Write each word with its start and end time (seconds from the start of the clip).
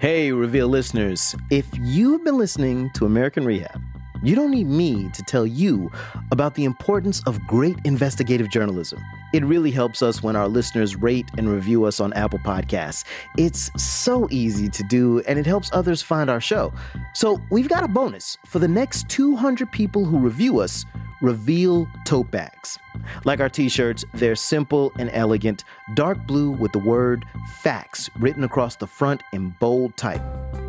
Hey, 0.00 0.32
Reveal 0.32 0.66
listeners. 0.66 1.36
If 1.50 1.66
you've 1.78 2.24
been 2.24 2.38
listening 2.38 2.88
to 2.94 3.04
American 3.04 3.44
Rehab, 3.44 3.82
you 4.22 4.34
don't 4.34 4.50
need 4.50 4.66
me 4.66 5.10
to 5.10 5.22
tell 5.22 5.46
you 5.46 5.92
about 6.32 6.54
the 6.54 6.64
importance 6.64 7.22
of 7.24 7.38
great 7.46 7.76
investigative 7.84 8.48
journalism. 8.48 8.98
It 9.34 9.44
really 9.44 9.70
helps 9.70 10.00
us 10.00 10.22
when 10.22 10.36
our 10.36 10.48
listeners 10.48 10.96
rate 10.96 11.26
and 11.36 11.50
review 11.50 11.84
us 11.84 12.00
on 12.00 12.14
Apple 12.14 12.38
Podcasts. 12.38 13.04
It's 13.36 13.70
so 13.76 14.26
easy 14.30 14.70
to 14.70 14.82
do, 14.84 15.20
and 15.28 15.38
it 15.38 15.44
helps 15.44 15.68
others 15.70 16.00
find 16.00 16.30
our 16.30 16.40
show. 16.40 16.72
So, 17.12 17.38
we've 17.50 17.68
got 17.68 17.84
a 17.84 17.88
bonus 17.88 18.38
for 18.46 18.58
the 18.58 18.68
next 18.68 19.06
200 19.10 19.70
people 19.70 20.06
who 20.06 20.18
review 20.18 20.60
us 20.60 20.86
Reveal 21.20 21.86
tote 22.04 22.30
bags. 22.30 22.78
Like 23.24 23.40
our 23.40 23.48
t 23.48 23.68
shirts, 23.68 24.04
they're 24.14 24.34
simple 24.34 24.92
and 24.98 25.10
elegant, 25.12 25.64
dark 25.94 26.26
blue 26.26 26.50
with 26.50 26.72
the 26.72 26.78
word 26.78 27.24
facts 27.62 28.10
written 28.18 28.44
across 28.44 28.76
the 28.76 28.86
front 28.86 29.22
in 29.32 29.54
bold 29.60 29.96
type. 29.96 30.22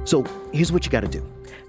So 0.03 0.23
here's 0.51 0.71
what 0.71 0.85
you 0.85 0.91
got 0.91 1.01
to 1.01 1.07
do 1.07 1.25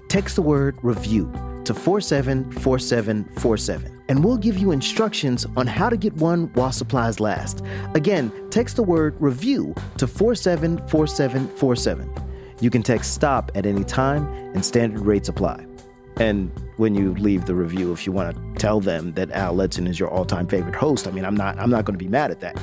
text 0.09 0.37
the 0.37 0.43
word 0.43 0.77
review 0.83 1.33
to 1.65 1.75
474747, 1.75 4.03
and 4.09 4.25
we'll 4.25 4.37
give 4.37 4.59
you 4.59 4.73
instructions 4.73 5.47
on 5.57 5.67
how 5.67 5.89
to 5.89 5.97
get 5.97 6.13
one 6.15 6.51
while 6.55 6.73
supplies 6.73 7.21
last. 7.21 7.63
Again, 7.95 8.33
text 8.51 8.77
the 8.77 8.83
word 8.83 9.17
review 9.21 9.75
to 9.99 10.07
474747. 10.07 12.11
You 12.61 12.71
can 12.71 12.83
text 12.83 13.15
stop 13.15 13.51
at 13.55 13.67
any 13.67 13.85
time, 13.85 14.27
and 14.55 14.65
standard 14.65 15.01
rates 15.01 15.29
apply. 15.29 15.67
And 16.17 16.51
when 16.77 16.95
you 16.95 17.15
leave 17.15 17.47
the 17.47 17.55
review, 17.55 17.93
if 17.93 18.07
you 18.07 18.13
want 18.13 18.37
to 18.37 18.61
tell 18.61 18.81
them 18.81 19.13
that 19.15 19.31
Al 19.31 19.55
Letson 19.55 19.89
is 19.89 19.99
your 19.99 20.11
all-time 20.11 20.47
favorite 20.47 20.75
host, 20.75 21.09
I 21.09 21.11
mean, 21.11 21.25
I'm 21.25 21.37
not 21.37 21.59
I'm 21.59 21.71
not 21.71 21.85
going 21.85 21.99
to 21.99 22.05
be 22.05 22.11
mad 22.11 22.31
at 22.31 22.41
that. 22.41 22.61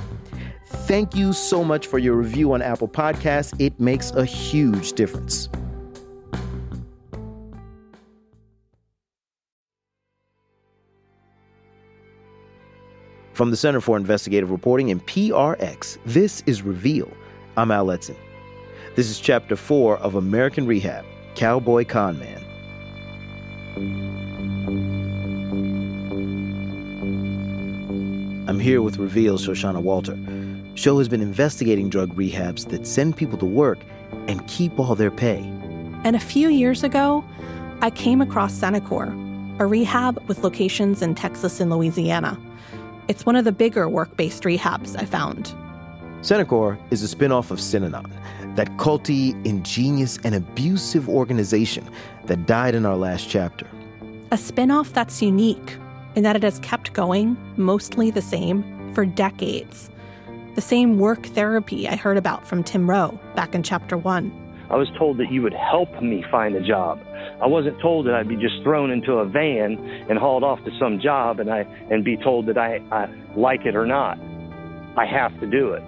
Thank 0.65 1.15
you 1.15 1.33
so 1.33 1.63
much 1.63 1.87
for 1.87 1.97
your 1.97 2.15
review 2.15 2.53
on 2.53 2.61
Apple 2.61 2.87
Podcasts. 2.87 3.59
It 3.59 3.79
makes 3.79 4.11
a 4.11 4.23
huge 4.23 4.93
difference. 4.93 5.49
From 13.33 13.51
the 13.51 13.57
Center 13.57 13.79
for 13.79 13.95
Investigative 13.95 14.51
Reporting 14.51 14.91
and 14.91 15.05
PRX, 15.07 15.97
this 16.05 16.43
is 16.45 16.61
Reveal. 16.61 17.09
I'm 17.55 17.71
Al 17.71 17.85
Letson. 17.85 18.17
This 18.95 19.09
is 19.09 19.17
Chapter 19.17 19.55
4 19.55 19.97
of 19.99 20.15
American 20.15 20.67
Rehab 20.67 21.05
Cowboy 21.35 21.85
Con 21.85 22.19
Man. 22.19 22.38
I'm 28.49 28.59
here 28.59 28.81
with 28.81 28.97
Reveal 28.97 29.37
Shoshana 29.37 29.81
Walter. 29.81 30.17
Show 30.75 30.97
has 30.97 31.07
been 31.07 31.21
investigating 31.21 31.87
drug 31.87 32.13
rehabs 32.13 32.67
that 32.71 32.85
send 32.85 33.15
people 33.15 33.37
to 33.37 33.45
work 33.45 33.79
and 34.27 34.45
keep 34.47 34.77
all 34.77 34.95
their 34.95 35.11
pay. 35.11 35.39
And 36.03 36.17
a 36.17 36.19
few 36.19 36.49
years 36.49 36.83
ago, 36.83 37.23
I 37.81 37.89
came 37.89 38.19
across 38.19 38.53
Cenikor, 38.53 39.13
a 39.61 39.65
rehab 39.65 40.21
with 40.27 40.43
locations 40.43 41.01
in 41.01 41.15
Texas 41.15 41.61
and 41.61 41.71
Louisiana. 41.71 42.37
It's 43.07 43.25
one 43.25 43.37
of 43.37 43.45
the 43.45 43.53
bigger 43.53 43.87
work 43.87 44.17
based 44.17 44.43
rehabs 44.43 45.01
I 45.01 45.05
found. 45.05 45.55
Cenikor 46.19 46.77
is 46.91 47.01
a 47.01 47.15
spinoff 47.15 47.49
of 47.49 47.59
Synanon, 47.59 48.11
that 48.57 48.67
culty, 48.75 49.33
ingenious, 49.45 50.19
and 50.25 50.35
abusive 50.35 51.07
organization 51.07 51.89
that 52.29 52.45
died 52.45 52.75
in 52.75 52.85
our 52.85 52.95
last 52.95 53.29
chapter. 53.29 53.67
A 54.31 54.35
spinoff 54.35 54.93
that's 54.93 55.21
unique 55.21 55.77
in 56.15 56.23
that 56.23 56.35
it 56.35 56.43
has 56.43 56.59
kept 56.59 56.93
going, 56.93 57.37
mostly 57.57 58.09
the 58.09 58.21
same, 58.21 58.63
for 58.93 59.05
decades. 59.05 59.89
The 60.55 60.61
same 60.61 60.99
work 60.99 61.25
therapy 61.27 61.87
I 61.87 61.95
heard 61.95 62.17
about 62.17 62.47
from 62.47 62.63
Tim 62.63 62.89
Rowe 62.89 63.19
back 63.35 63.53
in 63.53 63.63
chapter 63.63 63.97
one. 63.97 64.31
I 64.69 64.75
was 64.75 64.87
told 64.97 65.17
that 65.17 65.31
you 65.31 65.41
would 65.41 65.53
help 65.53 66.01
me 66.01 66.23
find 66.29 66.55
a 66.55 66.61
job. 66.61 66.99
I 67.41 67.47
wasn't 67.47 67.79
told 67.81 68.05
that 68.05 68.13
I'd 68.13 68.27
be 68.27 68.35
just 68.35 68.61
thrown 68.61 68.91
into 68.91 69.13
a 69.13 69.25
van 69.25 69.79
and 70.09 70.19
hauled 70.19 70.43
off 70.43 70.63
to 70.65 70.71
some 70.79 70.99
job 70.99 71.39
and 71.39 71.51
I 71.51 71.61
and 71.89 72.03
be 72.03 72.17
told 72.17 72.45
that 72.47 72.57
I, 72.57 72.81
I 72.91 73.09
like 73.35 73.65
it 73.65 73.75
or 73.75 73.85
not. 73.85 74.19
I 74.95 75.05
have 75.05 75.37
to 75.39 75.47
do 75.47 75.73
it. 75.73 75.83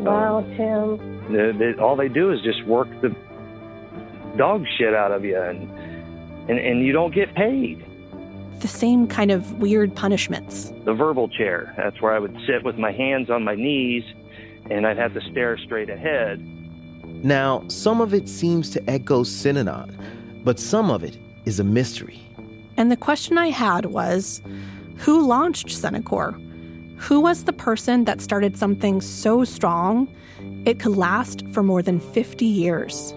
Wow, 0.00 0.44
Tim. 0.56 0.96
The, 1.32 1.52
the, 1.56 1.80
all 1.82 1.94
they 1.94 2.08
do 2.08 2.32
is 2.32 2.40
just 2.42 2.64
work 2.64 2.88
the 3.02 3.14
dog 4.36 4.64
shit 4.78 4.94
out 4.94 5.12
of 5.12 5.24
you 5.24 5.40
and, 5.40 5.70
and 6.48 6.58
and 6.58 6.84
you 6.84 6.92
don't 6.92 7.14
get 7.14 7.34
paid 7.34 7.84
the 8.60 8.68
same 8.68 9.06
kind 9.06 9.30
of 9.30 9.54
weird 9.54 9.94
punishments. 9.96 10.72
The 10.84 10.92
verbal 10.92 11.28
chair. 11.28 11.72
That's 11.76 12.00
where 12.00 12.12
I 12.12 12.18
would 12.18 12.36
sit 12.46 12.62
with 12.62 12.76
my 12.76 12.92
hands 12.92 13.30
on 13.30 13.42
my 13.42 13.54
knees 13.54 14.04
and 14.70 14.86
I'd 14.86 14.98
have 14.98 15.14
to 15.14 15.20
stare 15.30 15.56
straight 15.58 15.90
ahead. 15.90 16.40
Now, 17.24 17.64
some 17.68 18.00
of 18.00 18.14
it 18.14 18.28
seems 18.28 18.70
to 18.70 18.90
echo 18.90 19.24
Synanon, 19.24 19.94
but 20.44 20.60
some 20.60 20.90
of 20.90 21.02
it 21.02 21.18
is 21.44 21.58
a 21.58 21.64
mystery. 21.64 22.20
And 22.76 22.90
the 22.90 22.96
question 22.96 23.36
I 23.36 23.48
had 23.48 23.86
was 23.86 24.42
who 24.96 25.26
launched 25.26 25.68
Cenikor? 25.68 26.46
Who 26.98 27.20
was 27.20 27.44
the 27.44 27.52
person 27.52 28.04
that 28.04 28.20
started 28.20 28.58
something 28.58 29.00
so 29.00 29.44
strong 29.44 30.08
it 30.66 30.78
could 30.78 30.96
last 30.96 31.46
for 31.48 31.62
more 31.62 31.82
than 31.82 31.98
50 31.98 32.44
years? 32.44 33.14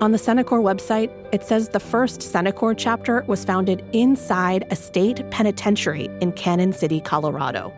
On 0.00 0.12
the 0.12 0.18
Cenikor 0.18 0.62
website, 0.62 1.10
it 1.32 1.42
says 1.42 1.70
the 1.70 1.80
first 1.80 2.20
Cenikor 2.20 2.72
chapter 2.78 3.24
was 3.26 3.44
founded 3.44 3.84
inside 3.92 4.64
a 4.70 4.76
state 4.76 5.28
penitentiary 5.30 6.08
in 6.20 6.30
Cannon 6.30 6.72
City, 6.72 7.00
Colorado. 7.00 7.72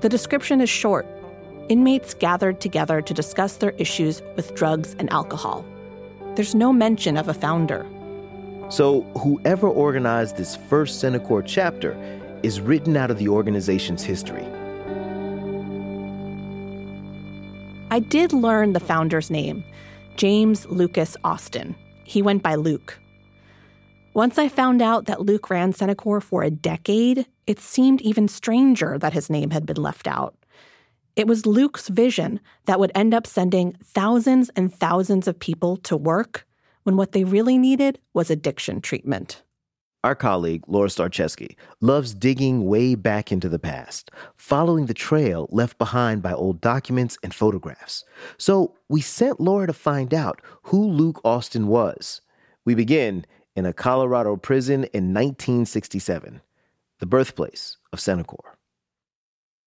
The 0.00 0.08
description 0.08 0.60
is 0.60 0.70
short. 0.70 1.04
Inmates 1.68 2.14
gathered 2.14 2.60
together 2.60 3.02
to 3.02 3.12
discuss 3.12 3.56
their 3.56 3.72
issues 3.78 4.22
with 4.36 4.54
drugs 4.54 4.94
and 5.00 5.12
alcohol. 5.12 5.64
There's 6.36 6.54
no 6.54 6.72
mention 6.72 7.16
of 7.16 7.28
a 7.28 7.34
founder. 7.34 7.84
So, 8.68 9.00
whoever 9.18 9.66
organized 9.66 10.36
this 10.36 10.54
first 10.54 11.02
Cenikor 11.02 11.42
chapter 11.44 11.96
is 12.44 12.60
written 12.60 12.96
out 12.96 13.10
of 13.10 13.18
the 13.18 13.28
organization's 13.28 14.04
history. 14.04 14.46
I 17.90 17.98
did 17.98 18.32
learn 18.32 18.72
the 18.72 18.78
founder's 18.80 19.30
name. 19.30 19.64
James 20.16 20.64
Lucas 20.66 21.16
Austin. 21.24 21.76
He 22.04 22.22
went 22.22 22.42
by 22.42 22.54
Luke. 22.54 22.98
Once 24.14 24.38
I 24.38 24.48
found 24.48 24.80
out 24.80 25.04
that 25.04 25.20
Luke 25.20 25.50
ran 25.50 25.74
Cenikor 25.74 26.22
for 26.22 26.42
a 26.42 26.50
decade, 26.50 27.26
it 27.46 27.60
seemed 27.60 28.00
even 28.00 28.28
stranger 28.28 28.98
that 28.98 29.12
his 29.12 29.28
name 29.28 29.50
had 29.50 29.66
been 29.66 29.76
left 29.76 30.06
out. 30.06 30.34
It 31.16 31.26
was 31.26 31.44
Luke's 31.44 31.88
vision 31.88 32.40
that 32.64 32.80
would 32.80 32.92
end 32.94 33.12
up 33.12 33.26
sending 33.26 33.76
thousands 33.84 34.50
and 34.56 34.74
thousands 34.74 35.28
of 35.28 35.38
people 35.38 35.76
to 35.78 35.96
work 35.96 36.46
when 36.84 36.96
what 36.96 37.12
they 37.12 37.24
really 37.24 37.58
needed 37.58 37.98
was 38.14 38.30
addiction 38.30 38.80
treatment. 38.80 39.42
Our 40.06 40.14
colleague, 40.14 40.62
Laura 40.68 40.88
Starcheski, 40.88 41.56
loves 41.80 42.14
digging 42.14 42.64
way 42.64 42.94
back 42.94 43.32
into 43.32 43.48
the 43.48 43.58
past, 43.58 44.12
following 44.36 44.86
the 44.86 44.94
trail 44.94 45.48
left 45.50 45.78
behind 45.78 46.22
by 46.22 46.32
old 46.32 46.60
documents 46.60 47.18
and 47.24 47.34
photographs. 47.34 48.04
So 48.38 48.76
we 48.88 49.00
sent 49.00 49.40
Laura 49.40 49.66
to 49.66 49.72
find 49.72 50.14
out 50.14 50.40
who 50.62 50.86
Luke 50.86 51.20
Austin 51.24 51.66
was. 51.66 52.20
We 52.64 52.76
begin 52.76 53.26
in 53.56 53.66
a 53.66 53.72
Colorado 53.72 54.36
prison 54.36 54.84
in 54.94 55.12
1967, 55.12 56.40
the 57.00 57.06
birthplace 57.06 57.76
of 57.92 57.98
Cenikor. 57.98 58.54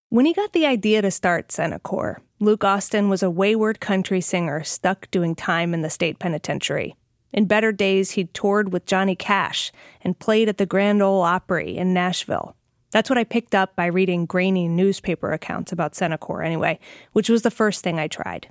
When 0.08 0.26
he 0.26 0.32
got 0.32 0.54
the 0.54 0.66
idea 0.66 1.02
to 1.02 1.12
start 1.12 1.50
Cenikor, 1.50 2.20
Luke 2.40 2.64
Austin 2.64 3.10
was 3.10 3.22
a 3.22 3.30
wayward 3.30 3.82
country 3.82 4.22
singer 4.22 4.64
stuck 4.64 5.12
doing 5.12 5.36
time 5.36 5.74
in 5.74 5.82
the 5.82 5.90
state 5.90 6.18
penitentiary. 6.18 6.96
In 7.32 7.46
better 7.46 7.72
days, 7.72 8.12
he'd 8.12 8.34
toured 8.34 8.74
with 8.74 8.86
Johnny 8.86 9.16
Cash 9.16 9.72
and 10.02 10.20
played 10.20 10.50
at 10.50 10.58
the 10.58 10.66
Grand 10.66 11.02
Ole 11.02 11.22
Opry 11.22 11.78
in 11.78 11.94
Nashville. 11.94 12.56
That's 12.92 13.10
what 13.10 13.20
I 13.20 13.24
picked 13.24 13.54
up 13.54 13.76
by 13.76 13.86
reading 13.86 14.26
grainy 14.26 14.68
newspaper 14.68 15.32
accounts 15.32 15.72
about 15.72 15.94
Cenikor, 15.94 16.44
anyway, 16.44 16.80
which 17.14 17.30
was 17.30 17.44
the 17.44 17.52
first 17.52 17.84
thing 17.84 18.00
I 18.00 18.08
tried. 18.08 18.50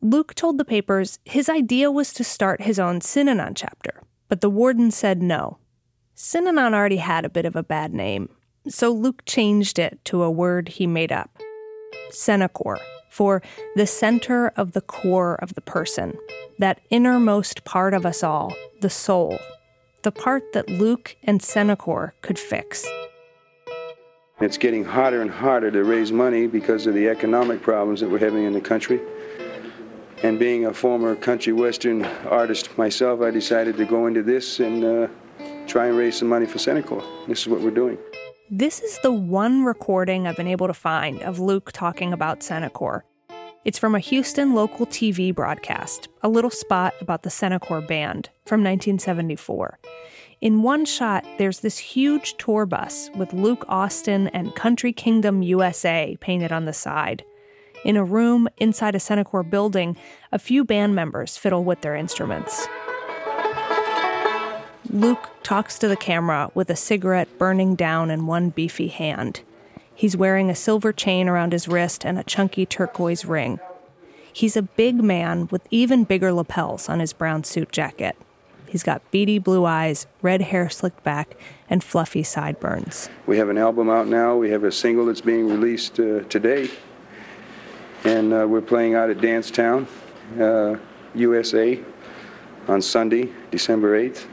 Luke 0.00 0.34
told 0.34 0.58
the 0.58 0.64
papers 0.64 1.18
his 1.24 1.48
idea 1.48 1.90
was 1.90 2.12
to 2.14 2.24
start 2.24 2.62
his 2.62 2.78
own 2.78 3.00
Synanon 3.00 3.52
chapter, 3.54 4.02
but 4.28 4.40
the 4.40 4.50
warden 4.50 4.90
said 4.90 5.22
no. 5.22 5.58
Synanon 6.16 6.72
already 6.72 6.96
had 6.96 7.24
a 7.24 7.30
bit 7.30 7.44
of 7.44 7.56
a 7.56 7.62
bad 7.62 7.92
name, 7.92 8.30
so 8.66 8.90
Luke 8.90 9.22
changed 9.26 9.78
it 9.78 9.98
to 10.04 10.22
a 10.22 10.30
word 10.30 10.68
he 10.68 10.86
made 10.86 11.12
up 11.12 11.38
Cenikor 12.10 12.78
for 13.08 13.42
the 13.76 13.86
center 13.86 14.48
of 14.56 14.72
the 14.72 14.80
core 14.80 15.36
of 15.36 15.54
the 15.54 15.60
person, 15.60 16.16
that 16.58 16.80
innermost 16.90 17.64
part 17.64 17.94
of 17.94 18.04
us 18.04 18.22
all, 18.22 18.54
the 18.80 18.90
soul, 18.90 19.38
the 20.02 20.12
part 20.12 20.52
that 20.52 20.68
Luke 20.68 21.16
and 21.22 21.40
Cenikor 21.40 22.12
could 22.22 22.38
fix. 22.38 22.86
It's 24.40 24.56
getting 24.56 24.84
harder 24.84 25.20
and 25.20 25.30
harder 25.30 25.70
to 25.72 25.82
raise 25.82 26.12
money 26.12 26.46
because 26.46 26.86
of 26.86 26.94
the 26.94 27.08
economic 27.08 27.60
problems 27.60 28.00
that 28.00 28.08
we're 28.08 28.18
having 28.18 28.44
in 28.44 28.52
the 28.52 28.60
country. 28.60 29.00
And 30.22 30.38
being 30.38 30.66
a 30.66 30.74
former 30.74 31.16
country 31.16 31.52
western 31.52 32.04
artist 32.04 32.76
myself, 32.78 33.20
I 33.20 33.30
decided 33.30 33.76
to 33.76 33.84
go 33.84 34.06
into 34.06 34.22
this 34.22 34.60
and 34.60 34.84
uh, 34.84 35.08
try 35.66 35.86
and 35.86 35.96
raise 35.96 36.16
some 36.16 36.28
money 36.28 36.46
for 36.46 36.58
Cenikor. 36.58 37.04
This 37.26 37.40
is 37.40 37.48
what 37.48 37.60
we're 37.60 37.70
doing. 37.70 37.98
This 38.50 38.80
is 38.80 38.98
the 39.02 39.12
one 39.12 39.62
recording 39.62 40.26
I've 40.26 40.38
been 40.38 40.48
able 40.48 40.68
to 40.68 40.72
find 40.72 41.20
of 41.20 41.38
Luke 41.38 41.70
talking 41.70 42.14
about 42.14 42.40
Cenikor. 42.40 43.02
It's 43.66 43.78
from 43.78 43.94
a 43.94 43.98
Houston 43.98 44.54
local 44.54 44.86
TV 44.86 45.34
broadcast, 45.34 46.08
a 46.22 46.30
little 46.30 46.48
spot 46.48 46.94
about 47.02 47.24
the 47.24 47.28
Cenikor 47.28 47.86
Band 47.86 48.30
from 48.46 48.60
1974. 48.60 49.78
In 50.40 50.62
one 50.62 50.86
shot, 50.86 51.26
there's 51.36 51.60
this 51.60 51.76
huge 51.76 52.38
tour 52.38 52.64
bus 52.64 53.10
with 53.14 53.34
Luke 53.34 53.66
Austin 53.68 54.28
and 54.28 54.54
Country 54.54 54.94
Kingdom 54.94 55.42
USA 55.42 56.16
painted 56.18 56.50
on 56.50 56.64
the 56.64 56.72
side. 56.72 57.26
In 57.84 57.98
a 57.98 58.04
room 58.04 58.48
inside 58.56 58.94
a 58.94 58.98
Cenikor 58.98 59.48
building, 59.48 59.94
a 60.32 60.38
few 60.38 60.64
band 60.64 60.94
members 60.94 61.36
fiddle 61.36 61.64
with 61.64 61.82
their 61.82 61.94
instruments. 61.94 62.66
Luke 64.90 65.28
talks 65.42 65.78
to 65.78 65.86
the 65.86 65.96
camera 65.96 66.50
with 66.54 66.70
a 66.70 66.76
cigarette 66.76 67.28
burning 67.36 67.74
down 67.74 68.10
in 68.10 68.26
one 68.26 68.48
beefy 68.48 68.88
hand. 68.88 69.42
He's 69.94 70.16
wearing 70.16 70.48
a 70.48 70.54
silver 70.54 70.92
chain 70.92 71.28
around 71.28 71.52
his 71.52 71.68
wrist 71.68 72.06
and 72.06 72.18
a 72.18 72.24
chunky 72.24 72.64
turquoise 72.64 73.26
ring. 73.26 73.60
He's 74.32 74.56
a 74.56 74.62
big 74.62 75.02
man 75.02 75.48
with 75.50 75.66
even 75.70 76.04
bigger 76.04 76.32
lapels 76.32 76.88
on 76.88 77.00
his 77.00 77.12
brown 77.12 77.44
suit 77.44 77.70
jacket. 77.70 78.16
He's 78.66 78.82
got 78.82 79.02
beady 79.10 79.38
blue 79.38 79.66
eyes, 79.66 80.06
red 80.22 80.40
hair 80.40 80.70
slicked 80.70 81.02
back, 81.02 81.36
and 81.68 81.84
fluffy 81.84 82.22
sideburns. 82.22 83.10
We 83.26 83.36
have 83.36 83.50
an 83.50 83.58
album 83.58 83.90
out 83.90 84.06
now. 84.06 84.36
We 84.36 84.50
have 84.50 84.64
a 84.64 84.72
single 84.72 85.06
that's 85.06 85.20
being 85.20 85.48
released 85.48 86.00
uh, 86.00 86.20
today. 86.24 86.70
And 88.04 88.32
uh, 88.32 88.46
we're 88.48 88.62
playing 88.62 88.94
out 88.94 89.10
at 89.10 89.20
Dancetown, 89.20 89.86
uh, 90.40 90.76
USA, 91.14 91.78
on 92.68 92.80
Sunday, 92.80 93.30
December 93.50 93.98
8th. 94.00 94.26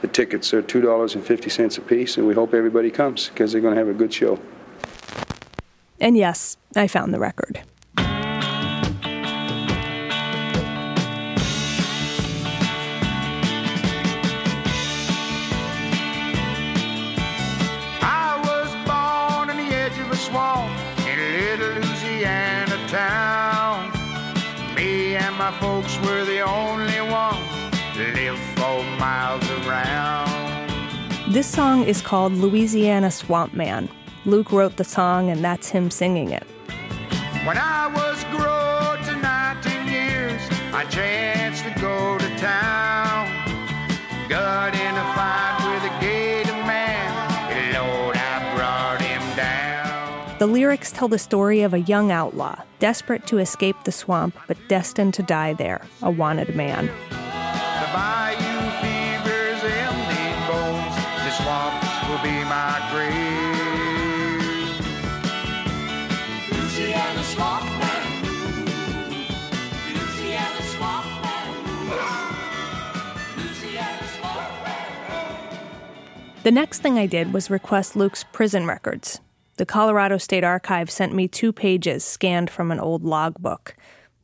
The 0.00 0.08
tickets 0.08 0.54
are 0.54 0.62
$2.50 0.62 1.78
a 1.78 1.80
piece, 1.82 2.16
and 2.16 2.26
we 2.26 2.34
hope 2.34 2.54
everybody 2.54 2.90
comes 2.90 3.28
because 3.28 3.52
they're 3.52 3.60
going 3.60 3.74
to 3.74 3.78
have 3.78 3.88
a 3.88 3.94
good 3.94 4.12
show. 4.12 4.38
And 6.00 6.16
yes, 6.16 6.56
I 6.74 6.86
found 6.86 7.12
the 7.12 7.18
record. 7.18 7.60
This 31.40 31.54
song 31.54 31.84
is 31.84 32.02
called 32.02 32.34
Louisiana 32.34 33.10
Swamp 33.10 33.54
Man. 33.54 33.88
Luke 34.26 34.52
wrote 34.52 34.76
the 34.76 34.84
song, 34.84 35.30
and 35.30 35.42
that's 35.42 35.70
him 35.70 35.90
singing 35.90 36.32
it. 36.32 36.42
When 37.46 37.56
I 37.56 37.86
was 37.86 38.22
grown 38.24 39.02
to 39.06 39.16
19 39.22 39.88
years, 39.88 40.42
I 40.74 40.84
chanced 40.90 41.64
to 41.64 41.70
go 41.80 42.18
to 42.18 42.28
town. 42.36 43.26
Got 44.28 44.74
in 44.74 44.94
a 44.94 45.14
fight 45.14 45.64
with 45.72 45.90
a 45.90 46.00
gator 46.02 46.52
man. 46.52 47.72
Lord, 47.72 48.18
I 48.18 48.54
brought 48.54 49.00
him 49.00 49.22
down. 49.34 50.38
The 50.38 50.46
lyrics 50.46 50.92
tell 50.92 51.08
the 51.08 51.18
story 51.18 51.62
of 51.62 51.72
a 51.72 51.80
young 51.80 52.12
outlaw, 52.12 52.56
desperate 52.80 53.26
to 53.28 53.38
escape 53.38 53.76
the 53.84 53.92
swamp, 53.92 54.36
but 54.46 54.58
destined 54.68 55.14
to 55.14 55.22
die 55.22 55.54
there, 55.54 55.80
a 56.02 56.10
wanted 56.10 56.54
man. 56.54 56.90
The 76.50 76.54
next 76.54 76.82
thing 76.82 76.98
I 76.98 77.06
did 77.06 77.32
was 77.32 77.48
request 77.48 77.94
Luke's 77.94 78.24
prison 78.32 78.66
records. 78.66 79.20
The 79.56 79.64
Colorado 79.64 80.18
State 80.18 80.42
Archive 80.42 80.90
sent 80.90 81.14
me 81.14 81.28
two 81.28 81.52
pages 81.52 82.02
scanned 82.02 82.50
from 82.50 82.72
an 82.72 82.80
old 82.80 83.04
logbook. 83.04 83.76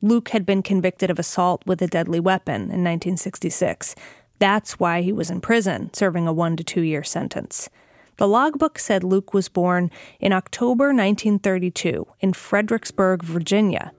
Luke 0.02 0.30
had 0.30 0.44
been 0.44 0.60
convicted 0.60 1.08
of 1.08 1.20
assault 1.20 1.62
with 1.66 1.80
a 1.82 1.86
deadly 1.86 2.18
weapon 2.18 2.62
in 2.62 2.82
1966. 2.82 3.94
That's 4.40 4.80
why 4.80 5.02
he 5.02 5.12
was 5.12 5.30
in 5.30 5.40
prison, 5.40 5.94
serving 5.94 6.26
a 6.26 6.32
one 6.32 6.56
to 6.56 6.64
two 6.64 6.80
year 6.80 7.04
sentence. 7.04 7.68
The 8.16 8.26
logbook 8.26 8.80
said 8.80 9.04
Luke 9.04 9.32
was 9.32 9.48
born 9.48 9.88
in 10.18 10.32
October 10.32 10.86
1932 10.86 12.08
in 12.18 12.32
Fredericksburg, 12.32 13.22
Virginia. 13.22 13.92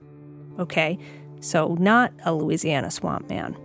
Okay, 0.58 0.98
so 1.40 1.78
not 1.80 2.12
a 2.26 2.34
Louisiana 2.34 2.90
swamp 2.90 3.30
man. 3.30 3.56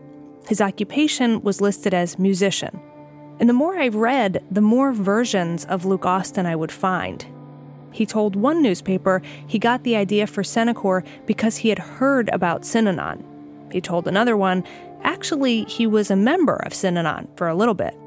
His 0.48 0.62
occupation 0.62 1.42
was 1.42 1.60
listed 1.60 1.94
as 1.94 2.18
musician. 2.18 2.80
And 3.44 3.50
the 3.50 3.54
more 3.54 3.78
I 3.78 3.90
read, 3.90 4.42
the 4.50 4.62
more 4.62 4.94
versions 4.94 5.66
of 5.66 5.84
Luke 5.84 6.06
Austin 6.06 6.46
I 6.46 6.56
would 6.56 6.72
find. 6.72 7.26
He 7.92 8.06
told 8.06 8.38
one 8.38 8.62
newspaper 8.62 9.22
he 9.46 9.60
got 9.60 9.84
the 9.84 9.98
idea 9.98 10.28
for 10.28 10.44
Cenikor 10.44 11.06
because 11.26 11.58
he 11.58 11.68
had 11.68 11.78
heard 11.78 12.30
about 12.30 12.62
Synanon. 12.62 13.22
He 13.70 13.82
told 13.82 14.08
another 14.08 14.38
one, 14.38 14.64
actually, 15.04 15.66
he 15.66 15.86
was 15.86 16.10
a 16.10 16.16
member 16.16 16.56
of 16.56 16.72
Synanon 16.72 17.28
for 17.36 17.50
a 17.50 17.54
little 17.54 17.74
bit. 17.74 18.00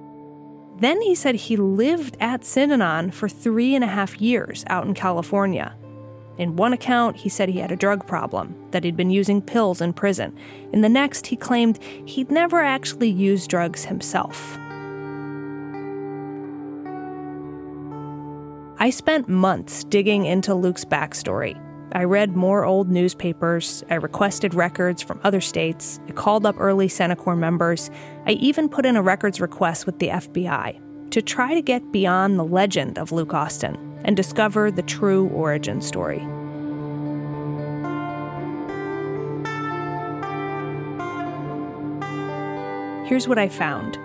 Then 0.80 1.02
he 1.02 1.14
said 1.14 1.34
he 1.34 1.56
lived 1.58 2.16
at 2.18 2.40
Synanon 2.40 3.12
for 3.12 3.28
three 3.28 3.74
and 3.74 3.84
a 3.84 3.88
half 3.88 4.18
years 4.18 4.64
out 4.68 4.86
in 4.86 4.94
California. 4.94 5.74
In 6.38 6.56
one 6.56 6.72
account, 6.72 7.14
he 7.14 7.28
said 7.28 7.50
he 7.50 7.60
had 7.60 7.72
a 7.72 7.76
drug 7.76 8.06
problem, 8.06 8.56
that 8.70 8.84
he'd 8.84 8.96
been 8.96 9.10
using 9.10 9.42
pills 9.42 9.82
in 9.82 9.92
prison. 9.92 10.34
In 10.72 10.80
the 10.80 10.88
next, 10.88 11.26
he 11.26 11.36
claimed 11.36 11.78
he'd 12.06 12.30
never 12.30 12.62
actually 12.62 13.10
used 13.10 13.50
drugs 13.50 13.84
himself. 13.84 14.58
I 18.78 18.90
spent 18.90 19.26
months 19.26 19.84
digging 19.84 20.26
into 20.26 20.54
Luke's 20.54 20.84
backstory. 20.84 21.58
I 21.92 22.04
read 22.04 22.36
more 22.36 22.66
old 22.66 22.90
newspapers, 22.90 23.82
I 23.88 23.94
requested 23.94 24.52
records 24.52 25.00
from 25.00 25.18
other 25.24 25.40
states, 25.40 25.98
I 26.08 26.12
called 26.12 26.44
up 26.44 26.56
early 26.58 26.86
Cenikor 26.86 27.38
members, 27.38 27.90
I 28.26 28.32
even 28.32 28.68
put 28.68 28.84
in 28.84 28.96
a 28.96 29.02
records 29.02 29.40
request 29.40 29.86
with 29.86 29.98
the 29.98 30.08
FBI 30.08 31.10
to 31.10 31.22
try 31.22 31.54
to 31.54 31.62
get 31.62 31.90
beyond 31.90 32.38
the 32.38 32.44
legend 32.44 32.98
of 32.98 33.12
Luke 33.12 33.32
Austin 33.32 33.78
and 34.04 34.14
discover 34.14 34.70
the 34.70 34.82
true 34.82 35.28
origin 35.28 35.80
story. 35.80 36.18
Here's 43.08 43.26
what 43.26 43.38
I 43.38 43.48
found 43.48 43.98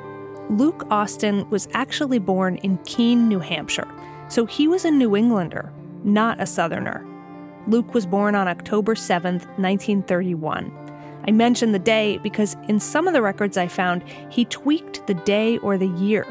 Luke 0.49 0.87
Austin 0.89 1.49
was 1.49 1.67
actually 1.73 2.19
born 2.19 2.55
in 2.57 2.77
Keene, 2.85 3.27
New 3.27 3.39
Hampshire, 3.39 3.87
so 4.31 4.45
he 4.45 4.65
was 4.65 4.85
a 4.85 4.91
New 4.91 5.17
Englander, 5.17 5.73
not 6.05 6.39
a 6.39 6.45
Southerner. 6.45 7.05
Luke 7.67 7.93
was 7.93 8.05
born 8.05 8.33
on 8.33 8.47
October 8.47 8.95
7, 8.95 9.33
1931. 9.33 10.71
I 11.27 11.31
mention 11.31 11.73
the 11.73 11.79
day 11.79 12.17
because 12.19 12.55
in 12.69 12.79
some 12.79 13.07
of 13.09 13.13
the 13.13 13.21
records 13.21 13.57
I 13.57 13.67
found, 13.67 14.03
he 14.29 14.45
tweaked 14.45 15.05
the 15.05 15.13
day 15.13 15.57
or 15.57 15.77
the 15.77 15.89
year. 15.89 16.25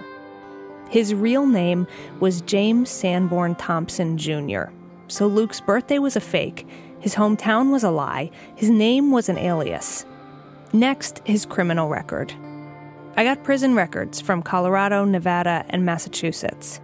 His 0.88 1.14
real 1.14 1.46
name 1.46 1.86
was 2.20 2.40
James 2.40 2.88
Sanborn 2.88 3.54
Thompson 3.56 4.16
Jr., 4.16 4.64
so 5.08 5.26
Luke's 5.26 5.60
birthday 5.60 5.98
was 5.98 6.16
a 6.16 6.20
fake, 6.20 6.66
his 7.00 7.14
hometown 7.14 7.70
was 7.70 7.84
a 7.84 7.90
lie, 7.90 8.30
his 8.56 8.70
name 8.70 9.10
was 9.10 9.28
an 9.28 9.36
alias. 9.36 10.06
Next, 10.72 11.20
his 11.26 11.44
criminal 11.44 11.88
record. 11.88 12.32
I 13.16 13.24
got 13.24 13.44
prison 13.44 13.74
records 13.74 14.22
from 14.22 14.42
Colorado, 14.42 15.04
Nevada, 15.04 15.66
and 15.68 15.84
Massachusetts. 15.84 16.80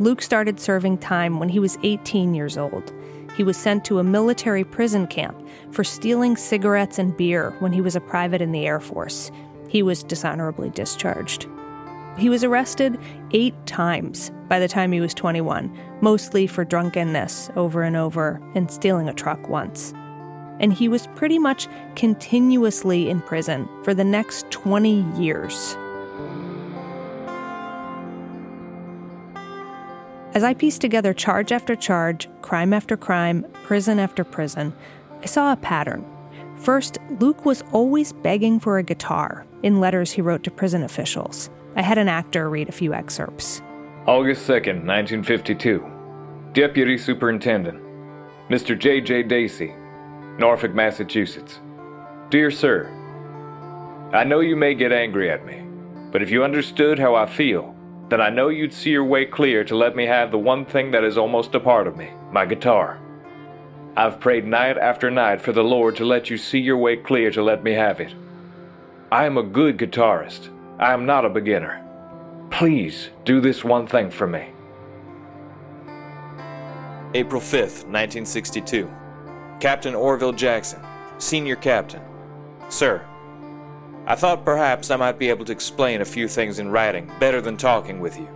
Luke 0.00 0.22
started 0.22 0.58
serving 0.58 0.98
time 0.98 1.38
when 1.38 1.48
he 1.48 1.60
was 1.60 1.78
18 1.84 2.34
years 2.34 2.58
old. 2.58 2.92
He 3.36 3.44
was 3.44 3.56
sent 3.56 3.84
to 3.84 3.98
a 3.98 4.04
military 4.04 4.64
prison 4.64 5.06
camp 5.06 5.36
for 5.70 5.84
stealing 5.84 6.36
cigarettes 6.36 6.98
and 6.98 7.16
beer 7.16 7.54
when 7.60 7.72
he 7.72 7.80
was 7.80 7.94
a 7.94 8.00
private 8.00 8.42
in 8.42 8.52
the 8.52 8.66
Air 8.66 8.80
Force. 8.80 9.30
He 9.68 9.82
was 9.82 10.02
dishonorably 10.02 10.70
discharged. 10.70 11.46
He 12.16 12.28
was 12.28 12.44
arrested 12.44 12.98
eight 13.32 13.54
times 13.66 14.30
by 14.48 14.60
the 14.60 14.68
time 14.68 14.92
he 14.92 15.00
was 15.00 15.14
21, 15.14 15.76
mostly 16.00 16.46
for 16.46 16.64
drunkenness 16.64 17.50
over 17.56 17.82
and 17.82 17.96
over 17.96 18.40
and 18.54 18.70
stealing 18.70 19.08
a 19.08 19.14
truck 19.14 19.48
once. 19.48 19.92
And 20.60 20.72
he 20.72 20.88
was 20.88 21.08
pretty 21.16 21.40
much 21.40 21.66
continuously 21.96 23.10
in 23.10 23.20
prison 23.20 23.68
for 23.82 23.94
the 23.94 24.04
next 24.04 24.48
20 24.50 25.02
years. 25.20 25.76
As 30.34 30.42
I 30.42 30.52
pieced 30.52 30.80
together 30.80 31.14
charge 31.14 31.52
after 31.52 31.76
charge, 31.76 32.28
crime 32.42 32.72
after 32.72 32.96
crime, 32.96 33.46
prison 33.62 34.00
after 34.00 34.24
prison, 34.24 34.74
I 35.22 35.26
saw 35.26 35.52
a 35.52 35.56
pattern. 35.56 36.04
First, 36.56 36.98
Luke 37.20 37.44
was 37.44 37.62
always 37.70 38.12
begging 38.12 38.58
for 38.58 38.78
a 38.78 38.82
guitar 38.82 39.46
in 39.62 39.78
letters 39.78 40.10
he 40.10 40.22
wrote 40.22 40.42
to 40.42 40.50
prison 40.50 40.82
officials. 40.82 41.50
I 41.76 41.82
had 41.82 41.98
an 41.98 42.08
actor 42.08 42.50
read 42.50 42.68
a 42.68 42.72
few 42.72 42.92
excerpts. 42.92 43.62
August 44.06 44.48
2nd, 44.48 44.84
1952. 44.84 45.84
Deputy 46.52 46.98
Superintendent. 46.98 47.80
Mr. 48.50 48.76
J.J. 48.76 49.22
Dacey. 49.24 49.72
Norfolk, 50.38 50.74
Massachusetts. 50.74 51.60
Dear 52.30 52.50
Sir, 52.50 52.88
I 54.12 54.24
know 54.24 54.40
you 54.40 54.56
may 54.56 54.74
get 54.74 54.90
angry 54.90 55.30
at 55.30 55.46
me, 55.46 55.64
but 56.10 56.22
if 56.22 56.30
you 56.30 56.42
understood 56.42 56.98
how 56.98 57.14
I 57.14 57.26
feel, 57.26 57.73
then 58.08 58.20
I 58.20 58.30
know 58.30 58.48
you'd 58.48 58.72
see 58.72 58.90
your 58.90 59.04
way 59.04 59.24
clear 59.24 59.64
to 59.64 59.76
let 59.76 59.96
me 59.96 60.06
have 60.06 60.30
the 60.30 60.38
one 60.38 60.64
thing 60.64 60.90
that 60.90 61.04
is 61.04 61.16
almost 61.16 61.54
a 61.54 61.60
part 61.60 61.86
of 61.86 61.96
me 61.96 62.10
my 62.30 62.44
guitar. 62.44 63.00
I've 63.96 64.20
prayed 64.20 64.44
night 64.44 64.76
after 64.76 65.10
night 65.10 65.40
for 65.40 65.52
the 65.52 65.62
Lord 65.62 65.96
to 65.96 66.04
let 66.04 66.28
you 66.28 66.36
see 66.36 66.58
your 66.58 66.76
way 66.76 66.96
clear 66.96 67.30
to 67.30 67.42
let 67.42 67.62
me 67.62 67.72
have 67.72 68.00
it. 68.00 68.12
I 69.12 69.24
am 69.26 69.38
a 69.38 69.42
good 69.42 69.78
guitarist. 69.78 70.48
I 70.80 70.92
am 70.92 71.06
not 71.06 71.24
a 71.24 71.28
beginner. 71.28 71.80
Please 72.50 73.10
do 73.24 73.40
this 73.40 73.62
one 73.62 73.86
thing 73.86 74.10
for 74.10 74.26
me. 74.26 74.48
April 77.14 77.40
5th, 77.40 77.86
1962. 77.86 78.90
Captain 79.60 79.94
Orville 79.94 80.32
Jackson, 80.32 80.80
Senior 81.18 81.54
Captain. 81.54 82.02
Sir, 82.68 83.06
I 84.06 84.14
thought 84.16 84.44
perhaps 84.44 84.90
I 84.90 84.96
might 84.96 85.18
be 85.18 85.30
able 85.30 85.46
to 85.46 85.52
explain 85.52 86.02
a 86.02 86.04
few 86.04 86.28
things 86.28 86.58
in 86.58 86.70
writing 86.70 87.10
better 87.18 87.40
than 87.40 87.56
talking 87.56 88.00
with 88.00 88.18
you. 88.18 88.28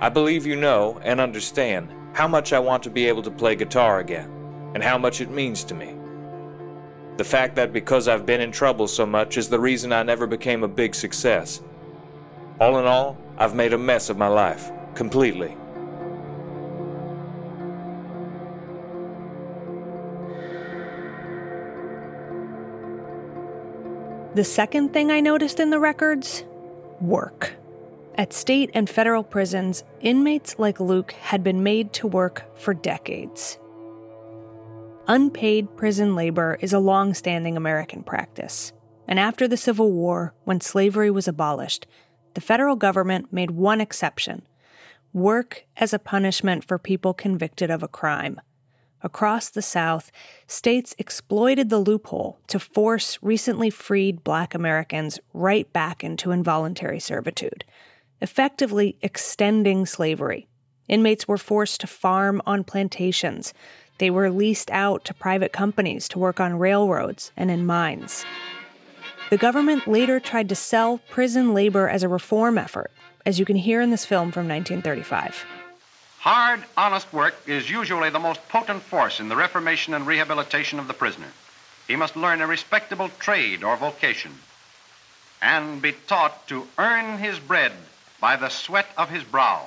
I 0.00 0.10
believe 0.10 0.44
you 0.44 0.56
know 0.56 1.00
and 1.02 1.20
understand 1.20 1.90
how 2.12 2.28
much 2.28 2.52
I 2.52 2.58
want 2.58 2.82
to 2.82 2.90
be 2.90 3.06
able 3.06 3.22
to 3.22 3.30
play 3.30 3.56
guitar 3.56 4.00
again, 4.00 4.30
and 4.74 4.82
how 4.82 4.98
much 4.98 5.20
it 5.22 5.30
means 5.30 5.64
to 5.64 5.74
me. 5.74 5.94
The 7.16 7.24
fact 7.24 7.56
that 7.56 7.72
because 7.72 8.08
I've 8.08 8.26
been 8.26 8.42
in 8.42 8.52
trouble 8.52 8.88
so 8.88 9.06
much 9.06 9.38
is 9.38 9.48
the 9.48 9.58
reason 9.58 9.92
I 9.92 10.02
never 10.02 10.26
became 10.26 10.62
a 10.62 10.68
big 10.68 10.94
success. 10.94 11.62
All 12.60 12.78
in 12.78 12.84
all, 12.84 13.16
I've 13.38 13.54
made 13.54 13.72
a 13.72 13.78
mess 13.78 14.10
of 14.10 14.18
my 14.18 14.28
life, 14.28 14.70
completely. 14.94 15.56
The 24.38 24.44
second 24.44 24.92
thing 24.92 25.10
I 25.10 25.18
noticed 25.18 25.58
in 25.58 25.70
the 25.70 25.80
records 25.80 26.44
work. 27.00 27.56
At 28.14 28.32
state 28.32 28.70
and 28.72 28.88
federal 28.88 29.24
prisons, 29.24 29.82
inmates 30.00 30.60
like 30.60 30.78
Luke 30.78 31.10
had 31.10 31.42
been 31.42 31.64
made 31.64 31.92
to 31.94 32.06
work 32.06 32.44
for 32.56 32.72
decades. 32.72 33.58
Unpaid 35.08 35.76
prison 35.76 36.14
labor 36.14 36.56
is 36.60 36.72
a 36.72 36.78
long 36.78 37.14
standing 37.14 37.56
American 37.56 38.04
practice. 38.04 38.72
And 39.08 39.18
after 39.18 39.48
the 39.48 39.56
Civil 39.56 39.90
War, 39.90 40.34
when 40.44 40.60
slavery 40.60 41.10
was 41.10 41.26
abolished, 41.26 41.88
the 42.34 42.40
federal 42.40 42.76
government 42.76 43.32
made 43.32 43.50
one 43.50 43.80
exception 43.80 44.42
work 45.12 45.64
as 45.76 45.92
a 45.92 45.98
punishment 45.98 46.62
for 46.62 46.78
people 46.78 47.12
convicted 47.12 47.72
of 47.72 47.82
a 47.82 47.88
crime 47.88 48.40
across 49.02 49.50
the 49.50 49.62
South, 49.62 50.10
states 50.46 50.94
exploited 50.98 51.68
the 51.68 51.78
loophole 51.78 52.38
to 52.48 52.58
force 52.58 53.18
recently 53.22 53.70
freed 53.70 54.24
black 54.24 54.54
Americans 54.54 55.20
right 55.32 55.72
back 55.72 56.02
into 56.02 56.30
involuntary 56.30 57.00
servitude, 57.00 57.64
effectively 58.20 58.96
extending 59.02 59.86
slavery. 59.86 60.48
Inmates 60.88 61.28
were 61.28 61.38
forced 61.38 61.80
to 61.82 61.86
farm 61.86 62.40
on 62.46 62.64
plantations. 62.64 63.52
They 63.98 64.10
were 64.10 64.30
leased 64.30 64.70
out 64.70 65.04
to 65.04 65.14
private 65.14 65.52
companies 65.52 66.08
to 66.08 66.18
work 66.18 66.40
on 66.40 66.58
railroads 66.58 67.32
and 67.36 67.50
in 67.50 67.66
mines. 67.66 68.24
The 69.30 69.36
government 69.36 69.86
later 69.86 70.20
tried 70.20 70.48
to 70.48 70.54
sell 70.54 70.98
prison 71.10 71.52
labor 71.52 71.88
as 71.88 72.02
a 72.02 72.08
reform 72.08 72.56
effort, 72.56 72.90
as 73.26 73.38
you 73.38 73.44
can 73.44 73.56
hear 73.56 73.82
in 73.82 73.90
this 73.90 74.06
film 74.06 74.32
from 74.32 74.48
1935. 74.48 75.44
Hard, 76.20 76.64
honest 76.76 77.12
work 77.12 77.36
is 77.46 77.70
usually 77.70 78.10
the 78.10 78.18
most 78.18 78.40
potent 78.48 78.82
force 78.82 79.20
in 79.20 79.28
the 79.28 79.36
reformation 79.36 79.94
and 79.94 80.04
rehabilitation 80.04 80.80
of 80.80 80.88
the 80.88 80.94
prisoner. 80.94 81.28
He 81.86 81.94
must 81.94 82.16
learn 82.16 82.40
a 82.40 82.46
respectable 82.46 83.08
trade 83.20 83.62
or 83.62 83.76
vocation 83.76 84.32
and 85.40 85.80
be 85.80 85.92
taught 86.08 86.48
to 86.48 86.66
earn 86.76 87.18
his 87.18 87.38
bread 87.38 87.70
by 88.20 88.34
the 88.34 88.48
sweat 88.48 88.86
of 88.96 89.10
his 89.10 89.22
brow. 89.22 89.66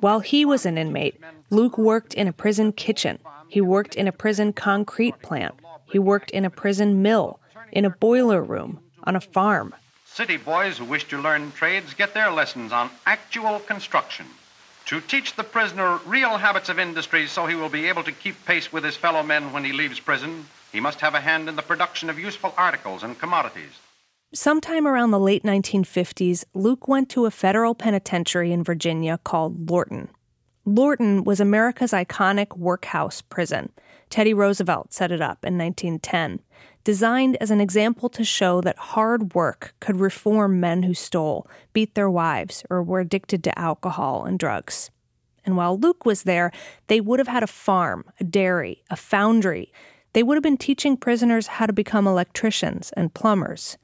While 0.00 0.20
he 0.20 0.44
was 0.44 0.66
an 0.66 0.76
inmate, 0.76 1.18
Luke 1.48 1.78
worked 1.78 2.12
in 2.12 2.28
a 2.28 2.34
prison 2.34 2.72
kitchen. 2.72 3.18
He 3.48 3.62
worked 3.62 3.94
in 3.94 4.06
a 4.06 4.12
prison 4.12 4.52
concrete 4.52 5.22
plant. 5.22 5.54
He 5.90 5.98
worked 5.98 6.30
in 6.32 6.44
a 6.44 6.50
prison 6.50 7.00
mill, 7.00 7.40
in 7.72 7.86
a 7.86 7.90
boiler 7.90 8.42
room, 8.42 8.80
on 9.04 9.16
a 9.16 9.20
farm. 9.22 9.74
City 10.04 10.36
boys 10.36 10.76
who 10.76 10.84
wish 10.84 11.08
to 11.08 11.16
learn 11.16 11.50
trades 11.52 11.94
get 11.94 12.12
their 12.12 12.30
lessons 12.30 12.72
on 12.72 12.90
actual 13.06 13.60
construction 13.60 14.26
to 14.92 15.00
teach 15.00 15.34
the 15.36 15.42
prisoner 15.42 15.98
real 16.04 16.36
habits 16.36 16.68
of 16.68 16.78
industry 16.78 17.26
so 17.26 17.46
he 17.46 17.54
will 17.54 17.70
be 17.70 17.88
able 17.88 18.04
to 18.04 18.12
keep 18.12 18.36
pace 18.44 18.70
with 18.70 18.84
his 18.84 18.94
fellow 18.94 19.22
men 19.22 19.50
when 19.50 19.64
he 19.64 19.72
leaves 19.72 19.98
prison, 19.98 20.44
he 20.70 20.80
must 20.80 21.00
have 21.00 21.14
a 21.14 21.20
hand 21.20 21.48
in 21.48 21.56
the 21.56 21.62
production 21.62 22.10
of 22.10 22.18
useful 22.18 22.52
articles 22.58 23.02
and 23.02 23.18
commodities. 23.18 23.80
Sometime 24.34 24.86
around 24.86 25.10
the 25.10 25.18
late 25.18 25.44
1950s, 25.44 26.44
Luke 26.52 26.88
went 26.88 27.08
to 27.08 27.24
a 27.24 27.30
federal 27.30 27.74
penitentiary 27.74 28.52
in 28.52 28.62
Virginia 28.62 29.18
called 29.24 29.70
Lorton. 29.70 30.10
Lorton 30.66 31.24
was 31.24 31.40
America's 31.40 31.92
iconic 31.92 32.54
workhouse 32.58 33.22
prison. 33.22 33.72
Teddy 34.12 34.34
Roosevelt 34.34 34.92
set 34.92 35.10
it 35.10 35.22
up 35.22 35.42
in 35.42 35.56
1910 35.56 36.40
designed 36.84 37.38
as 37.40 37.50
an 37.50 37.62
example 37.62 38.10
to 38.10 38.22
show 38.22 38.60
that 38.60 38.76
hard 38.76 39.34
work 39.34 39.74
could 39.80 39.96
reform 39.96 40.60
men 40.60 40.82
who 40.82 40.92
stole, 40.92 41.48
beat 41.72 41.94
their 41.94 42.10
wives, 42.10 42.62
or 42.68 42.82
were 42.82 43.00
addicted 43.00 43.42
to 43.42 43.58
alcohol 43.58 44.26
and 44.26 44.38
drugs. 44.38 44.90
And 45.46 45.56
while 45.56 45.78
Luke 45.78 46.04
was 46.04 46.24
there, 46.24 46.52
they 46.88 47.00
would 47.00 47.20
have 47.20 47.28
had 47.28 47.42
a 47.42 47.46
farm, 47.46 48.04
a 48.20 48.24
dairy, 48.24 48.82
a 48.90 48.96
foundry. 48.96 49.72
They 50.12 50.22
would 50.22 50.36
have 50.36 50.42
been 50.42 50.58
teaching 50.58 50.98
prisoners 50.98 51.46
how 51.46 51.64
to 51.64 51.72
become 51.72 52.06
electricians 52.06 52.92
and 52.94 53.14
plumbers. 53.14 53.78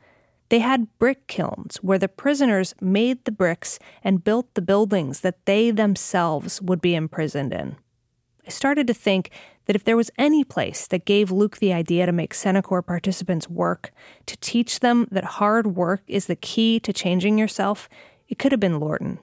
They 0.51 0.59
had 0.59 0.99
brick 0.99 1.27
kilns 1.27 1.79
where 1.79 1.99
the 1.99 2.07
prisoners 2.07 2.75
made 2.83 3.25
the 3.25 3.33
bricks 3.33 3.79
and 4.05 4.23
built 4.25 4.53
the 4.53 4.61
buildings 4.61 5.21
that 5.21 5.47
they 5.47 5.71
themselves 5.71 6.61
would 6.61 6.83
be 6.83 6.95
imprisoned 6.95 7.55
in. 7.55 7.77
I 8.49 8.51
started 8.51 8.87
to 8.87 8.95
think 8.95 9.31
that 9.67 9.77
if 9.77 9.85
there 9.85 9.95
was 9.95 10.11
any 10.17 10.43
place 10.43 10.87
that 10.87 11.05
gave 11.05 11.31
Luke 11.31 11.59
the 11.59 11.75
idea 11.75 12.07
to 12.07 12.13
make 12.13 12.33
Cenikor 12.33 12.85
participants 12.85 13.47
work, 13.47 13.91
to 14.25 14.39
teach 14.39 14.81
them 14.81 15.07
that 15.11 15.37
hard 15.37 15.77
work 15.77 16.01
is 16.07 16.29
the 16.29 16.35
key 16.35 16.81
to 16.81 16.91
changing 16.95 17.37
yourself, 17.37 17.91
it 18.27 18.39
could 18.39 18.51
have 18.51 18.59
been 18.59 18.81
Lorton. 18.81 19.19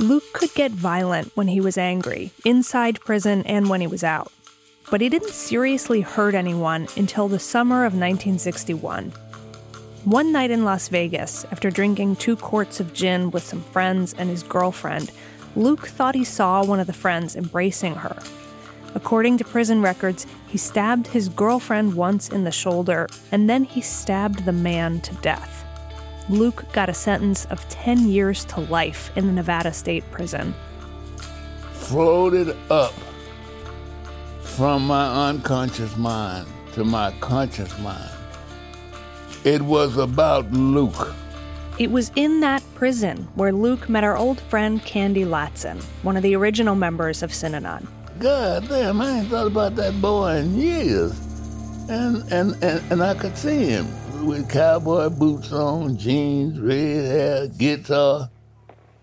Luke 0.00 0.24
could 0.32 0.52
get 0.54 0.72
violent 0.72 1.30
when 1.36 1.46
he 1.46 1.60
was 1.60 1.78
angry, 1.78 2.32
inside 2.44 2.98
prison 3.02 3.44
and 3.46 3.68
when 3.68 3.80
he 3.80 3.86
was 3.86 4.02
out. 4.02 4.32
But 4.90 5.00
he 5.00 5.08
didn't 5.08 5.30
seriously 5.30 6.00
hurt 6.00 6.34
anyone 6.34 6.88
until 6.96 7.28
the 7.28 7.38
summer 7.38 7.84
of 7.84 7.92
1961 7.92 9.12
one 10.04 10.32
night 10.32 10.50
in 10.50 10.64
Las 10.64 10.88
Vegas, 10.88 11.46
after 11.50 11.70
drinking 11.70 12.16
two 12.16 12.36
quarts 12.36 12.78
of 12.78 12.92
gin 12.92 13.30
with 13.30 13.42
some 13.42 13.62
friends 13.62 14.14
and 14.18 14.28
his 14.28 14.42
girlfriend, 14.42 15.10
Luke 15.56 15.86
thought 15.86 16.14
he 16.14 16.24
saw 16.24 16.62
one 16.62 16.78
of 16.78 16.86
the 16.86 16.92
friends 16.92 17.34
embracing 17.36 17.94
her. 17.94 18.16
According 18.94 19.38
to 19.38 19.44
prison 19.44 19.80
records, 19.80 20.26
he 20.46 20.58
stabbed 20.58 21.06
his 21.06 21.30
girlfriend 21.30 21.94
once 21.94 22.28
in 22.28 22.44
the 22.44 22.52
shoulder, 22.52 23.08
and 23.32 23.48
then 23.48 23.64
he 23.64 23.80
stabbed 23.80 24.44
the 24.44 24.52
man 24.52 25.00
to 25.00 25.14
death. 25.16 25.64
Luke 26.28 26.64
got 26.72 26.90
a 26.90 26.94
sentence 26.94 27.46
of 27.46 27.66
10 27.70 28.08
years 28.08 28.44
to 28.46 28.60
life 28.60 29.10
in 29.16 29.26
the 29.26 29.32
Nevada 29.32 29.72
State 29.72 30.04
Prison. 30.10 30.54
Floated 31.72 32.54
up 32.70 32.94
from 34.42 34.86
my 34.86 35.28
unconscious 35.28 35.96
mind 35.96 36.46
to 36.72 36.84
my 36.84 37.10
conscious 37.20 37.78
mind 37.78 38.13
it 39.44 39.62
was 39.62 39.96
about 39.96 40.50
Luke. 40.52 41.14
It 41.78 41.90
was 41.90 42.10
in 42.16 42.40
that 42.40 42.62
prison 42.74 43.28
where 43.34 43.52
Luke 43.52 43.88
met 43.88 44.04
our 44.04 44.16
old 44.16 44.40
friend 44.40 44.82
Candy 44.84 45.24
Latson, 45.24 45.82
one 46.02 46.16
of 46.16 46.22
the 46.22 46.34
original 46.36 46.74
members 46.74 47.22
of 47.22 47.30
Synanon. 47.30 47.86
God 48.18 48.68
damn, 48.68 49.00
I 49.00 49.18
ain't 49.18 49.28
thought 49.28 49.48
about 49.48 49.74
that 49.76 50.00
boy 50.00 50.36
in 50.36 50.56
years. 50.56 51.18
And, 51.88 52.22
and, 52.32 52.54
and, 52.62 52.92
and 52.92 53.02
I 53.02 53.14
could 53.14 53.36
see 53.36 53.66
him 53.66 53.86
with 54.24 54.48
cowboy 54.48 55.10
boots 55.10 55.52
on, 55.52 55.98
jeans, 55.98 56.58
red 56.58 57.04
hair, 57.04 57.48
guitar. 57.48 58.30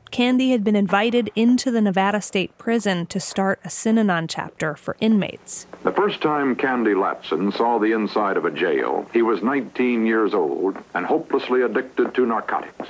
Candy 0.10 0.52
had 0.52 0.64
been 0.64 0.76
invited 0.76 1.30
into 1.36 1.72
the 1.72 1.82
Nevada 1.82 2.22
State 2.22 2.58
Prison 2.58 3.06
to 3.08 3.20
start 3.20 3.60
a 3.64 3.68
Synanon 3.68 4.26
chapter 4.28 4.76
for 4.76 4.98
inmates. 5.00 5.68
The 5.84 5.92
first 5.92 6.22
time 6.22 6.56
Candy 6.56 6.94
Latson 6.94 7.58
saw 7.58 7.80
the 7.80 7.94
inside 7.94 8.38
of 8.38 8.46
a 8.46 8.52
jail, 8.52 9.10
he 9.12 9.24
was 9.24 9.42
19 9.42 10.06
years 10.06 10.32
old 10.32 10.78
and 10.94 11.04
hopelessly 11.04 11.64
addicted 11.64 12.14
to 12.14 12.26
narcotics. 12.28 12.88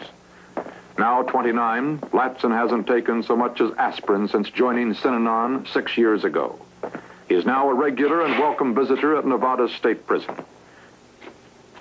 Now 0.98 1.21
29, 1.24 2.00
Latson 2.12 2.51
hasn't 2.51 2.88
taken 2.88 3.24
so 3.24 3.38
much 3.38 3.62
as 3.62 3.71
aspirin 3.77 4.27
since 4.27 4.50
joining 4.50 4.93
Synanon 4.93 5.65
six 5.69 5.98
years 5.98 6.25
ago. 6.25 6.60
He 7.29 7.36
is 7.36 7.45
now 7.45 7.69
a 7.69 7.74
regular 7.74 8.25
and 8.25 8.38
welcome 8.38 8.75
visitor 8.75 9.15
at 9.15 9.25
Nevada's 9.25 9.71
State 9.71 10.05
Prison. 10.05 10.36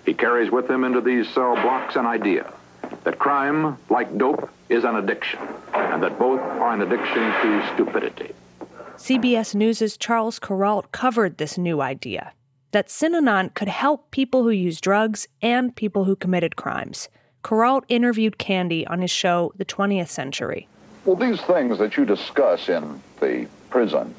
He 0.07 0.15
carries 0.15 0.53
with 0.53 0.71
him 0.71 0.85
into 0.85 1.01
these 1.01 1.29
cell 1.31 1.55
blocks 1.57 1.97
an 1.97 2.07
idea 2.07 2.53
that 3.03 3.19
crime, 3.19 3.79
like 3.89 4.17
dope, 4.17 4.49
is 4.69 4.85
an 4.85 4.95
addiction, 4.95 5.41
and 5.75 6.05
that 6.05 6.21
both 6.21 6.41
are 6.41 6.73
an 6.73 6.83
addiction 6.83 7.33
to 7.43 7.75
stupidity. 7.75 8.33
CBS 9.01 9.55
News' 9.55 9.97
Charles 9.97 10.39
Kuralt 10.39 10.93
covered 10.93 11.39
this 11.39 11.57
new 11.57 11.81
idea 11.81 12.35
that 12.73 12.89
Synanon 12.89 13.55
could 13.55 13.67
help 13.67 14.11
people 14.11 14.43
who 14.43 14.51
use 14.51 14.79
drugs 14.79 15.27
and 15.41 15.75
people 15.75 16.05
who 16.05 16.15
committed 16.15 16.57
crimes. 16.57 17.09
Kuralt 17.43 17.85
interviewed 17.89 18.37
Candy 18.37 18.87
on 18.87 19.01
his 19.01 19.11
show, 19.11 19.55
The 19.57 19.65
20th 19.65 20.11
Century. 20.11 20.69
Well, 21.07 21.17
these 21.17 21.41
things 21.41 21.79
that 21.79 21.97
you 21.97 22.05
discuss 22.05 22.69
in 22.69 23.01
the 23.21 23.49
prison 23.71 24.15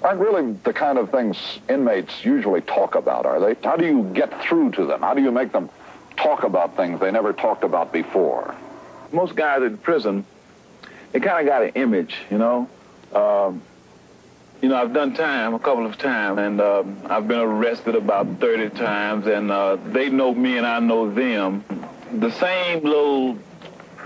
aren't 0.00 0.20
really 0.20 0.52
the 0.62 0.72
kind 0.72 0.96
of 0.96 1.10
things 1.10 1.58
inmates 1.68 2.24
usually 2.24 2.60
talk 2.60 2.94
about, 2.94 3.26
are 3.26 3.40
they? 3.40 3.56
How 3.64 3.76
do 3.76 3.84
you 3.84 4.04
get 4.14 4.40
through 4.44 4.70
to 4.72 4.86
them? 4.86 5.00
How 5.00 5.12
do 5.12 5.22
you 5.22 5.32
make 5.32 5.50
them 5.50 5.68
talk 6.16 6.44
about 6.44 6.76
things 6.76 7.00
they 7.00 7.10
never 7.10 7.32
talked 7.32 7.64
about 7.64 7.92
before? 7.92 8.54
Most 9.10 9.34
guys 9.34 9.62
in 9.64 9.76
prison, 9.78 10.24
they 11.10 11.18
kind 11.18 11.40
of 11.40 11.52
got 11.52 11.64
an 11.64 11.70
image, 11.70 12.14
you 12.30 12.38
know. 12.38 12.68
Um, 13.12 13.60
you 14.60 14.68
know, 14.68 14.76
I've 14.76 14.92
done 14.92 15.14
time 15.14 15.54
a 15.54 15.58
couple 15.58 15.86
of 15.86 15.96
times, 15.96 16.38
and 16.38 16.60
uh, 16.60 16.84
I've 17.06 17.26
been 17.26 17.40
arrested 17.40 17.94
about 17.94 18.26
30 18.40 18.70
times, 18.76 19.26
and 19.26 19.50
uh, 19.50 19.76
they 19.86 20.10
know 20.10 20.34
me 20.34 20.58
and 20.58 20.66
I 20.66 20.80
know 20.80 21.10
them. 21.12 21.64
The 22.12 22.30
same 22.30 22.84
little, 22.84 23.38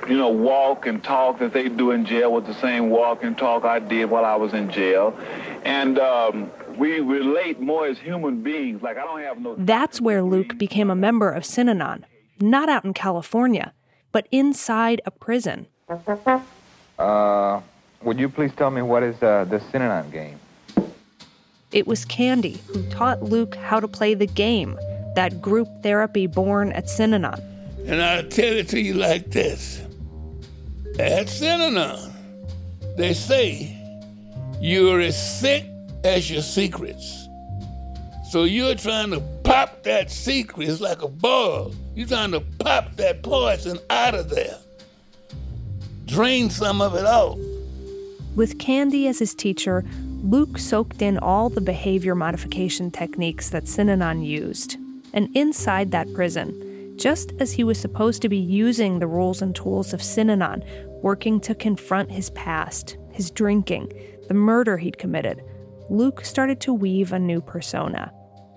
you 0.08 0.16
know, 0.16 0.28
walk 0.28 0.86
and 0.86 1.02
talk 1.02 1.40
that 1.40 1.52
they 1.52 1.68
do 1.68 1.90
in 1.90 2.06
jail 2.06 2.32
was 2.32 2.44
the 2.44 2.54
same 2.54 2.90
walk 2.90 3.24
and 3.24 3.36
talk 3.36 3.64
I 3.64 3.80
did 3.80 4.10
while 4.10 4.24
I 4.24 4.36
was 4.36 4.54
in 4.54 4.70
jail. 4.70 5.18
And 5.64 5.98
um, 5.98 6.50
we 6.76 7.00
relate 7.00 7.58
more 7.58 7.86
as 7.86 7.98
human 7.98 8.42
beings. 8.42 8.80
Like, 8.80 8.96
I 8.96 9.02
don't 9.02 9.20
have 9.20 9.40
no. 9.40 9.56
That's 9.58 10.00
where 10.00 10.22
Luke 10.22 10.56
became 10.56 10.88
a 10.88 10.94
member 10.94 11.30
of 11.30 11.42
Synanon, 11.42 12.04
not 12.38 12.68
out 12.68 12.84
in 12.84 12.94
California, 12.94 13.72
but 14.12 14.28
inside 14.30 15.00
a 15.04 15.10
prison. 15.10 15.66
Uh, 16.96 17.60
would 18.02 18.20
you 18.20 18.28
please 18.28 18.52
tell 18.54 18.70
me 18.70 18.82
what 18.82 19.02
is 19.02 19.20
uh, 19.20 19.44
the 19.46 19.58
Synanon 19.58 20.12
game? 20.12 20.38
It 21.74 21.88
was 21.88 22.04
Candy 22.04 22.60
who 22.68 22.84
taught 22.84 23.24
Luke 23.24 23.56
how 23.56 23.80
to 23.80 23.88
play 23.88 24.14
the 24.14 24.28
game, 24.28 24.78
that 25.16 25.42
group 25.42 25.66
therapy 25.82 26.28
born 26.28 26.70
at 26.70 26.84
Synanon. 26.84 27.42
And 27.84 28.00
I'll 28.00 28.22
tell 28.28 28.52
it 28.52 28.68
to 28.68 28.80
you 28.80 28.94
like 28.94 29.32
this 29.32 29.80
At 31.00 31.26
Synanon, 31.26 32.12
they 32.96 33.12
say 33.12 33.76
you're 34.60 35.00
as 35.00 35.40
sick 35.40 35.66
as 36.04 36.30
your 36.30 36.42
secrets. 36.42 37.26
So 38.30 38.44
you're 38.44 38.76
trying 38.76 39.10
to 39.10 39.20
pop 39.42 39.82
that 39.82 40.12
secret. 40.12 40.68
It's 40.68 40.80
like 40.80 41.02
a 41.02 41.08
bug. 41.08 41.74
You're 41.96 42.06
trying 42.06 42.30
to 42.30 42.40
pop 42.40 42.94
that 42.96 43.24
poison 43.24 43.80
out 43.90 44.14
of 44.14 44.30
there, 44.30 44.58
drain 46.06 46.50
some 46.50 46.80
of 46.80 46.94
it 46.94 47.04
off. 47.04 47.36
With 48.36 48.58
Candy 48.58 49.06
as 49.08 49.18
his 49.20 49.34
teacher, 49.34 49.84
Luke 50.24 50.58
soaked 50.58 51.02
in 51.02 51.18
all 51.18 51.50
the 51.50 51.60
behavior 51.60 52.14
modification 52.14 52.90
techniques 52.90 53.50
that 53.50 53.64
Synanon 53.64 54.26
used. 54.26 54.78
And 55.12 55.28
inside 55.36 55.90
that 55.90 56.10
prison, 56.14 56.96
just 56.96 57.32
as 57.40 57.52
he 57.52 57.62
was 57.62 57.78
supposed 57.78 58.22
to 58.22 58.30
be 58.30 58.38
using 58.38 58.98
the 58.98 59.06
rules 59.06 59.42
and 59.42 59.54
tools 59.54 59.92
of 59.92 60.00
Synanon, 60.00 60.64
working 61.02 61.40
to 61.40 61.54
confront 61.54 62.10
his 62.10 62.30
past, 62.30 62.96
his 63.12 63.30
drinking, 63.30 63.92
the 64.26 64.32
murder 64.32 64.78
he'd 64.78 64.96
committed, 64.96 65.42
Luke 65.90 66.24
started 66.24 66.58
to 66.62 66.72
weave 66.72 67.12
a 67.12 67.18
new 67.18 67.42
persona. 67.42 68.10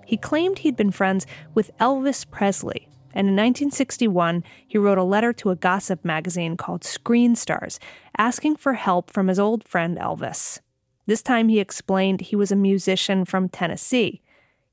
He 0.06 0.16
claimed 0.16 0.60
he'd 0.60 0.74
been 0.74 0.90
friends 0.90 1.26
with 1.52 1.70
Elvis 1.76 2.24
Presley, 2.30 2.88
and 3.12 3.28
in 3.28 3.36
1961, 3.36 4.42
he 4.66 4.78
wrote 4.78 4.96
a 4.96 5.04
letter 5.04 5.34
to 5.34 5.50
a 5.50 5.56
gossip 5.56 6.02
magazine 6.02 6.56
called 6.56 6.82
Screen 6.82 7.36
Stars, 7.36 7.78
asking 8.16 8.56
for 8.56 8.72
help 8.72 9.10
from 9.10 9.28
his 9.28 9.38
old 9.38 9.68
friend 9.68 9.98
Elvis. 9.98 10.60
This 11.08 11.22
time 11.22 11.48
he 11.48 11.58
explained 11.58 12.20
he 12.20 12.36
was 12.36 12.52
a 12.52 12.56
musician 12.56 13.24
from 13.24 13.48
Tennessee. 13.48 14.20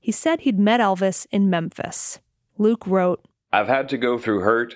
He 0.01 0.11
said 0.11 0.41
he'd 0.41 0.59
met 0.59 0.81
Elvis 0.81 1.25
in 1.31 1.49
Memphis. 1.49 2.19
Luke 2.57 2.85
wrote 2.85 3.25
I've 3.53 3.69
had 3.69 3.87
to 3.87 3.97
go 3.97 4.17
through 4.17 4.41
hurt, 4.41 4.75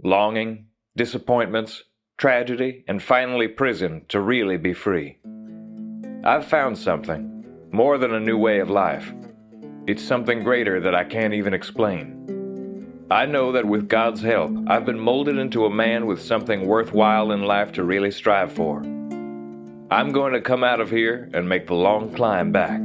longing, 0.00 0.66
disappointments, 0.94 1.82
tragedy, 2.18 2.84
and 2.86 3.02
finally 3.02 3.48
prison 3.48 4.02
to 4.10 4.20
really 4.20 4.56
be 4.56 4.72
free. 4.72 5.18
I've 6.22 6.46
found 6.46 6.78
something, 6.78 7.46
more 7.72 7.98
than 7.98 8.14
a 8.14 8.20
new 8.20 8.38
way 8.38 8.60
of 8.60 8.70
life. 8.70 9.12
It's 9.88 10.04
something 10.04 10.44
greater 10.44 10.78
that 10.78 10.94
I 10.94 11.02
can't 11.02 11.34
even 11.34 11.52
explain. 11.52 13.08
I 13.10 13.26
know 13.26 13.50
that 13.50 13.66
with 13.66 13.88
God's 13.88 14.22
help, 14.22 14.52
I've 14.68 14.86
been 14.86 15.00
molded 15.00 15.36
into 15.36 15.64
a 15.66 15.74
man 15.84 16.06
with 16.06 16.22
something 16.22 16.64
worthwhile 16.64 17.32
in 17.32 17.42
life 17.42 17.72
to 17.72 17.82
really 17.82 18.12
strive 18.12 18.52
for. 18.52 18.84
I'm 19.92 20.10
going 20.10 20.32
to 20.32 20.40
come 20.40 20.64
out 20.64 20.80
of 20.80 20.88
here 20.88 21.28
and 21.34 21.46
make 21.46 21.66
the 21.66 21.74
long 21.74 22.14
climb 22.14 22.50
back. 22.50 22.80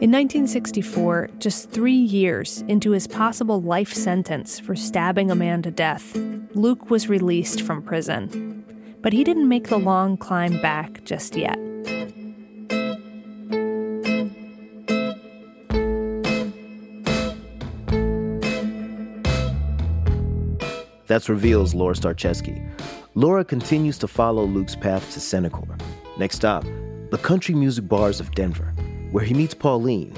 In 0.00 0.12
1964, 0.12 1.30
just 1.40 1.68
three 1.72 1.92
years 1.92 2.62
into 2.68 2.92
his 2.92 3.08
possible 3.08 3.60
life 3.60 3.92
sentence 3.92 4.60
for 4.60 4.76
stabbing 4.76 5.32
a 5.32 5.34
man 5.34 5.60
to 5.62 5.72
death, 5.72 6.14
Luke 6.54 6.88
was 6.88 7.08
released 7.08 7.62
from 7.62 7.82
prison. 7.82 8.64
But 9.02 9.12
he 9.12 9.24
didn't 9.24 9.48
make 9.48 9.70
the 9.70 9.78
long 9.78 10.16
climb 10.16 10.62
back 10.62 11.02
just 11.02 11.34
yet. 11.34 11.58
That's 21.16 21.30
Reveal's 21.30 21.74
Laura 21.74 21.94
Starcheski. 21.94 22.62
Laura 23.14 23.42
continues 23.42 23.96
to 24.00 24.06
follow 24.06 24.44
Luke's 24.44 24.76
path 24.76 25.14
to 25.14 25.18
Cenikor. 25.18 25.80
Next 26.18 26.36
stop, 26.36 26.62
the 27.10 27.16
country 27.22 27.54
music 27.54 27.88
bars 27.88 28.20
of 28.20 28.30
Denver, 28.32 28.74
where 29.12 29.24
he 29.24 29.32
meets 29.32 29.54
Pauline, 29.54 30.12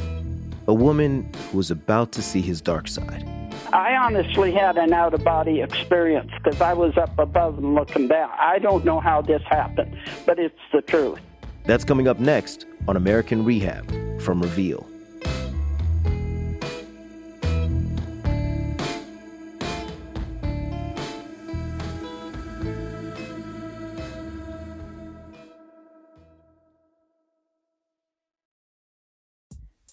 a 0.67 0.75
woman 0.75 1.33
who 1.53 1.61
is 1.61 1.71
about 1.71 2.11
to 2.15 2.21
see 2.21 2.41
his 2.41 2.61
dark 2.61 2.89
side. 2.89 3.25
I 3.73 3.95
honestly 3.95 4.51
had 4.51 4.77
an 4.77 4.93
out 4.93 5.15
of 5.15 5.23
body 5.23 5.61
experience 5.61 6.33
because 6.43 6.61
I 6.61 6.73
was 6.73 6.97
up 6.97 7.17
above 7.17 7.59
and 7.59 7.77
looking 7.77 8.09
down. 8.09 8.31
I 8.37 8.59
don't 8.59 8.85
know 8.85 8.99
how 8.99 9.23
this 9.23 9.43
happened, 9.49 9.97
but 10.27 10.41
it's 10.41 10.59
the 10.73 10.83
truth. 10.83 11.21
That's 11.63 11.85
coming 11.85 12.09
up 12.09 12.19
next 12.19 12.67
on 12.89 12.97
American 12.97 13.45
Rehab 13.45 13.89
from 14.21 14.43
Reveal. 14.43 14.85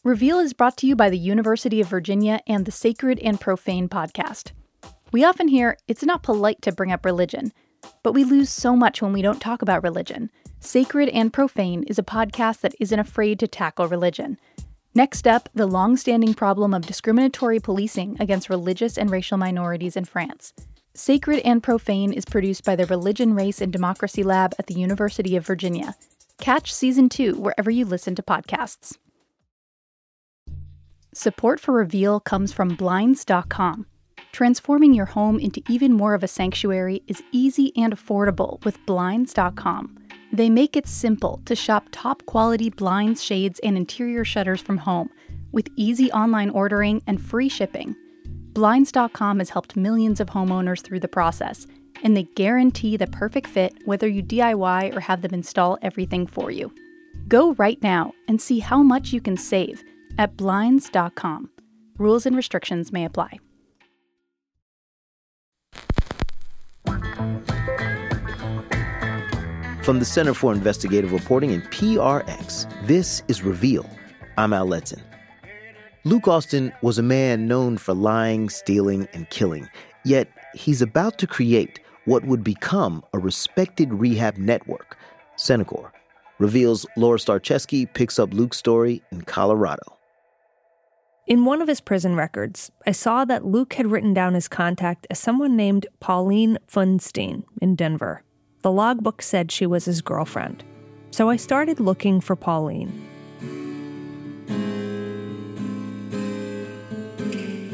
Reveal 0.06 0.38
is 0.38 0.54
brought 0.54 0.78
to 0.78 0.86
you 0.86 0.96
by 0.96 1.10
the 1.10 1.18
University 1.18 1.82
of 1.82 1.88
Virginia 1.88 2.40
and 2.46 2.64
the 2.64 2.72
Sacred 2.72 3.18
and 3.22 3.42
Profane 3.42 3.90
podcast. 3.90 4.52
We 5.12 5.24
often 5.24 5.48
hear 5.48 5.80
it's 5.88 6.04
not 6.04 6.22
polite 6.22 6.62
to 6.62 6.72
bring 6.72 6.92
up 6.92 7.04
religion, 7.04 7.52
but 8.04 8.14
we 8.14 8.24
lose 8.24 8.52
so 8.52 8.76
much 8.76 9.02
when 9.02 9.14
we 9.14 9.24
don't 9.24 9.42
talk 9.42 9.64
about 9.64 9.82
religion. 9.82 10.30
Sacred 10.60 11.10
and 11.10 11.34
Profane 11.34 11.82
is 11.86 11.98
a 11.98 12.04
podcast 12.04 12.62
that 12.62 12.76
isn't 12.80 13.00
afraid 13.00 13.40
to 13.40 13.48
tackle 13.48 13.88
religion. 13.88 14.38
Next 14.94 15.28
up, 15.28 15.50
the 15.56 15.66
long 15.66 15.98
standing 15.98 16.36
problem 16.36 16.76
of 16.76 16.86
discriminatory 16.86 17.60
policing 17.60 18.18
against 18.20 18.48
religious 18.48 19.00
and 19.00 19.10
racial 19.10 19.40
minorities 19.40 19.98
in 19.98 20.06
France. 20.06 20.54
Sacred 20.94 21.40
and 21.40 21.64
Profane 21.64 22.14
is 22.14 22.26
produced 22.26 22.64
by 22.64 22.76
the 22.76 22.86
Religion, 22.86 23.34
Race, 23.34 23.60
and 23.60 23.74
Democracy 23.74 24.22
Lab 24.22 24.54
at 24.60 24.68
the 24.68 24.76
University 24.76 25.36
of 25.36 25.48
Virginia. 25.48 25.96
Catch 26.40 26.72
season 26.72 27.10
two 27.10 27.34
wherever 27.38 27.72
you 27.72 27.86
listen 27.86 28.14
to 28.14 28.22
podcasts. 28.22 28.98
Support 31.18 31.62
for 31.62 31.72
Reveal 31.72 32.20
comes 32.20 32.52
from 32.52 32.76
Blinds.com. 32.76 33.86
Transforming 34.34 34.94
your 34.94 35.06
home 35.06 35.40
into 35.40 35.64
even 35.70 35.94
more 35.94 36.14
of 36.14 36.24
a 36.24 36.28
sanctuary 36.28 37.04
is 37.08 37.24
easy 37.32 37.72
and 37.78 37.96
affordable 37.96 38.62
with 38.66 38.86
Blinds.com. 38.86 39.98
They 40.34 40.50
make 40.50 40.76
it 40.76 40.86
simple 40.86 41.40
to 41.46 41.56
shop 41.56 41.88
top 41.94 42.26
quality 42.26 42.70
blinds, 42.70 43.24
shades, 43.24 43.60
and 43.60 43.78
interior 43.78 44.26
shutters 44.26 44.60
from 44.60 44.76
home 44.76 45.10
with 45.54 45.70
easy 45.78 46.12
online 46.12 46.50
ordering 46.50 47.02
and 47.08 47.22
free 47.22 47.48
shipping. 47.48 47.96
Blinds.com 48.52 49.40
has 49.40 49.52
helped 49.52 49.78
millions 49.78 50.20
of 50.20 50.28
homeowners 50.28 50.82
through 50.82 51.00
the 51.00 51.08
process, 51.08 51.66
and 52.04 52.18
they 52.18 52.24
guarantee 52.24 52.98
the 52.98 53.08
perfect 53.08 53.48
fit 53.48 53.74
whether 53.86 54.10
you 54.10 54.22
DIY 54.22 54.94
or 54.94 55.00
have 55.00 55.22
them 55.22 55.34
install 55.34 55.78
everything 55.82 56.28
for 56.28 56.52
you. 56.52 56.76
Go 57.30 57.54
right 57.54 57.82
now 57.82 58.12
and 58.28 58.42
see 58.42 58.60
how 58.60 58.84
much 58.84 59.14
you 59.14 59.22
can 59.22 59.38
save 59.38 59.82
at 60.18 60.38
blinds.com. 60.38 61.50
Rules 61.98 62.26
and 62.26 62.36
restrictions 62.36 62.92
may 62.92 63.06
apply. 63.06 63.40
From 69.84 70.00
the 70.00 70.06
Center 70.06 70.34
for 70.34 70.52
Investigative 70.52 71.12
Reporting 71.12 71.52
and 71.52 71.62
PRX, 71.66 72.66
this 72.88 73.22
is 73.28 73.44
Reveal. 73.44 73.88
I'm 74.36 74.52
Al 74.52 74.68
Letson. 74.68 75.02
Luke 76.06 76.28
Austin 76.28 76.74
was 76.82 76.98
a 76.98 77.04
man 77.04 77.48
known 77.48 77.78
for 77.78 77.94
lying, 77.94 78.50
stealing, 78.50 79.08
and 79.14 79.30
killing, 79.30 79.70
yet 80.04 80.28
he's 80.56 80.82
about 80.82 81.20
to 81.20 81.28
create 81.28 81.80
what 82.06 82.26
would 82.26 82.44
become 82.44 83.04
a 83.14 83.20
respected 83.20 83.94
rehab 83.94 84.38
network, 84.38 84.98
Cenikor. 85.38 85.92
Reveals 86.40 86.86
Laura 86.98 87.20
Starcheski 87.20 87.92
picks 87.94 88.18
up 88.18 88.34
Luke's 88.34 88.58
story 88.58 89.04
in 89.12 89.22
Colorado. 89.22 89.95
In 91.28 91.44
one 91.44 91.60
of 91.60 91.68
his 91.68 91.82
prison 91.82 92.16
records, 92.16 92.72
I 92.86 92.92
saw 92.92 93.26
that 93.26 93.44
Luke 93.44 93.74
had 93.74 93.90
written 93.90 94.14
down 94.14 94.36
his 94.36 94.48
contact 94.48 95.08
as 95.10 95.18
someone 95.18 95.56
named 95.56 95.88
Pauline 96.00 96.60
Funstein 96.72 97.46
in 97.60 97.76
Denver. 97.76 98.22
The 98.62 98.72
logbook 98.72 99.24
said 99.24 99.52
she 99.52 99.66
was 99.66 99.86
his 99.86 100.04
girlfriend. 100.04 100.64
So 101.10 101.28
I 101.28 101.38
started 101.38 101.80
looking 101.80 102.22
for 102.22 102.36
Pauline. 102.36 103.08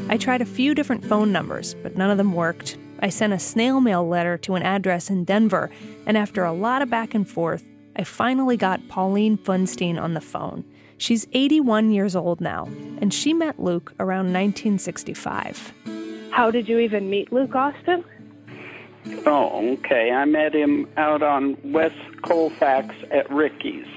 I 0.08 0.16
tried 0.16 0.40
a 0.40 0.46
few 0.46 0.74
different 0.74 1.04
phone 1.04 1.30
numbers, 1.30 1.74
but 1.82 1.94
none 1.94 2.10
of 2.10 2.16
them 2.16 2.32
worked. 2.32 2.78
I 3.00 3.10
sent 3.10 3.34
a 3.34 3.38
snail 3.38 3.82
mail 3.82 4.08
letter 4.08 4.38
to 4.38 4.54
an 4.54 4.62
address 4.62 5.10
in 5.10 5.24
Denver, 5.24 5.70
and 6.06 6.16
after 6.16 6.42
a 6.42 6.54
lot 6.54 6.80
of 6.80 6.88
back 6.88 7.14
and 7.14 7.28
forth, 7.28 7.68
I 7.96 8.04
finally 8.04 8.56
got 8.56 8.88
Pauline 8.88 9.36
Funstein 9.36 10.00
on 10.00 10.14
the 10.14 10.22
phone. 10.22 10.64
She's 11.02 11.26
81 11.32 11.90
years 11.90 12.14
old 12.14 12.40
now, 12.40 12.66
and 13.00 13.12
she 13.12 13.34
met 13.34 13.58
Luke 13.58 13.92
around 13.98 14.32
1965. 14.32 15.72
How 16.30 16.52
did 16.52 16.68
you 16.68 16.78
even 16.78 17.10
meet 17.10 17.32
Luke 17.32 17.56
Austin? 17.56 18.04
Oh, 19.26 19.72
okay. 19.72 20.12
I 20.12 20.24
met 20.26 20.54
him 20.54 20.88
out 20.96 21.20
on 21.20 21.56
West 21.72 21.96
Colfax 22.22 22.94
at 23.10 23.28
Ricky's. 23.32 23.88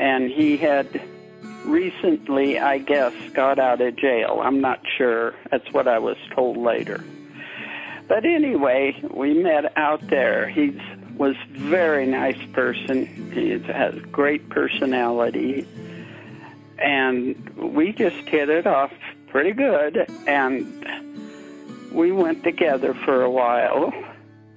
And 0.00 0.28
he 0.28 0.56
had 0.56 1.00
recently, 1.64 2.58
I 2.58 2.78
guess, 2.78 3.14
got 3.32 3.60
out 3.60 3.80
of 3.80 3.94
jail. 3.94 4.40
I'm 4.42 4.60
not 4.60 4.80
sure. 4.98 5.36
That's 5.52 5.72
what 5.72 5.86
I 5.86 6.00
was 6.00 6.16
told 6.34 6.56
later. 6.56 7.04
But 8.08 8.24
anyway, 8.24 9.00
we 9.08 9.34
met 9.34 9.78
out 9.78 10.04
there. 10.08 10.48
He 10.48 10.76
was 11.16 11.36
very 11.52 12.06
nice 12.06 12.44
person. 12.52 13.06
He 13.32 13.50
has 13.72 13.94
great 14.10 14.48
personality. 14.48 15.64
And 16.82 17.48
we 17.56 17.92
just 17.92 18.16
hit 18.28 18.48
it 18.48 18.66
off 18.66 18.92
pretty 19.28 19.52
good. 19.52 20.06
And 20.26 20.66
we 21.92 22.12
went 22.12 22.44
together 22.44 22.94
for 22.94 23.22
a 23.22 23.30
while. 23.30 23.92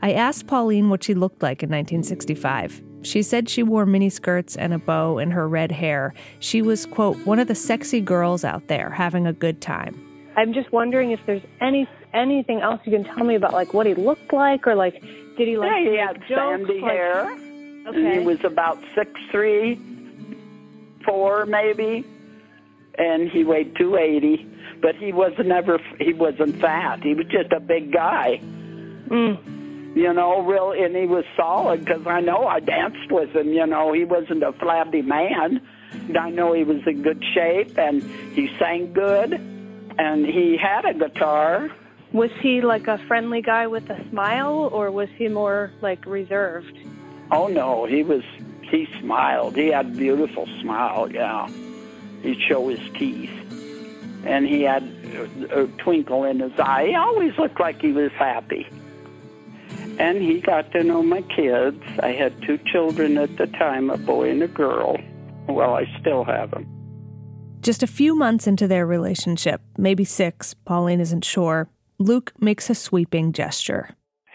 I 0.02 0.14
asked 0.14 0.48
Pauline 0.48 0.90
what 0.90 1.04
she 1.04 1.14
looked 1.14 1.42
like 1.42 1.64
in 1.64 1.70
1965. 1.70 2.82
She 3.04 3.22
said 3.22 3.50
she 3.50 3.64
wore 3.64 3.86
miniskirts 3.86 4.56
and 4.58 4.74
a 4.74 4.80
bow 4.80 5.20
in 5.20 5.32
her 5.32 5.48
red 5.48 5.72
hair. 5.72 6.14
She 6.40 6.62
was, 6.62 6.86
quote, 6.86 7.18
one 7.26 7.40
of 7.40 7.48
the 7.48 7.56
sexy 7.56 8.02
girls 8.02 8.44
out 8.44 8.68
there 8.68 8.90
having 8.90 9.28
a 9.28 9.34
good 9.34 9.62
time. 9.62 10.02
I'm 10.36 10.54
just 10.54 10.72
wondering 10.72 11.12
if 11.12 11.20
there's 11.26 11.44
any 11.62 11.88
anything 12.14 12.62
else 12.62 12.82
you 12.86 12.92
can 12.92 13.04
tell 13.04 13.24
me 13.24 13.36
about 13.36 13.54
like 13.54 13.74
what 13.74 13.86
he 13.86 13.94
looked 13.94 14.34
like 14.34 14.66
or 14.68 14.76
like 14.76 15.02
did 15.38 15.48
he 15.48 15.58
like 15.58 15.72
yeah, 15.84 15.92
he 15.92 15.98
had 15.98 16.20
jokes? 16.28 16.68
sandy 16.68 16.80
like, 16.80 16.92
hair. 16.92 17.32
Okay. 17.88 18.20
He 18.20 18.26
was 18.26 18.44
about 18.44 18.80
six 18.96 19.12
three, 19.32 19.80
four 21.06 21.46
maybe, 21.46 22.06
and 22.98 23.30
he 23.30 23.44
weighed 23.44 23.76
two 23.76 23.96
eighty. 23.98 24.48
But 24.82 24.96
he 24.96 25.12
was 25.12 25.34
never 25.44 25.80
he 26.00 26.14
wasn't 26.14 26.60
fat. 26.60 27.04
He 27.04 27.14
was 27.14 27.28
just 27.28 27.52
a 27.52 27.60
big 27.60 27.92
guy. 27.92 28.40
Mm. 29.08 29.96
You 29.96 30.12
know, 30.12 30.42
real, 30.42 30.74
and 30.74 30.94
he 30.96 31.06
was 31.06 31.24
solid 31.38 31.86
because 31.86 32.06
I 32.06 32.20
know 32.20 32.46
I 32.46 32.60
danced 32.60 33.10
with 33.10 33.34
him. 33.34 33.54
You 33.54 33.66
know, 33.66 33.94
he 33.94 34.04
wasn't 34.04 34.44
a 34.44 34.52
flabby 34.52 35.02
man. 35.02 35.62
I 36.20 36.30
know 36.30 36.52
he 36.52 36.66
was 36.66 36.86
in 36.86 37.02
good 37.02 37.24
shape 37.34 37.78
and 37.78 38.04
he 38.34 38.54
sang 38.60 38.92
good, 38.92 39.34
and 39.98 40.26
he 40.26 40.58
had 40.58 40.84
a 40.84 40.94
guitar. 40.94 41.72
Was 42.12 42.32
he 42.42 42.62
like 42.62 42.88
a 42.88 42.98
friendly 43.08 43.42
guy 43.42 43.68
with 43.68 43.90
a 43.90 44.10
smile 44.10 44.70
or 44.72 44.92
was 44.92 45.10
he 45.18 45.28
more 45.30 45.72
like 45.82 46.06
reserved? 46.06 46.78
Oh 47.32 47.48
no, 47.48 47.86
he 47.86 48.04
was. 48.04 48.24
He 48.64 48.88
smiled. 49.00 49.56
He 49.56 49.68
had 49.68 49.86
a 49.86 49.90
beautiful 49.90 50.48
smile. 50.62 51.10
Yeah, 51.12 51.48
he'd 52.26 52.42
show 52.42 52.68
his 52.68 52.80
teeth, 52.98 53.32
and 54.26 54.46
he 54.46 54.62
had 54.64 54.84
a, 55.52 55.64
a 55.64 55.68
twinkle 55.68 56.24
in 56.24 56.40
his 56.40 56.58
eye. 56.60 56.88
He 56.88 56.96
always 56.96 57.38
looked 57.38 57.60
like 57.60 57.82
he 57.82 57.92
was 57.92 58.12
happy. 58.14 58.68
And 59.98 60.22
he 60.22 60.42
got 60.42 60.72
to 60.74 60.84
know 60.84 61.02
my 61.02 61.22
kids. 61.22 61.82
I 62.04 62.12
had 62.12 62.42
two 62.42 62.58
children 62.72 63.18
at 63.18 63.38
the 63.38 63.48
time, 63.48 63.90
a 63.90 63.98
boy 63.98 64.30
and 64.30 64.44
a 64.44 64.48
girl. 64.48 64.98
Well, 65.48 65.76
I 65.76 65.86
still 66.02 66.24
have 66.26 66.52
them. 66.52 66.68
Just 67.62 67.82
a 67.82 67.88
few 67.88 68.16
months 68.16 68.46
into 68.46 68.68
their 68.68 68.86
relationship, 68.86 69.62
maybe 69.78 70.04
six, 70.04 70.54
Pauline 70.54 71.00
isn't 71.00 71.24
sure, 71.24 71.70
Luke 71.98 72.34
makes 72.40 72.70
a 72.70 72.76
sweeping 72.76 73.32
gesture. 73.32 73.90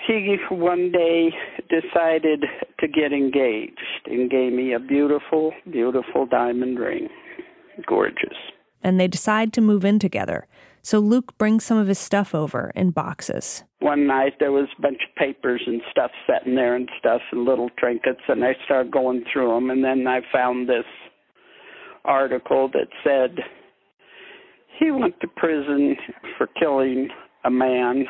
He 0.06 0.36
one 0.48 0.90
day 0.90 1.32
decided 1.68 2.46
to 2.80 2.88
get 2.88 3.12
engaged 3.12 4.06
and 4.06 4.28
gave 4.28 4.52
me 4.52 4.72
a 4.72 4.80
beautiful, 4.80 5.52
beautiful 5.70 6.26
diamond 6.26 6.80
ring. 6.80 7.08
Gorgeous. 7.86 8.36
And 8.82 8.98
they 8.98 9.08
decide 9.08 9.52
to 9.54 9.60
move 9.60 9.84
in 9.84 9.98
together. 9.98 10.46
So 10.82 10.98
Luke 10.98 11.36
brings 11.36 11.64
some 11.64 11.76
of 11.76 11.88
his 11.88 11.98
stuff 11.98 12.34
over 12.34 12.72
in 12.74 12.90
boxes. 12.90 13.64
One 13.80 14.06
night 14.06 14.34
there 14.40 14.52
was 14.52 14.68
a 14.78 14.82
bunch 14.82 14.98
of 15.08 15.14
papers 15.16 15.62
and 15.66 15.82
stuff 15.90 16.10
sitting 16.26 16.54
there 16.54 16.74
and 16.74 16.88
stuff 16.98 17.20
and 17.32 17.44
little 17.44 17.68
trinkets, 17.78 18.22
and 18.28 18.42
I 18.42 18.54
started 18.64 18.90
going 18.90 19.24
through 19.30 19.48
them, 19.54 19.70
and 19.70 19.84
then 19.84 20.06
I 20.06 20.20
found 20.32 20.68
this 20.68 20.84
article 22.04 22.70
that 22.72 22.88
said 23.04 23.44
he 24.78 24.90
went 24.90 25.20
to 25.20 25.28
prison 25.28 25.96
for 26.38 26.46
killing 26.58 27.08
a 27.44 27.50
man 27.50 28.06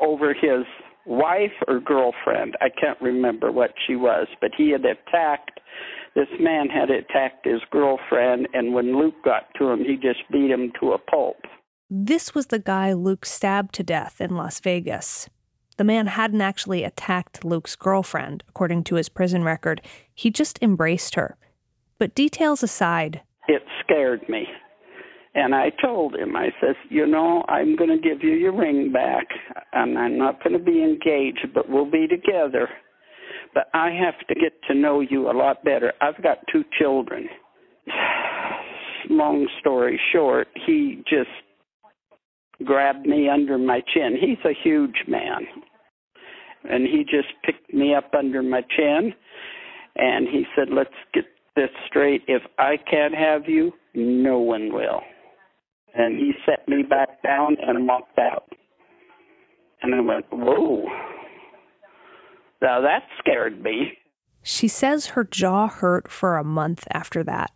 over 0.00 0.32
his 0.32 0.64
wife 1.04 1.52
or 1.68 1.80
girlfriend. 1.80 2.56
I 2.60 2.68
can't 2.68 3.00
remember 3.00 3.52
what 3.52 3.74
she 3.86 3.96
was, 3.96 4.28
but 4.40 4.52
he 4.56 4.70
had 4.70 4.84
attacked 4.84 5.60
this 6.14 6.28
man 6.40 6.68
had 6.68 6.90
attacked 6.90 7.46
his 7.46 7.60
girlfriend 7.70 8.48
and 8.52 8.74
when 8.74 8.96
Luke 8.98 9.14
got 9.24 9.46
to 9.58 9.70
him 9.70 9.80
he 9.80 9.96
just 9.96 10.20
beat 10.30 10.50
him 10.50 10.72
to 10.80 10.92
a 10.92 10.98
pulp. 10.98 11.36
This 11.90 12.34
was 12.34 12.46
the 12.46 12.58
guy 12.58 12.92
Luke 12.92 13.26
stabbed 13.26 13.74
to 13.74 13.82
death 13.82 14.20
in 14.20 14.36
Las 14.36 14.60
Vegas. 14.60 15.28
The 15.76 15.84
man 15.84 16.06
hadn't 16.06 16.40
actually 16.40 16.84
attacked 16.84 17.44
Luke's 17.44 17.76
girlfriend, 17.76 18.44
according 18.48 18.84
to 18.84 18.96
his 18.96 19.08
prison 19.08 19.42
record. 19.42 19.80
He 20.14 20.30
just 20.30 20.58
embraced 20.62 21.14
her. 21.14 21.36
But 21.98 22.14
details 22.14 22.62
aside, 22.62 23.22
It 23.48 23.62
scared 23.82 24.28
me. 24.28 24.46
And 25.34 25.54
I 25.54 25.70
told 25.82 26.14
him, 26.14 26.36
I 26.36 26.50
says, 26.60 26.76
you 26.90 27.06
know, 27.06 27.42
I'm 27.48 27.74
going 27.74 27.90
to 27.90 27.96
give 27.96 28.22
you 28.22 28.32
your 28.32 28.52
ring 28.52 28.92
back, 28.92 29.26
and 29.72 29.98
I'm 29.98 30.18
not 30.18 30.42
going 30.44 30.52
to 30.52 30.62
be 30.62 30.82
engaged, 30.82 31.48
but 31.54 31.70
we'll 31.70 31.90
be 31.90 32.06
together. 32.06 32.68
But 33.54 33.68
I 33.74 33.90
have 33.90 34.18
to 34.28 34.34
get 34.34 34.52
to 34.68 34.74
know 34.74 35.00
you 35.00 35.30
a 35.30 35.36
lot 35.36 35.62
better. 35.64 35.92
I've 36.00 36.22
got 36.22 36.38
two 36.50 36.64
children. 36.78 37.28
Long 39.10 39.46
story 39.60 40.00
short, 40.12 40.48
he 40.66 41.02
just 41.08 41.28
grabbed 42.64 43.06
me 43.06 43.28
under 43.28 43.58
my 43.58 43.82
chin. 43.92 44.16
He's 44.18 44.38
a 44.44 44.54
huge 44.62 45.04
man. 45.08 45.46
And 46.64 46.86
he 46.86 47.02
just 47.04 47.28
picked 47.44 47.74
me 47.74 47.94
up 47.94 48.12
under 48.16 48.40
my 48.42 48.62
chin, 48.76 49.12
and 49.96 50.28
he 50.28 50.44
said, 50.54 50.68
let's 50.72 50.90
get 51.12 51.24
this 51.56 51.70
straight. 51.88 52.22
If 52.28 52.42
I 52.58 52.76
can't 52.88 53.14
have 53.14 53.48
you, 53.48 53.72
no 53.94 54.38
one 54.38 54.72
will 54.72 55.02
and 55.94 56.18
he 56.18 56.32
set 56.46 56.66
me 56.68 56.82
back 56.82 57.22
down 57.22 57.56
and 57.60 57.86
walked 57.86 58.18
out. 58.18 58.48
And 59.82 59.94
I 59.94 60.00
went, 60.00 60.26
whoa. 60.30 60.84
Now 62.62 62.80
that 62.80 63.02
scared 63.18 63.60
me. 63.62 63.98
she 64.42 64.68
says 64.68 65.08
her 65.08 65.24
jaw 65.24 65.68
hurt 65.68 66.10
for 66.10 66.36
a 66.36 66.44
month 66.44 66.86
after 66.92 67.22
that. 67.24 67.50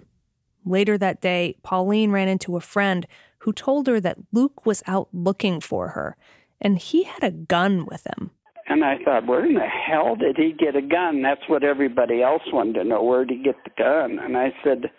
Later 0.65 0.99
that 0.99 1.21
day, 1.21 1.57
Pauline 1.63 2.11
ran 2.11 2.29
into 2.29 2.57
a 2.57 2.61
friend 2.61 3.07
who 3.39 3.53
told 3.53 3.87
her 3.87 4.01
that 4.01 4.19
Luke 4.33 4.67
was 4.67 4.83
out 4.89 5.09
looking 5.13 5.61
for 5.61 5.89
her, 5.91 6.17
and 6.61 6.79
he 6.79 7.05
had 7.05 7.23
a 7.23 7.31
gun 7.31 7.87
with 7.87 8.05
him. 8.05 8.33
And 8.69 8.85
I 8.85 8.97
thought, 9.05 9.27
where 9.27 9.47
in 9.47 9.55
the 9.55 9.61
hell 9.61 10.17
did 10.17 10.37
he 10.37 10.53
get 10.53 10.75
a 10.75 10.83
gun? 10.83 11.23
That's 11.23 11.49
what 11.49 11.63
everybody 11.63 12.21
else 12.21 12.43
wanted 12.53 12.75
to 12.75 12.85
know. 12.85 13.01
Where 13.01 13.25
did 13.25 13.39
he 13.39 13.45
get 13.45 13.55
the 13.63 13.71
gun? 13.79 14.19
And 14.19 14.37
I 14.37 14.53
said, 14.65 14.91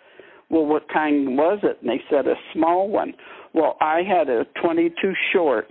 well, 0.48 0.64
what 0.64 0.88
kind 0.90 1.36
was 1.36 1.58
it? 1.62 1.76
And 1.82 1.90
they 1.90 2.00
said, 2.10 2.26
a 2.26 2.34
small 2.54 2.88
one. 2.88 3.12
Well, 3.52 3.76
I 3.82 4.00
had 4.02 4.30
a 4.30 4.46
22 4.62 5.12
short 5.34 5.70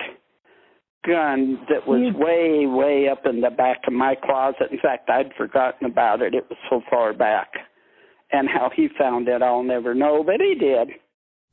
gun 1.06 1.60
that 1.70 1.88
was 1.88 2.14
way, 2.16 2.66
way 2.66 3.08
up 3.10 3.26
in 3.26 3.42
the 3.42 3.50
back 3.50 3.82
of 3.88 3.94
my 3.94 4.16
closet. 4.16 4.72
In 4.72 4.80
fact, 4.80 5.10
I'd 5.10 5.34
forgotten 5.38 5.88
about 5.90 6.22
it. 6.22 6.34
It 6.34 6.46
was 6.50 6.58
so 6.70 6.82
far 6.90 7.14
back. 7.14 7.50
And 8.32 8.50
how 8.50 8.70
he 8.76 8.90
found 8.98 9.28
it, 9.30 9.42
I'll 9.42 9.64
never 9.64 9.94
know, 9.94 10.24
but 10.24 10.42
he 10.42 10.56
did. 10.56 10.90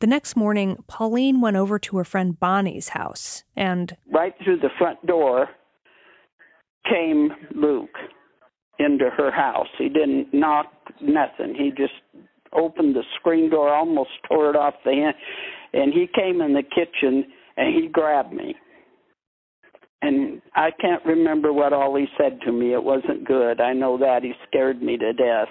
The 0.01 0.09
next 0.09 0.35
morning, 0.37 0.83
Pauline 0.89 1.41
went 1.41 1.57
over 1.57 1.79
to 1.79 1.97
her 1.99 2.05
friend 2.05 2.39
Bonnie's 2.39 2.91
house, 2.91 3.45
and 3.57 3.97
Right 4.13 4.35
through 4.43 4.59
the 4.59 4.71
front 4.77 5.05
door 5.07 5.49
came 6.91 7.31
Luke 7.55 7.97
into 8.79 9.09
her 9.17 9.31
house. 9.31 9.69
He 9.79 9.89
didn't 9.89 10.35
knock 10.35 10.67
nothing. 11.01 11.55
He 11.57 11.71
just 11.71 11.95
opened 12.53 12.97
the 12.97 13.05
screen 13.19 13.51
door, 13.51 13.73
almost 13.73 14.11
tore 14.29 14.51
it 14.51 14.57
off 14.57 14.75
the 14.85 14.93
hand, 14.93 15.15
and 15.73 15.93
he 15.93 16.07
came 16.13 16.41
in 16.41 16.55
the 16.55 16.63
kitchen 16.63 17.25
and 17.57 17.75
he 17.75 17.89
grabbed 17.89 18.33
me. 18.33 18.57
And 20.07 20.43
I 20.55 20.71
can't 20.81 21.05
remember 21.05 21.53
what 21.53 21.73
all 21.73 21.97
he 21.97 22.07
said 22.19 22.41
to 22.45 22.53
me. 22.53 22.73
It 22.75 22.83
wasn't 22.83 23.25
good. 23.27 23.61
I 23.61 23.73
know 23.73 23.97
that 23.99 24.23
he 24.23 24.33
scared 24.49 24.83
me 24.83 24.97
to 24.99 25.13
death. 25.13 25.49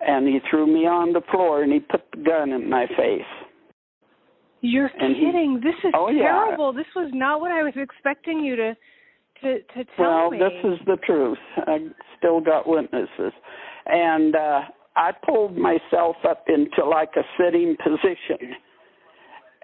And 0.00 0.26
he 0.26 0.38
threw 0.50 0.66
me 0.66 0.86
on 0.86 1.12
the 1.12 1.22
floor 1.30 1.62
and 1.62 1.72
he 1.72 1.80
put 1.80 2.02
the 2.12 2.22
gun 2.22 2.50
in 2.52 2.68
my 2.68 2.86
face. 2.88 3.22
You're 4.60 4.90
And 4.98 5.14
he- 5.14 5.26
kidding. 5.26 5.60
this 5.60 5.74
is 5.84 5.92
Oh, 5.94 6.08
yeah. 6.10 6.22
terrible. 6.24 6.72
This 6.72 6.86
was 6.96 7.10
not 7.12 7.40
what 7.40 7.52
I 7.52 7.62
was 7.62 7.76
expecting 7.76 8.40
you 8.40 8.56
to 8.56 8.76
to 9.42 9.60
to 9.74 9.84
tell 9.96 10.04
well, 10.04 10.30
me. 10.30 10.38
Well, 10.40 10.50
this 10.50 10.64
is 10.80 10.86
the 10.86 10.96
truth. 11.04 11.38
I 11.66 11.88
still 12.18 12.40
got 12.40 12.66
witnesses. 12.66 13.32
And 13.86 14.34
uh 14.34 14.62
I 14.96 15.10
pulled 15.26 15.56
myself 15.56 16.16
up 16.28 16.44
into 16.48 16.84
like 16.84 17.10
a 17.16 17.24
sitting 17.38 17.76
position. 17.82 18.54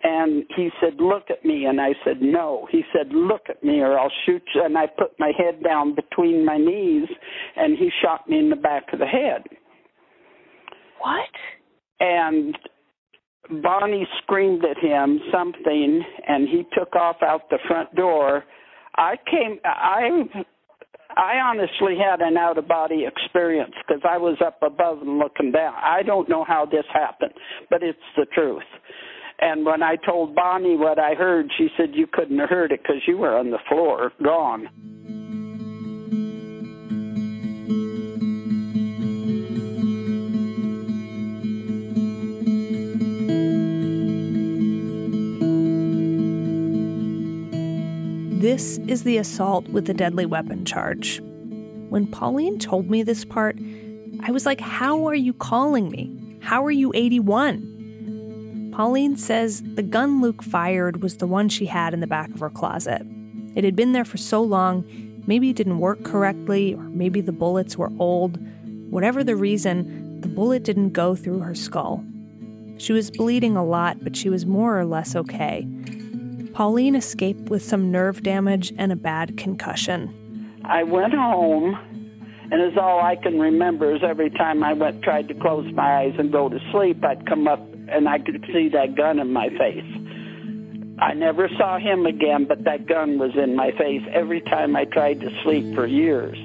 And 0.03 0.45
he 0.57 0.71
said, 0.81 0.95
Look 0.99 1.25
at 1.31 1.45
me. 1.45 1.67
And 1.67 1.81
I 1.81 1.91
said, 2.05 2.21
No. 2.21 2.67
He 2.71 2.83
said, 2.93 3.13
Look 3.13 3.43
at 3.49 3.63
me 3.63 3.81
or 3.81 3.99
I'll 3.99 4.13
shoot 4.27 4.43
you. 4.55 4.65
And 4.65 4.77
I 4.77 4.87
put 4.87 5.13
my 5.19 5.33
head 5.37 5.63
down 5.63 5.95
between 5.95 6.45
my 6.45 6.57
knees 6.57 7.09
and 7.57 7.77
he 7.77 7.91
shot 8.03 8.29
me 8.29 8.39
in 8.39 8.51
the 8.51 8.57
back 8.57 8.85
of 8.93 8.99
the 8.99 9.07
head. 9.07 9.43
What? 11.01 11.31
And 12.01 12.57
Bonnie 13.63 14.07
screamed 14.23 14.65
at 14.65 14.79
him 14.79 15.21
something 15.33 16.03
and 16.29 16.49
he 16.49 16.65
took 16.79 16.95
off 16.95 17.17
out 17.23 17.51
the 17.51 17.59
front 17.67 17.95
door. 17.95 18.45
I 18.97 19.17
came 19.31 19.59
I 19.65 20.29
I 21.17 21.39
honestly 21.39 21.97
had 21.99 22.21
an 22.21 22.37
out 22.37 22.59
of 22.59 22.69
body 22.69 23.05
experience 23.07 23.75
because 23.87 24.03
I 24.09 24.17
was 24.17 24.37
up 24.45 24.63
above 24.63 25.01
and 25.01 25.19
looking 25.19 25.53
down. 25.53 25.75
I 25.77 26.03
don't 26.03 26.29
know 26.29 26.45
how 26.45 26.67
this 26.67 26.85
happened, 26.93 27.33
but 27.69 27.83
it's 27.83 27.99
the 28.17 28.27
truth. 28.27 28.63
And 29.41 29.65
when 29.65 29.83
I 29.83 29.97
told 29.97 30.35
Bonnie 30.35 30.77
what 30.77 30.99
I 30.99 31.15
heard, 31.15 31.51
she 31.57 31.69
said 31.77 31.95
you 31.95 32.07
couldn't 32.07 32.39
have 32.39 32.51
heard 32.51 32.73
it 32.73 32.83
because 32.83 33.03
you 33.07 33.17
were 33.17 33.37
on 33.39 33.51
the 33.51 33.59
floor, 33.69 34.13
gone. 34.23 34.69
This 48.41 48.79
is 48.89 49.05
the 49.05 49.17
assault 49.17 49.69
with 49.69 49.89
a 49.89 49.95
deadly 49.95 50.27
weapon 50.27 50.67
charge. 50.67 51.21
When 51.89 52.07
Pauline 52.07 52.59
told 52.59 52.91
me 52.91 53.03
this 53.03 53.25
part, 53.25 53.59
I 54.23 54.33
was 54.33 54.45
like, 54.45 54.61
How 54.61 55.07
are 55.07 55.15
you 55.15 55.33
calling 55.33 55.91
me? 55.91 56.39
How 56.41 56.65
are 56.65 56.71
you 56.71 56.93
81? 56.95 57.70
Pauline 58.73 59.17
says 59.17 59.63
the 59.75 59.83
gun 59.83 60.21
Luke 60.21 60.43
fired 60.43 61.03
was 61.03 61.17
the 61.17 61.27
one 61.27 61.49
she 61.49 61.67
had 61.67 61.93
in 61.93 62.01
the 62.01 62.07
back 62.07 62.31
of 62.31 62.41
her 62.41 62.51
closet. 62.51 63.03
It 63.55 63.65
had 63.65 63.75
been 63.75 63.93
there 63.93 64.05
for 64.05 64.17
so 64.17 64.43
long, 64.43 64.85
maybe 65.27 65.51
it 65.51 65.57
didn't 65.57 65.81
work 65.81 66.05
correctly, 66.05 66.75
or 66.75 66.85
maybe 66.85 67.21
the 67.21 67.33
bullets 67.33 67.77
were 67.77 67.91
old. 67.99 68.39
Whatever 68.91 69.25
the 69.25 69.37
reason, 69.37 70.21
the 70.21 70.29
bullet 70.29 70.63
didn't 70.63 70.91
go 70.91 71.15
through 71.15 71.41
her 71.41 71.55
skull. 71.55 72.05
She 72.79 72.93
was 72.93 73.11
bleeding 73.11 73.57
a 73.57 73.65
lot, 73.65 74.03
but 74.03 74.17
she 74.17 74.29
was 74.29 74.47
more 74.47 74.79
or 74.79 74.85
less 74.85 75.15
okay. 75.17 75.67
Pauline 76.55 76.95
escaped 76.95 77.51
with 77.51 77.63
some 77.63 77.91
nerve 77.91 78.23
damage 78.23 78.73
and 78.79 78.93
a 78.93 78.97
bad 78.97 79.37
concussion. 79.37 80.61
I 80.65 80.83
went 80.85 81.15
home, 81.15 81.77
and 82.51 82.63
as 82.63 82.77
all 82.79 83.01
I 83.01 83.17
can 83.17 83.39
remember 83.39 83.95
is 83.95 84.03
every 84.03 84.31
time 84.31 84.63
I 84.63 84.73
went 84.73 85.03
tried 85.03 85.29
to 85.29 85.35
close 85.35 85.71
my 85.73 85.99
eyes 85.99 86.15
and 86.19 86.33
go 86.33 86.49
to 86.49 86.59
sleep, 86.73 87.05
I'd 87.05 87.27
come 87.27 87.49
up 87.49 87.61
and 87.91 88.09
I 88.09 88.19
could 88.19 88.45
see 88.53 88.69
that 88.71 88.95
gun 88.95 89.19
in 89.19 89.33
my 89.33 89.49
face. 89.51 89.85
I 90.99 91.15
never 91.15 91.49
saw 91.57 91.79
him 91.79 92.05
again, 92.05 92.45
but 92.45 92.65
that 92.65 92.87
gun 92.87 93.19
was 93.19 93.35
in 93.35 93.57
my 93.57 93.73
face 93.73 94.03
every 94.13 94.43
time 94.43 94.77
I 94.77 94.85
tried 94.85 95.21
to 95.21 95.31
sleep 95.43 95.75
for 95.75 95.87
years. 95.87 96.39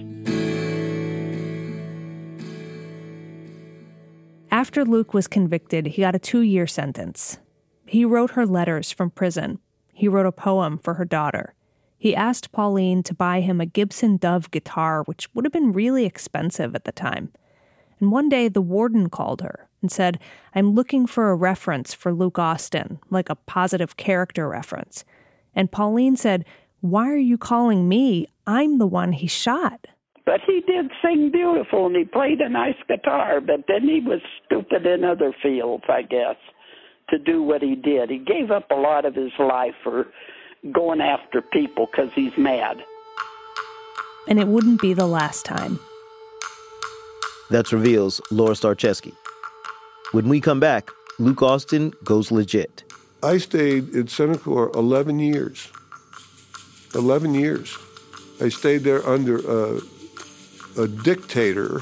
After 4.52 4.86
Luke 4.86 5.14
was 5.14 5.28
convicted, 5.28 5.88
he 5.88 6.02
got 6.02 6.16
a 6.16 6.20
two 6.20 6.40
year 6.40 6.66
sentence. 6.66 7.40
He 7.86 8.06
wrote 8.06 8.32
her 8.32 8.46
letters 8.46 8.92
from 8.92 9.12
prison. 9.12 9.60
He 9.94 10.08
wrote 10.08 10.26
a 10.26 10.32
poem 10.32 10.78
for 10.78 10.94
her 10.96 11.06
daughter. 11.06 11.54
He 11.98 12.16
asked 12.16 12.52
Pauline 12.52 13.04
to 13.04 13.14
buy 13.14 13.42
him 13.42 13.60
a 13.60 13.66
Gibson 13.66 14.18
Dove 14.18 14.52
guitar, 14.52 15.04
which 15.04 15.28
would 15.34 15.44
have 15.44 15.52
been 15.52 15.74
really 15.74 16.06
expensive 16.06 16.76
at 16.76 16.86
the 16.86 16.92
time. 16.92 17.32
And 18.06 18.12
one 18.12 18.30
day 18.30 18.50
the 18.50 18.62
warden 18.62 19.10
called 19.10 19.42
her 19.42 19.68
and 19.82 19.92
said, 19.92 20.20
I'm 20.54 20.76
looking 20.76 21.08
for 21.08 21.32
a 21.32 21.36
reference 21.36 21.92
for 21.92 22.14
Luke 22.14 22.38
Austin, 22.38 23.00
like 23.10 23.32
a 23.32 23.36
positive 23.36 23.98
character 23.98 24.48
reference. 24.48 25.04
And 25.56 25.72
Pauline 25.72 26.16
said, 26.16 26.46
Why 26.82 27.10
are 27.10 27.18
you 27.18 27.40
calling 27.40 27.90
me? 27.90 28.28
I'm 28.46 28.78
the 28.78 28.86
one 28.86 29.14
he 29.14 29.26
shot. 29.26 29.88
But 30.24 30.42
he 30.46 30.62
did 30.68 30.92
sing 31.02 31.32
beautiful 31.32 31.88
and 31.88 31.96
he 31.96 32.06
played 32.06 32.42
a 32.42 32.48
nice 32.48 32.78
guitar, 32.88 33.42
but 33.42 33.62
then 33.68 33.90
he 33.90 34.02
was 34.02 34.22
stupid 34.46 34.86
in 34.86 35.04
other 35.04 35.34
fields, 35.42 35.86
I 35.90 36.04
guess, 36.04 36.36
to 37.10 37.18
do 37.18 37.42
what 37.42 37.64
he 37.64 37.74
did. 37.74 38.12
He 38.12 38.20
gave 38.20 38.52
up 38.52 38.70
a 38.70 38.76
lot 38.76 39.06
of 39.06 39.16
his 39.16 39.32
life 39.40 39.74
for 39.84 40.06
going 40.72 41.02
after 41.02 41.42
people 41.42 41.88
because 41.92 42.12
he's 42.14 42.38
mad. 42.38 42.78
And 44.28 44.40
it 44.40 44.48
wouldn't 44.48 44.80
be 44.80 44.94
the 44.94 45.08
last 45.08 45.44
time. 45.44 45.80
That's 47.50 47.72
reveals 47.72 48.22
Laura 48.32 48.56
Starcheski. 48.56 49.14
When 50.12 50.30
we 50.30 50.42
come 50.42 50.60
back, 50.60 50.90
Luke 51.20 51.42
Austin 51.42 51.94
goes 52.04 52.32
legit. 52.32 52.84
I 53.24 53.38
stayed 53.38 53.90
in 53.90 54.06
Cenikor 54.06 54.74
11 54.76 55.20
years. 55.20 55.72
11 56.94 57.34
years. 57.34 57.78
I 58.42 58.50
stayed 58.50 58.80
there 58.80 59.08
under 59.08 59.38
a, 59.38 59.82
a 60.78 60.88
dictator 60.88 61.82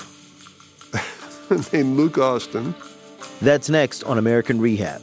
named 1.74 1.98
Luke 1.98 2.18
Austin. 2.18 2.76
That's 3.42 3.70
next 3.70 4.04
on 4.04 4.18
American 4.18 4.60
Rehab. 4.62 5.02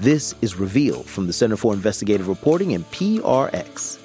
This 0.00 0.34
is 0.42 0.56
Reveal 0.56 1.02
from 1.02 1.26
the 1.26 1.32
Center 1.32 1.56
for 1.56 1.72
Investigative 1.72 2.28
Reporting 2.28 2.74
and 2.74 2.84
PRX. 2.90 3.98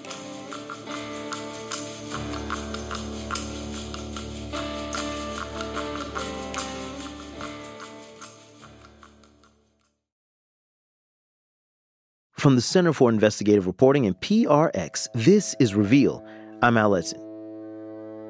From 12.41 12.56
the 12.56 12.62
Center 12.62 12.91
for 12.91 13.08
Investigative 13.08 13.67
Reporting 13.67 14.08
and 14.08 14.19
PRX, 14.19 15.08
this 15.13 15.56
is 15.60 15.75
Reveal. 15.75 16.25
I'm 16.63 16.75
Al 16.75 16.89
Letson. 16.89 17.19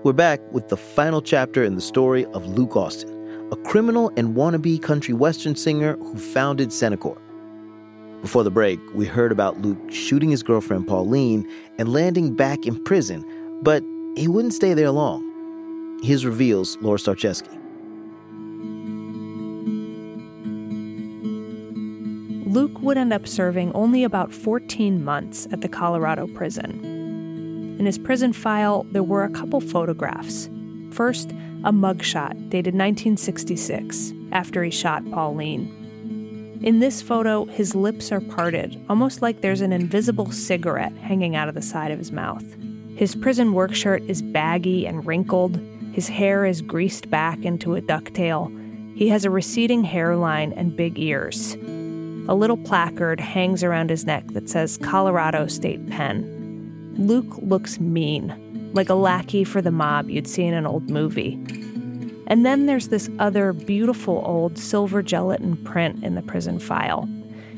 We're 0.04 0.12
back 0.12 0.42
with 0.52 0.68
the 0.68 0.76
final 0.76 1.22
chapter 1.22 1.64
in 1.64 1.76
the 1.76 1.82
story 1.82 2.26
of 2.34 2.46
Luke 2.46 2.76
Austin, 2.76 3.48
a 3.54 3.56
criminal 3.70 4.12
and 4.18 4.36
wannabe 4.36 4.84
country 4.84 5.14
western 5.14 5.56
singer 5.56 5.96
who 5.96 6.18
founded 6.18 6.72
Cenikor. 6.72 7.18
Before 8.22 8.44
the 8.44 8.52
break, 8.52 8.82
we 8.94 9.06
heard 9.06 9.32
about 9.32 9.62
Luke 9.62 9.80
shooting 9.90 10.30
his 10.30 10.44
girlfriend 10.44 10.90
Pauline 10.90 11.50
and 11.80 11.94
landing 11.94 12.36
back 12.36 12.66
in 12.66 12.84
prison, 12.84 13.24
but 13.64 13.82
he 14.18 14.28
wouldn't 14.28 14.54
stay 14.54 14.74
there 14.74 14.92
long. 14.92 15.24
His 16.04 16.26
reveals 16.26 16.78
Laura 16.82 17.00
Starcheski. 17.00 17.61
Luke 22.52 22.82
would 22.82 22.98
end 22.98 23.14
up 23.14 23.30
serving 23.30 23.72
only 23.72 24.04
about 24.04 24.34
14 24.34 25.02
months 25.02 25.48
at 25.54 25.62
the 25.62 25.70
Colorado 25.70 26.28
prison. 26.28 27.78
In 27.80 27.86
his 27.86 27.98
prison 27.98 28.34
file, 28.34 28.86
there 28.92 29.04
were 29.04 29.24
a 29.24 29.30
couple 29.30 29.62
photographs. 29.62 30.50
First, 30.92 31.32
a 31.64 31.72
mugshot 31.72 32.50
dated 32.50 32.74
1966, 32.74 34.12
after 34.34 34.66
he 34.66 34.70
shot 34.70 35.10
Pauline. 35.12 36.60
In 36.62 36.80
this 36.80 37.02
photo, 37.02 37.46
his 37.46 37.74
lips 37.74 38.12
are 38.12 38.20
parted, 38.20 38.78
almost 38.90 39.22
like 39.22 39.40
there's 39.40 39.62
an 39.62 39.72
invisible 39.72 40.30
cigarette 40.30 40.96
hanging 40.98 41.38
out 41.38 41.48
of 41.48 41.56
the 41.56 41.62
side 41.62 41.92
of 41.92 42.00
his 42.00 42.12
mouth. 42.12 42.44
His 42.98 43.16
prison 43.16 43.54
work 43.54 43.74
shirt 43.74 44.04
is 44.10 44.22
baggy 44.22 44.86
and 44.86 45.06
wrinkled. 45.06 45.58
His 45.94 46.10
hair 46.10 46.44
is 46.44 46.62
greased 46.62 47.10
back 47.10 47.46
into 47.46 47.76
a 47.76 47.82
ducktail. 47.82 48.52
He 48.98 49.08
has 49.08 49.24
a 49.24 49.30
receding 49.30 49.86
hairline 49.86 50.52
and 50.52 50.76
big 50.76 51.00
ears. 51.00 51.56
A 52.32 52.32
little 52.32 52.56
placard 52.56 53.20
hangs 53.20 53.62
around 53.62 53.90
his 53.90 54.06
neck 54.06 54.24
that 54.28 54.50
says 54.50 54.78
Colorado 54.78 55.48
State 55.48 55.86
Pen. 55.90 56.94
Luke 56.98 57.36
looks 57.42 57.78
mean, 57.78 58.72
like 58.74 58.88
a 58.88 58.94
lackey 58.94 59.44
for 59.44 59.62
the 59.62 59.70
mob 59.70 60.10
you'd 60.10 60.30
see 60.30 60.46
in 60.46 60.54
an 60.54 60.66
old 60.66 60.90
movie. 60.90 61.34
And 62.28 62.46
then 62.46 62.68
there's 62.68 62.88
this 62.88 63.10
other 63.20 63.52
beautiful 63.52 64.24
old 64.26 64.58
silver 64.58 65.02
gelatin 65.02 65.58
print 65.58 66.06
in 66.06 66.16
the 66.16 66.22
prison 66.22 66.58
file, 66.58 67.02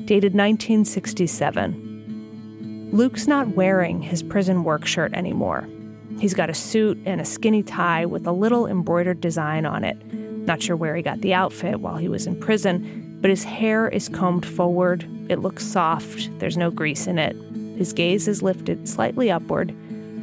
dated 0.06 0.34
1967. 0.34 2.90
Luke's 2.92 3.28
not 3.28 3.50
wearing 3.50 4.02
his 4.02 4.24
prison 4.24 4.64
work 4.64 4.88
shirt 4.88 5.14
anymore. 5.14 5.70
He's 6.18 6.34
got 6.34 6.50
a 6.50 6.56
suit 6.56 6.98
and 7.06 7.22
a 7.22 7.26
skinny 7.26 7.62
tie 7.62 8.08
with 8.08 8.26
a 8.26 8.32
little 8.32 8.66
embroidered 8.66 9.22
design 9.22 9.68
on 9.68 9.84
it, 9.84 10.04
Not 10.12 10.64
sure 10.64 10.76
where 10.76 10.96
he 10.96 11.04
got 11.04 11.22
the 11.22 11.36
outfit 11.36 11.80
while 11.80 11.98
he 11.98 12.10
was 12.10 12.26
in 12.26 12.40
prison, 12.40 13.03
but 13.24 13.30
his 13.30 13.46
hair 13.46 13.88
is 13.88 14.10
combed 14.10 14.46
forward. 14.46 15.08
It 15.30 15.40
looks 15.40 15.66
soft, 15.66 16.30
there's 16.40 16.58
no 16.58 16.70
grease 16.70 17.08
in 17.08 17.18
it. 17.18 17.38
His 17.78 17.94
gaze 17.94 18.28
is 18.28 18.44
lifted 18.44 18.86
slightly 18.86 19.32
upward. 19.32 19.74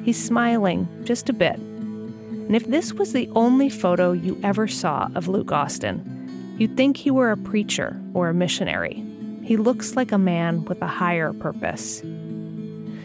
He's 0.05 0.23
smiling 0.23 0.87
just 1.05 1.31
a 1.31 1.33
bit. 1.33 1.57
And 1.57 2.55
if 2.55 2.67
this 2.67 2.93
was 2.93 3.15
the 3.15 3.31
only 3.35 3.71
photo 3.71 4.13
you 4.13 4.39
ever 4.43 4.69
saw 4.69 5.09
of 5.15 5.29
Luke 5.29 5.51
Austin, 5.51 6.55
you'd 6.59 6.77
think 6.77 6.99
he 6.99 7.11
were 7.11 7.31
a 7.31 7.39
preacher 7.39 7.99
or 8.13 8.29
a 8.29 8.35
missionary. 8.35 9.03
He 9.43 9.57
looks 9.57 9.97
like 9.97 10.13
a 10.13 10.19
man 10.19 10.67
with 10.67 10.83
a 10.83 10.87
higher 10.87 11.33
purpose. 11.33 12.03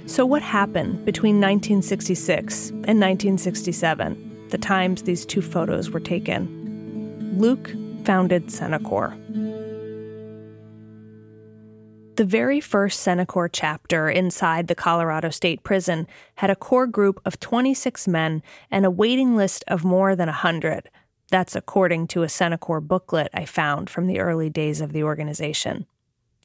So, 0.08 0.26
what 0.26 0.42
happened 0.42 1.06
between 1.06 1.36
1966 1.36 2.70
and 2.70 3.00
1967, 3.00 4.48
the 4.50 4.58
times 4.58 5.04
these 5.04 5.26
two 5.26 5.42
photos 5.42 5.90
were 5.90 6.02
taken? 6.02 7.38
Luke 7.40 7.72
founded 8.04 8.48
Cenikor. 8.48 9.16
The 12.16 12.24
very 12.24 12.62
first 12.62 13.06
Cenikor 13.06 13.50
chapter 13.52 14.10
inside 14.10 14.68
the 14.68 14.76
Colorado 14.76 15.30
State 15.32 15.64
Prison 15.64 16.08
had 16.36 16.50
a 16.50 16.56
core 16.56 16.88
group 16.88 17.20
of 17.26 17.42
26 17.42 18.08
men 18.08 18.42
and 18.72 18.86
a 18.86 18.90
waiting 18.90 19.36
list 19.36 19.66
of 19.68 19.84
more 19.84 20.16
than 20.16 20.28
100. 20.28 20.90
That's 21.30 21.58
according 21.58 22.08
to 22.08 22.24
a 22.24 22.28
Cenikor 22.28 22.80
booklet 22.80 23.32
I 23.34 23.44
found 23.44 23.90
from 23.90 24.08
the 24.08 24.22
early 24.22 24.50
days 24.50 24.80
of 24.80 24.94
the 24.94 25.04
organization. 25.04 25.88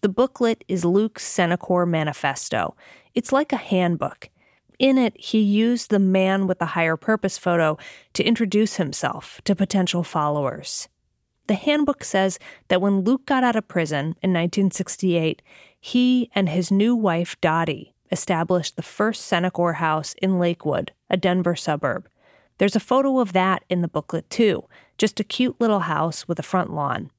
The 0.01 0.09
booklet 0.09 0.65
is 0.67 0.85
Luke's 0.85 1.25
Cenikor 1.25 1.87
Manifesto. 1.87 2.75
It's 3.15 3.31
like 3.31 3.53
a 3.53 3.57
handbook. 3.57 4.29
In 4.81 4.99
it, 4.99 5.17
he 5.21 5.39
used 5.39 5.91
the 5.91 6.01
man 6.01 6.49
with 6.49 6.59
the 6.59 6.67
higher 6.75 6.97
purpose 6.97 7.39
photo 7.39 7.79
to 8.15 8.25
introduce 8.25 8.75
himself 8.75 9.41
to 9.45 9.55
potential 9.55 10.03
followers. 10.03 10.89
The 11.47 11.55
handbook 11.55 12.05
says 12.05 12.39
that 12.69 12.81
when 12.81 13.01
Luke 13.01 13.27
got 13.27 13.45
out 13.45 13.57
of 13.57 13.67
prison 13.69 14.17
in 14.23 14.33
1968, 14.33 15.43
he 15.81 16.31
and 16.35 16.49
his 16.49 16.71
new 16.71 16.95
wife, 16.95 17.41
Dottie, 17.41 17.95
established 18.13 18.77
the 18.77 18.83
first 18.83 19.31
Cenikor 19.31 19.77
house 19.77 20.15
in 20.23 20.39
Lakewood, 20.39 20.93
a 21.09 21.17
Denver 21.17 21.57
suburb. 21.57 22.09
There's 22.59 22.77
a 22.77 22.81
photo 22.81 23.21
of 23.21 23.33
that 23.33 23.65
in 23.69 23.81
the 23.81 23.89
booklet, 23.89 24.29
too, 24.29 24.65
just 24.99 25.19
a 25.19 25.25
cute 25.25 25.61
little 25.61 25.81
house 25.81 26.29
with 26.29 26.39
a 26.39 26.43
front 26.45 26.73
lawn. 26.73 27.11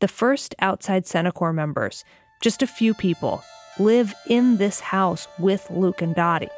The 0.00 0.08
first 0.08 0.54
outside 0.58 1.04
Cenikor 1.04 1.54
members, 1.54 2.04
just 2.40 2.62
a 2.62 2.66
few 2.66 2.94
people, 2.94 3.42
live 3.78 4.12
in 4.26 4.56
this 4.56 4.80
house 4.80 5.28
with 5.38 5.70
Luke 5.70 6.02
and 6.02 6.14
Dottie. 6.14 6.48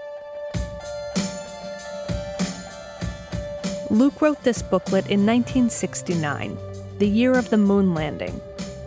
Luke 3.90 4.22
wrote 4.22 4.42
this 4.44 4.62
booklet 4.62 5.06
in 5.08 5.26
1969 5.26 6.69
the 7.00 7.08
year 7.08 7.32
of 7.32 7.48
the 7.48 7.56
moon 7.56 7.94
landing. 7.94 8.38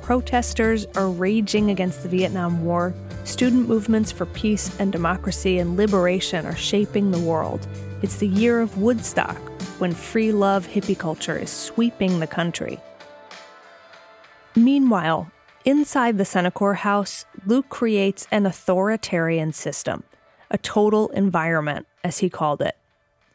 Protesters 0.04 0.86
are 0.95 1.10
raging 1.10 1.71
against 1.71 2.04
the 2.04 2.10
Vietnam 2.10 2.63
War. 2.63 2.93
Student 3.23 3.67
movements 3.67 4.12
for 4.12 4.28
peace 4.28 4.69
and 4.80 4.91
democracy 4.91 5.58
and 5.58 5.76
liberation 5.76 6.45
are 6.45 6.56
shaping 6.56 7.10
the 7.10 7.17
world. 7.17 7.67
It's 8.04 8.17
the 8.17 8.28
year 8.28 8.62
of 8.62 8.78
Woodstock, 8.78 9.39
when 9.80 9.93
free 9.93 10.32
love 10.32 10.67
hippie 10.67 10.97
culture 10.97 11.39
is 11.39 11.49
sweeping 11.49 12.19
the 12.19 12.28
country. 12.28 12.80
Meanwhile, 14.56 15.32
inside 15.65 16.19
the 16.19 16.23
Cenikor 16.23 16.76
house, 16.76 17.26
Luke 17.47 17.69
creates 17.69 18.28
an 18.30 18.45
authoritarian 18.45 19.54
system, 19.54 20.04
a 20.52 20.60
total 20.60 21.10
environment, 21.10 21.88
as 22.04 22.19
he 22.19 22.30
called 22.30 22.62
it. 22.62 22.78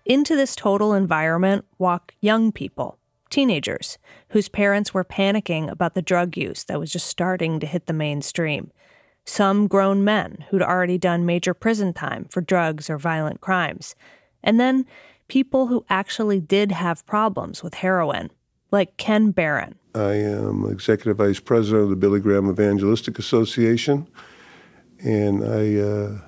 Into 0.04 0.36
this 0.36 0.54
total 0.54 0.94
environment 0.94 1.64
walk 1.78 2.14
young 2.20 2.52
people, 2.52 2.96
teenagers 3.30 3.98
whose 4.30 4.48
parents 4.48 4.92
were 4.92 5.04
panicking 5.04 5.70
about 5.70 5.94
the 5.94 6.02
drug 6.02 6.36
use 6.36 6.64
that 6.64 6.80
was 6.80 6.92
just 6.92 7.06
starting 7.06 7.60
to 7.60 7.66
hit 7.66 7.86
the 7.86 7.92
mainstream. 7.92 8.70
Some 9.24 9.66
grown 9.66 10.04
men 10.04 10.44
who'd 10.48 10.62
already 10.62 10.98
done 10.98 11.26
major 11.26 11.52
prison 11.52 11.92
time 11.92 12.26
for 12.30 12.40
drugs 12.40 12.88
or 12.88 12.98
violent 12.98 13.40
crimes. 13.40 13.94
And 14.42 14.58
then 14.58 14.86
people 15.28 15.66
who 15.66 15.84
actually 15.88 16.40
did 16.40 16.72
have 16.72 17.04
problems 17.06 17.62
with 17.62 17.74
heroin, 17.74 18.30
like 18.70 18.96
Ken 18.96 19.32
Barun. 19.32 19.74
I 19.94 20.14
am 20.14 20.70
executive 20.70 21.18
vice 21.18 21.40
president 21.40 21.84
of 21.84 21.90
the 21.90 21.96
Billy 21.96 22.20
Graham 22.20 22.48
Evangelistic 22.48 23.18
Association, 23.18 24.08
and 25.00 25.44
I 25.44 25.76
uh, 25.76 26.20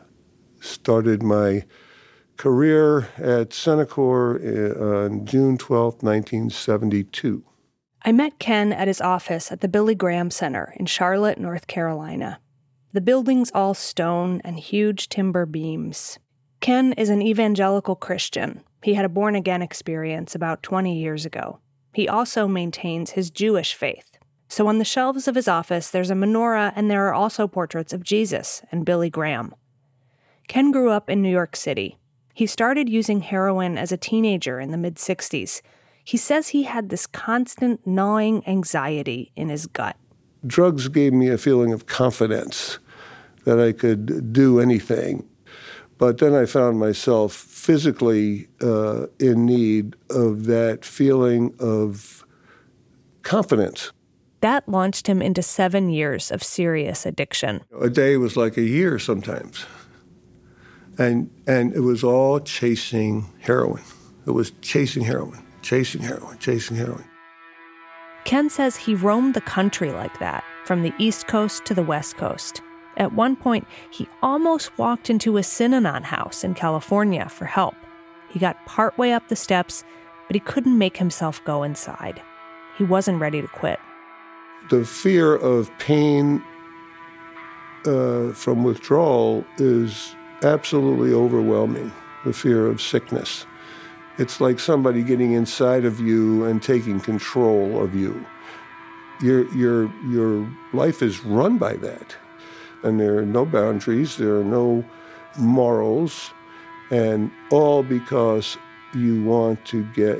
started 0.60 1.22
my 1.22 1.64
career 2.40 3.10
at 3.18 3.50
Cenikor 3.50 4.40
uh, 4.40 5.04
on 5.04 5.26
June 5.26 5.58
12, 5.58 6.02
1972. 6.02 7.44
I 8.02 8.12
met 8.12 8.38
Ken 8.38 8.72
at 8.72 8.88
his 8.88 9.02
office 9.02 9.52
at 9.52 9.60
the 9.60 9.68
Billy 9.68 9.94
Graham 9.94 10.30
Center 10.30 10.72
in 10.78 10.86
Charlotte, 10.86 11.38
North 11.38 11.66
Carolina. 11.66 12.40
The 12.94 13.02
building's 13.02 13.52
all 13.54 13.74
stone 13.74 14.40
and 14.42 14.58
huge 14.58 15.10
timber 15.10 15.44
beams. 15.44 16.18
Ken 16.60 16.94
is 16.94 17.10
an 17.10 17.20
evangelical 17.20 17.94
Christian. 17.94 18.64
He 18.82 18.94
had 18.94 19.04
a 19.04 19.10
born 19.10 19.36
again 19.36 19.60
experience 19.60 20.34
about 20.34 20.62
20 20.62 20.98
years 20.98 21.26
ago. 21.26 21.58
He 21.92 22.08
also 22.08 22.48
maintains 22.48 23.10
his 23.10 23.30
Jewish 23.30 23.74
faith. 23.74 24.16
So 24.48 24.66
on 24.66 24.78
the 24.78 24.84
shelves 24.86 25.28
of 25.28 25.34
his 25.34 25.46
office, 25.46 25.90
there's 25.90 26.10
a 26.10 26.14
menorah 26.14 26.72
and 26.74 26.90
there 26.90 27.06
are 27.06 27.12
also 27.12 27.46
portraits 27.46 27.92
of 27.92 28.02
Jesus 28.02 28.62
and 28.72 28.86
Billy 28.86 29.10
Graham. 29.10 29.54
Ken 30.48 30.70
grew 30.70 30.90
up 30.90 31.10
in 31.10 31.20
New 31.20 31.30
York 31.30 31.54
City. 31.54 31.98
He 32.40 32.46
started 32.46 32.88
using 32.88 33.20
heroin 33.20 33.76
as 33.76 33.92
a 33.92 33.98
teenager 33.98 34.58
in 34.58 34.70
the 34.70 34.78
mid 34.78 34.94
60s. 34.94 35.60
He 36.02 36.16
says 36.16 36.48
he 36.48 36.62
had 36.62 36.88
this 36.88 37.06
constant 37.06 37.86
gnawing 37.86 38.42
anxiety 38.48 39.30
in 39.36 39.50
his 39.50 39.66
gut. 39.66 39.94
Drugs 40.46 40.88
gave 40.88 41.12
me 41.12 41.28
a 41.28 41.36
feeling 41.36 41.70
of 41.70 41.84
confidence 41.84 42.78
that 43.44 43.60
I 43.60 43.72
could 43.72 44.32
do 44.32 44.58
anything. 44.58 45.28
But 45.98 46.16
then 46.16 46.34
I 46.34 46.46
found 46.46 46.78
myself 46.78 47.34
physically 47.34 48.48
uh, 48.62 49.08
in 49.18 49.44
need 49.44 49.94
of 50.08 50.46
that 50.46 50.82
feeling 50.82 51.54
of 51.58 52.24
confidence. 53.20 53.92
That 54.40 54.66
launched 54.66 55.06
him 55.06 55.20
into 55.20 55.42
seven 55.42 55.90
years 55.90 56.30
of 56.30 56.42
serious 56.42 57.04
addiction. 57.04 57.60
A 57.78 57.90
day 57.90 58.16
was 58.16 58.34
like 58.34 58.56
a 58.56 58.62
year 58.62 58.98
sometimes 58.98 59.66
and 61.00 61.30
and 61.46 61.74
it 61.74 61.80
was 61.80 62.04
all 62.04 62.38
chasing 62.40 63.24
heroin. 63.40 63.82
It 64.26 64.32
was 64.32 64.52
chasing 64.60 65.02
heroin, 65.02 65.42
chasing 65.62 66.02
heroin, 66.02 66.38
chasing 66.38 66.76
heroin. 66.76 67.04
Ken 68.24 68.50
says 68.50 68.76
he 68.76 68.94
roamed 68.94 69.32
the 69.32 69.40
country 69.40 69.90
like 69.92 70.18
that, 70.20 70.44
from 70.66 70.82
the 70.82 70.92
East 70.98 71.26
Coast 71.26 71.64
to 71.64 71.74
the 71.74 71.82
West 71.82 72.18
Coast. 72.18 72.60
At 72.98 73.14
one 73.14 73.34
point, 73.34 73.66
he 73.90 74.06
almost 74.22 74.76
walked 74.76 75.08
into 75.08 75.38
a 75.38 75.40
Synanon 75.40 76.02
house 76.02 76.44
in 76.44 76.52
California 76.52 77.28
for 77.30 77.46
help. 77.46 77.74
He 78.28 78.38
got 78.38 78.64
partway 78.66 79.12
up 79.12 79.26
the 79.28 79.36
steps, 79.36 79.84
but 80.26 80.36
he 80.36 80.40
couldn't 80.40 80.76
make 80.76 80.98
himself 80.98 81.42
go 81.44 81.62
inside. 81.62 82.20
He 82.76 82.84
wasn't 82.84 83.20
ready 83.20 83.40
to 83.40 83.48
quit. 83.48 83.80
The 84.68 84.84
fear 84.84 85.34
of 85.34 85.70
pain 85.78 86.44
uh, 87.86 88.32
from 88.34 88.64
withdrawal 88.64 89.46
is 89.56 90.14
absolutely 90.42 91.12
overwhelming 91.12 91.92
the 92.24 92.32
fear 92.32 92.66
of 92.66 92.80
sickness. 92.80 93.46
It's 94.18 94.40
like 94.40 94.58
somebody 94.58 95.02
getting 95.02 95.32
inside 95.32 95.84
of 95.84 96.00
you 96.00 96.44
and 96.44 96.62
taking 96.62 97.00
control 97.00 97.82
of 97.82 97.94
you. 97.94 98.24
Your, 99.22 99.52
your, 99.54 99.92
your 100.08 100.48
life 100.72 101.02
is 101.02 101.24
run 101.24 101.58
by 101.58 101.74
that. 101.76 102.16
And 102.82 102.98
there 102.98 103.18
are 103.18 103.26
no 103.26 103.44
boundaries, 103.44 104.16
there 104.16 104.38
are 104.38 104.44
no 104.44 104.84
morals, 105.38 106.30
and 106.90 107.30
all 107.50 107.82
because 107.82 108.56
you 108.94 109.22
want 109.22 109.64
to 109.66 109.84
get, 109.92 110.18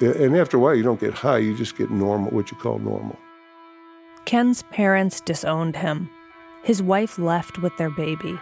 and 0.00 0.36
after 0.36 0.56
a 0.56 0.60
while, 0.60 0.74
you 0.74 0.82
don't 0.82 1.00
get 1.00 1.14
high, 1.14 1.38
you 1.38 1.56
just 1.56 1.76
get 1.76 1.90
normal, 1.90 2.30
what 2.30 2.50
you 2.50 2.56
call 2.56 2.78
normal. 2.78 3.18
Ken's 4.24 4.62
parents 4.64 5.20
disowned 5.20 5.76
him. 5.76 6.10
His 6.62 6.82
wife 6.82 7.18
left 7.18 7.58
with 7.58 7.76
their 7.76 7.90
baby. 7.90 8.38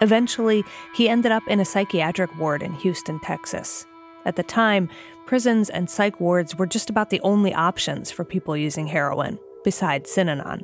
Eventually, 0.00 0.64
he 0.94 1.08
ended 1.08 1.32
up 1.32 1.42
in 1.48 1.60
a 1.60 1.64
psychiatric 1.64 2.36
ward 2.38 2.62
in 2.62 2.72
Houston, 2.74 3.18
Texas. 3.20 3.86
At 4.24 4.36
the 4.36 4.42
time, 4.42 4.88
prisons 5.26 5.70
and 5.70 5.90
psych 5.90 6.20
wards 6.20 6.56
were 6.56 6.66
just 6.66 6.90
about 6.90 7.10
the 7.10 7.20
only 7.20 7.52
options 7.54 8.10
for 8.10 8.24
people 8.24 8.56
using 8.56 8.86
heroin, 8.86 9.38
besides 9.64 10.10
Synanon. 10.10 10.62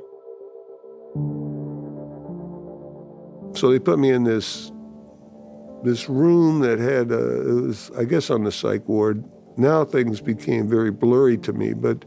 So 3.56 3.70
they 3.70 3.78
put 3.78 3.98
me 3.98 4.10
in 4.10 4.24
this 4.24 4.70
this 5.84 6.08
room 6.08 6.60
that 6.60 6.78
had 6.78 7.12
a, 7.12 7.48
it 7.48 7.66
was 7.66 7.90
I 7.96 8.04
guess 8.04 8.30
on 8.30 8.44
the 8.44 8.52
psych 8.52 8.88
ward. 8.88 9.24
Now 9.56 9.84
things 9.84 10.20
became 10.20 10.68
very 10.68 10.90
blurry 10.90 11.36
to 11.38 11.52
me, 11.52 11.74
but 11.74 12.04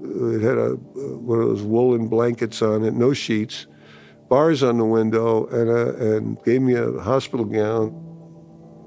it 0.00 0.42
had 0.42 0.56
a 0.56 0.72
uh, 0.72 0.76
one 0.76 1.40
of 1.40 1.48
those 1.48 1.62
woolen 1.62 2.08
blankets 2.08 2.62
on 2.62 2.84
it, 2.84 2.94
no 2.94 3.12
sheets 3.12 3.66
bars 4.28 4.62
on 4.62 4.78
the 4.78 4.84
window 4.84 5.46
and, 5.46 5.70
uh, 5.70 5.94
and 6.04 6.42
gave 6.44 6.62
me 6.62 6.74
a 6.74 6.92
hospital 7.00 7.44
gown. 7.44 8.02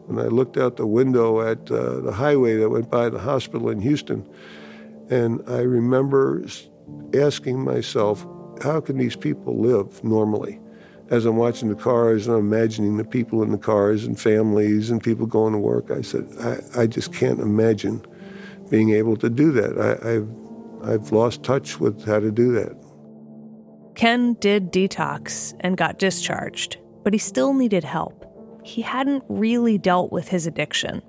And 0.10 0.20
I 0.20 0.26
looked 0.26 0.58
out 0.58 0.78
the 0.78 0.88
window 0.88 1.42
at 1.42 1.70
uh, 1.72 2.00
the 2.00 2.12
highway 2.12 2.58
that 2.58 2.70
went 2.70 2.90
by 2.90 3.10
the 3.10 3.20
hospital 3.20 3.70
in 3.70 3.80
Houston. 3.82 4.28
And 5.10 5.42
I 5.48 5.62
remember 5.62 6.44
asking 7.14 7.64
myself, 7.64 8.26
how 8.62 8.82
can 8.82 8.98
these 8.98 9.16
people 9.16 9.58
live 9.60 10.04
normally? 10.04 10.60
As 11.10 11.26
I'm 11.26 11.38
watching 11.38 11.70
the 11.70 11.76
cars 11.76 12.28
and 12.28 12.36
I'm 12.36 12.54
imagining 12.54 12.98
the 12.98 13.04
people 13.04 13.42
in 13.42 13.52
the 13.52 13.58
cars 13.58 14.06
and 14.06 14.20
families 14.20 14.92
and 14.92 15.02
people 15.02 15.26
going 15.26 15.54
to 15.54 15.60
work, 15.60 15.90
I 15.90 16.02
said, 16.02 16.28
I, 16.40 16.82
I 16.82 16.88
just 16.88 17.14
can't 17.14 17.40
imagine 17.40 18.06
being 18.70 18.92
able 18.92 19.18
to 19.18 19.30
do 19.30 19.52
that. 19.54 19.80
I, 19.80 20.16
I've, 20.16 20.92
I've 20.92 21.12
lost 21.12 21.44
touch 21.44 21.80
with 21.80 22.06
how 22.06 22.20
to 22.20 22.32
do 22.32 22.52
that. 22.54 22.76
Ken 24.00 24.32
did 24.36 24.72
detox 24.72 25.54
and 25.60 25.76
got 25.76 26.00
discharged, 26.00 26.78
but 27.04 27.12
he 27.12 27.20
still 27.20 27.54
needed 27.54 27.84
help. 27.84 28.26
He 28.64 28.82
hadn't 28.82 29.26
really 29.28 29.78
dealt 29.78 30.10
with 30.10 30.30
his 30.30 30.48
addiction. 30.48 31.02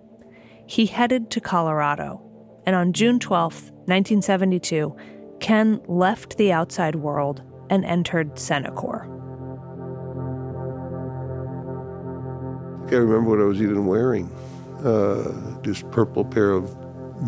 He 0.66 0.86
headed 0.86 1.30
to 1.30 1.40
Colorado, 1.40 2.20
and 2.66 2.74
on 2.74 2.92
June 2.92 3.20
12, 3.20 3.70
1972, 3.86 4.96
Ken 5.38 5.80
left 5.86 6.36
the 6.36 6.50
outside 6.50 6.96
world 6.96 7.42
and 7.70 7.84
entered 7.84 8.34
Cenikor. 8.34 9.02
I 12.74 12.90
can't 12.90 13.04
remember 13.04 13.30
what 13.30 13.38
I 13.38 13.44
was 13.44 13.62
even 13.62 13.86
wearing. 13.86 14.28
Uh, 14.84 15.60
this 15.62 15.84
purple 15.92 16.24
pair 16.24 16.50
of 16.50 16.74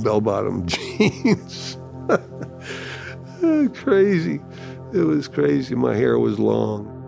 bell-bottom 0.02 0.66
jeans. 0.66 1.78
crazy. 3.74 4.40
It 4.92 5.04
was 5.04 5.26
crazy. 5.26 5.74
My 5.74 5.94
hair 5.94 6.18
was 6.18 6.38
long. 6.38 6.98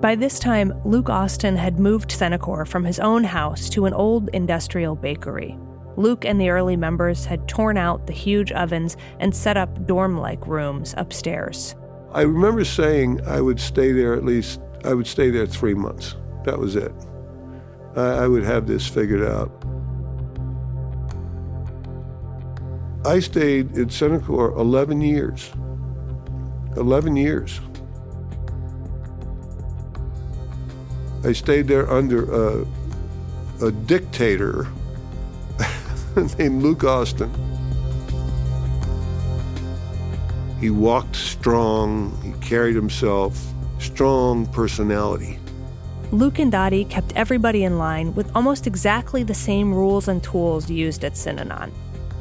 By 0.00 0.14
this 0.14 0.38
time, 0.38 0.72
Luke 0.84 1.10
Austin 1.10 1.56
had 1.56 1.78
moved 1.78 2.10
Cenikor 2.10 2.66
from 2.66 2.84
his 2.84 3.00
own 3.00 3.24
house 3.24 3.68
to 3.70 3.84
an 3.84 3.92
old 3.92 4.30
industrial 4.32 4.94
bakery. 4.94 5.58
Luke 5.96 6.24
and 6.24 6.40
the 6.40 6.50
early 6.50 6.76
members 6.76 7.24
had 7.24 7.48
torn 7.48 7.76
out 7.76 8.06
the 8.06 8.12
huge 8.12 8.52
ovens 8.52 8.96
and 9.18 9.34
set 9.34 9.56
up 9.56 9.86
dorm 9.86 10.16
like 10.16 10.46
rooms 10.46 10.94
upstairs. 10.96 11.74
I 12.12 12.22
remember 12.22 12.64
saying 12.64 13.20
I 13.26 13.40
would 13.40 13.60
stay 13.60 13.92
there 13.92 14.14
at 14.14 14.24
least, 14.24 14.60
I 14.84 14.94
would 14.94 15.08
stay 15.08 15.30
there 15.30 15.46
three 15.46 15.74
months. 15.74 16.14
That 16.44 16.58
was 16.58 16.76
it. 16.76 16.92
I, 17.96 18.24
I 18.24 18.28
would 18.28 18.44
have 18.44 18.66
this 18.66 18.86
figured 18.86 19.22
out. 19.22 19.50
I 23.04 23.18
stayed 23.18 23.76
at 23.76 23.88
Cenikor 23.88 24.56
11 24.56 25.00
years. 25.00 25.50
11 26.76 27.16
years. 27.16 27.60
I 31.24 31.32
stayed 31.32 31.66
there 31.66 31.90
under 31.90 32.32
a, 32.32 32.66
a 33.62 33.72
dictator 33.72 34.68
named 36.38 36.62
Luke 36.62 36.84
Austin. 36.84 37.32
He 40.60 40.70
walked 40.70 41.16
strong, 41.16 42.16
he 42.22 42.32
carried 42.46 42.74
himself, 42.74 43.40
strong 43.78 44.46
personality. 44.46 45.38
Luke 46.10 46.38
and 46.38 46.50
Dottie 46.50 46.84
kept 46.84 47.12
everybody 47.14 47.64
in 47.64 47.78
line 47.78 48.14
with 48.14 48.34
almost 48.34 48.66
exactly 48.66 49.22
the 49.22 49.34
same 49.34 49.74
rules 49.74 50.08
and 50.08 50.22
tools 50.22 50.70
used 50.70 51.04
at 51.04 51.12
Synanon. 51.12 51.70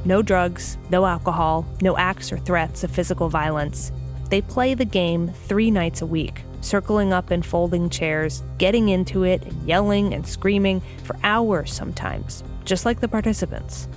No 0.05 0.21
drugs, 0.21 0.77
no 0.89 1.05
alcohol, 1.05 1.65
no 1.81 1.97
acts 1.97 2.31
or 2.31 2.37
threats 2.37 2.83
of 2.83 2.91
physical 2.91 3.29
violence. 3.29 3.91
They 4.29 4.41
play 4.41 4.73
the 4.73 4.85
game 4.85 5.29
three 5.29 5.71
nights 5.71 6.01
a 6.01 6.05
week, 6.05 6.43
circling 6.61 7.13
up 7.13 7.31
in 7.31 7.41
folding 7.41 7.89
chairs, 7.89 8.43
getting 8.57 8.89
into 8.89 9.23
it, 9.23 9.43
and 9.43 9.67
yelling 9.67 10.13
and 10.13 10.27
screaming 10.27 10.81
for 11.03 11.15
hours 11.23 11.71
sometimes, 11.71 12.43
just 12.65 12.85
like 12.85 12.99
the 12.99 13.07
participants. 13.07 13.87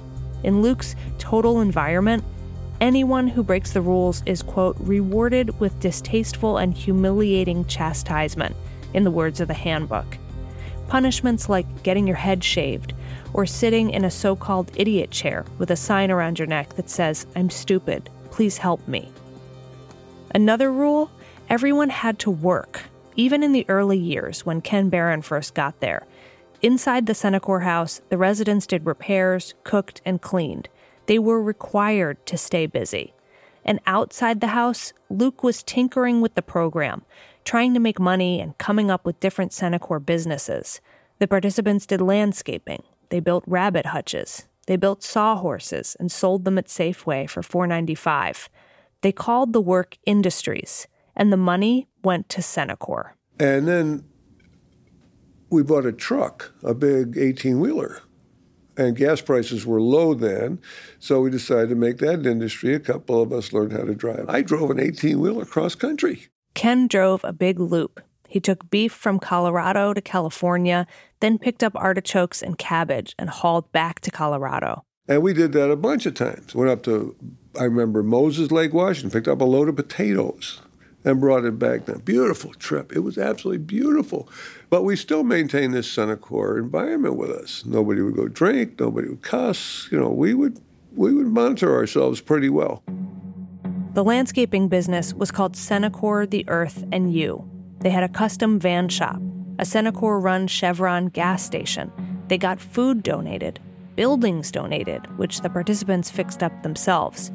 In 0.45 0.63
Luke's 0.63 0.95
total 1.19 1.61
environment, 1.61 2.25
anyone 2.81 3.29
who 3.29 3.43
breaks 3.43 3.73
the 3.73 3.81
rules 3.81 4.23
is, 4.25 4.43
quote, 4.43 4.77
rewarded 4.81 5.59
with 5.59 5.81
distasteful 5.81 6.59
and 6.59 6.75
humiliating 6.75 7.65
chastisement, 7.65 8.55
in 8.95 9.05
the 9.05 9.11
words 9.11 9.41
of 9.41 9.49
the 9.49 9.55
handbook. 9.55 10.19
Punishments 10.89 11.49
like 11.49 11.83
getting 11.83 12.07
your 12.07 12.17
head 12.17 12.43
shaved 12.43 12.95
or 13.33 13.47
sitting 13.47 13.91
in 13.91 14.05
a 14.05 14.11
so 14.11 14.35
called 14.35 14.73
idiot 14.75 15.11
chair 15.11 15.45
with 15.59 15.71
a 15.71 15.77
sign 15.77 16.11
around 16.11 16.39
your 16.39 16.49
neck 16.49 16.75
that 16.75 16.91
says, 16.91 17.27
I'm 17.37 17.51
stupid, 17.51 18.11
please 18.31 18.59
help 18.59 18.87
me. 18.89 19.13
Another 20.33 20.73
rule 20.73 21.11
everyone 21.49 21.91
had 21.91 22.19
to 22.21 22.31
work, 22.31 22.85
even 23.17 23.43
in 23.43 23.53
the 23.53 23.67
early 23.69 23.99
years 23.99 24.47
when 24.47 24.61
Ken 24.61 24.91
Barun 24.91 25.25
first 25.25 25.55
got 25.55 25.81
there. 25.81 26.07
Inside 26.63 27.07
the 27.07 27.15
Cenikor 27.15 27.65
house, 27.65 28.01
the 28.11 28.19
residents 28.19 28.67
did 28.67 28.87
repairs, 28.87 29.55
cooked, 29.65 30.01
and 30.05 30.21
cleaned. 30.21 30.69
They 31.07 31.19
were 31.19 31.43
required 31.43 32.25
to 32.27 32.37
stay 32.37 32.67
busy. 32.67 33.15
And 33.65 33.81
outside 33.87 34.41
the 34.41 34.49
house, 34.49 34.93
Luke 35.09 35.43
was 35.43 35.63
tinkering 35.63 36.21
with 36.21 36.35
the 36.35 36.43
program, 36.43 37.03
trying 37.45 37.75
to 37.75 37.81
make 37.81 37.99
money 37.99 38.41
and 38.41 38.57
coming 38.59 38.91
up 38.91 39.05
with 39.05 39.21
different 39.21 39.53
Cenikor 39.53 40.05
businesses. 40.05 40.81
The 41.19 41.27
participants 41.27 41.87
did 41.87 42.01
landscaping. 42.01 42.83
They 43.09 43.21
built 43.21 43.45
rabbit 43.47 43.87
hutches. 43.87 44.47
They 44.67 44.77
built 44.77 45.03
sawhorses 45.03 45.97
and 45.99 46.13
sold 46.13 46.45
them 46.45 46.59
at 46.59 46.67
Safeway 46.67 47.29
for 47.29 47.43
$4.95. 47.43 48.49
They 49.03 49.13
called 49.13 49.53
the 49.53 49.61
work 49.61 49.97
industries, 50.05 50.87
and 51.17 51.33
the 51.33 51.37
money 51.37 51.89
went 52.03 52.29
to 52.31 52.41
Cenikor. 52.41 53.13
And 53.39 53.67
then 53.67 54.05
we 55.51 55.63
bought 55.63 55.87
a 55.87 55.93
truck, 55.93 56.53
a 56.63 56.75
big 56.75 57.17
18 57.17 57.61
wheeler. 57.61 58.03
And 58.77 58.97
gas 58.97 59.21
prices 59.21 59.67
were 59.67 59.81
low 59.81 60.15
then, 60.15 60.61
so 60.99 61.21
we 61.21 61.31
decided 61.31 61.69
to 61.71 61.75
make 61.75 61.99
that 61.99 62.25
industry. 62.25 62.75
A 62.75 62.81
couple 62.81 63.21
of 63.21 63.33
us 63.33 63.53
learned 63.53 63.73
how 63.73 63.83
to 63.83 63.95
drive. 63.95 64.27
I 64.29 64.43
drove 64.43 64.71
an 64.71 64.81
18 64.81 65.21
wheeler 65.21 65.45
cross 65.45 65.75
country. 65.75 66.29
Ken 66.55 66.87
drove 66.87 67.25
a 67.25 67.33
big 67.33 67.61
loop. 67.61 68.01
He 68.29 68.41
took 68.41 68.71
beef 68.71 68.93
from 68.93 69.19
Colorado 69.19 69.93
to 69.93 70.01
California, 70.01 70.87
then 71.19 71.39
picked 71.39 71.65
up 71.65 71.73
artichokes 71.75 72.43
and 72.43 72.57
cabbage 72.57 73.15
and 73.19 73.29
hauled 73.29 73.71
back 73.73 74.01
to 74.01 74.11
Colorado. 74.11 74.85
And 75.09 75.23
we 75.23 75.35
did 75.35 75.53
that 75.53 75.71
a 75.71 75.77
bunch 75.77 76.07
of 76.07 76.15
times. 76.15 76.55
Went 76.55 76.71
up 76.71 76.85
to, 76.85 77.17
I 77.59 77.65
remember 77.65 78.03
Moses 78.03 78.51
Lake, 78.51 78.73
Washington, 78.73 79.11
picked 79.11 79.29
up 79.29 79.41
a 79.41 79.45
load 79.45 79.69
of 79.69 79.77
potatoes 79.77 80.61
and 81.05 81.21
brought 81.21 81.45
it 81.45 81.59
back 81.59 81.87
then. 81.87 81.99
Beautiful 82.01 82.55
trip. 82.55 82.93
It 82.95 83.01
was 83.01 83.19
absolutely 83.19 83.65
beautiful. 83.65 84.29
But 84.69 84.83
we 84.83 84.97
still 84.97 85.25
maintained 85.25 85.75
this 85.75 85.89
Cenikor 85.89 86.59
environment 86.59 87.17
with 87.17 87.31
us. 87.31 87.65
Nobody 87.65 88.03
would 88.03 88.17
go 88.17 88.29
drink, 88.29 88.79
nobody 88.79 89.09
would 89.09 89.23
cuss. 89.23 89.89
You 89.91 89.99
know, 89.99 90.11
we 90.11 90.35
would 90.35 90.61
we 90.95 91.15
would 91.15 91.29
monitor 91.29 91.75
ourselves 91.75 92.21
pretty 92.21 92.49
well. 92.49 92.83
The 93.95 94.05
landscaping 94.05 94.69
business 94.69 95.15
was 95.15 95.31
called 95.31 95.55
Cenikor 95.55 96.29
the 96.29 96.45
Earth 96.49 96.85
and 96.93 97.13
You. 97.13 97.49
They 97.81 97.91
had 97.91 98.03
a 98.03 98.09
custom 98.09 98.59
van 98.59 98.89
shop, 98.89 99.21
a 99.59 99.65
Cenikor 99.65 100.23
run 100.23 100.47
Chevron 100.47 101.07
gas 101.07 101.45
station. 101.45 101.91
They 102.29 102.39
got 102.39 102.61
food 102.61 103.03
donated, 103.03 103.59
buildings 103.97 104.53
donated, 104.53 105.07
which 105.19 105.41
the 105.41 105.51
participants 105.51 106.11
fixed 106.11 106.43
up 106.43 106.63
themselves. 106.63 107.33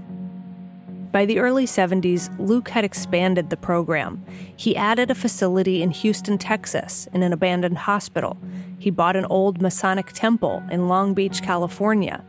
By 1.15 1.23
the 1.25 1.39
early 1.39 1.65
70s, 1.65 2.29
Luke 2.39 2.67
had 2.67 2.83
expanded 2.83 3.49
the 3.49 3.55
program. 3.55 4.21
He 4.57 4.75
added 4.75 5.09
a 5.09 5.15
facility 5.15 5.81
in 5.81 5.91
Houston, 5.91 6.37
Texas, 6.37 7.07
in 7.13 7.23
an 7.23 7.31
abandoned 7.31 7.77
hospital. 7.77 8.37
He 8.79 8.89
bought 8.89 9.15
an 9.15 9.23
old 9.27 9.61
Masonic 9.61 10.11
temple 10.11 10.61
in 10.69 10.89
Long 10.89 11.13
Beach, 11.13 11.41
California. 11.41 12.21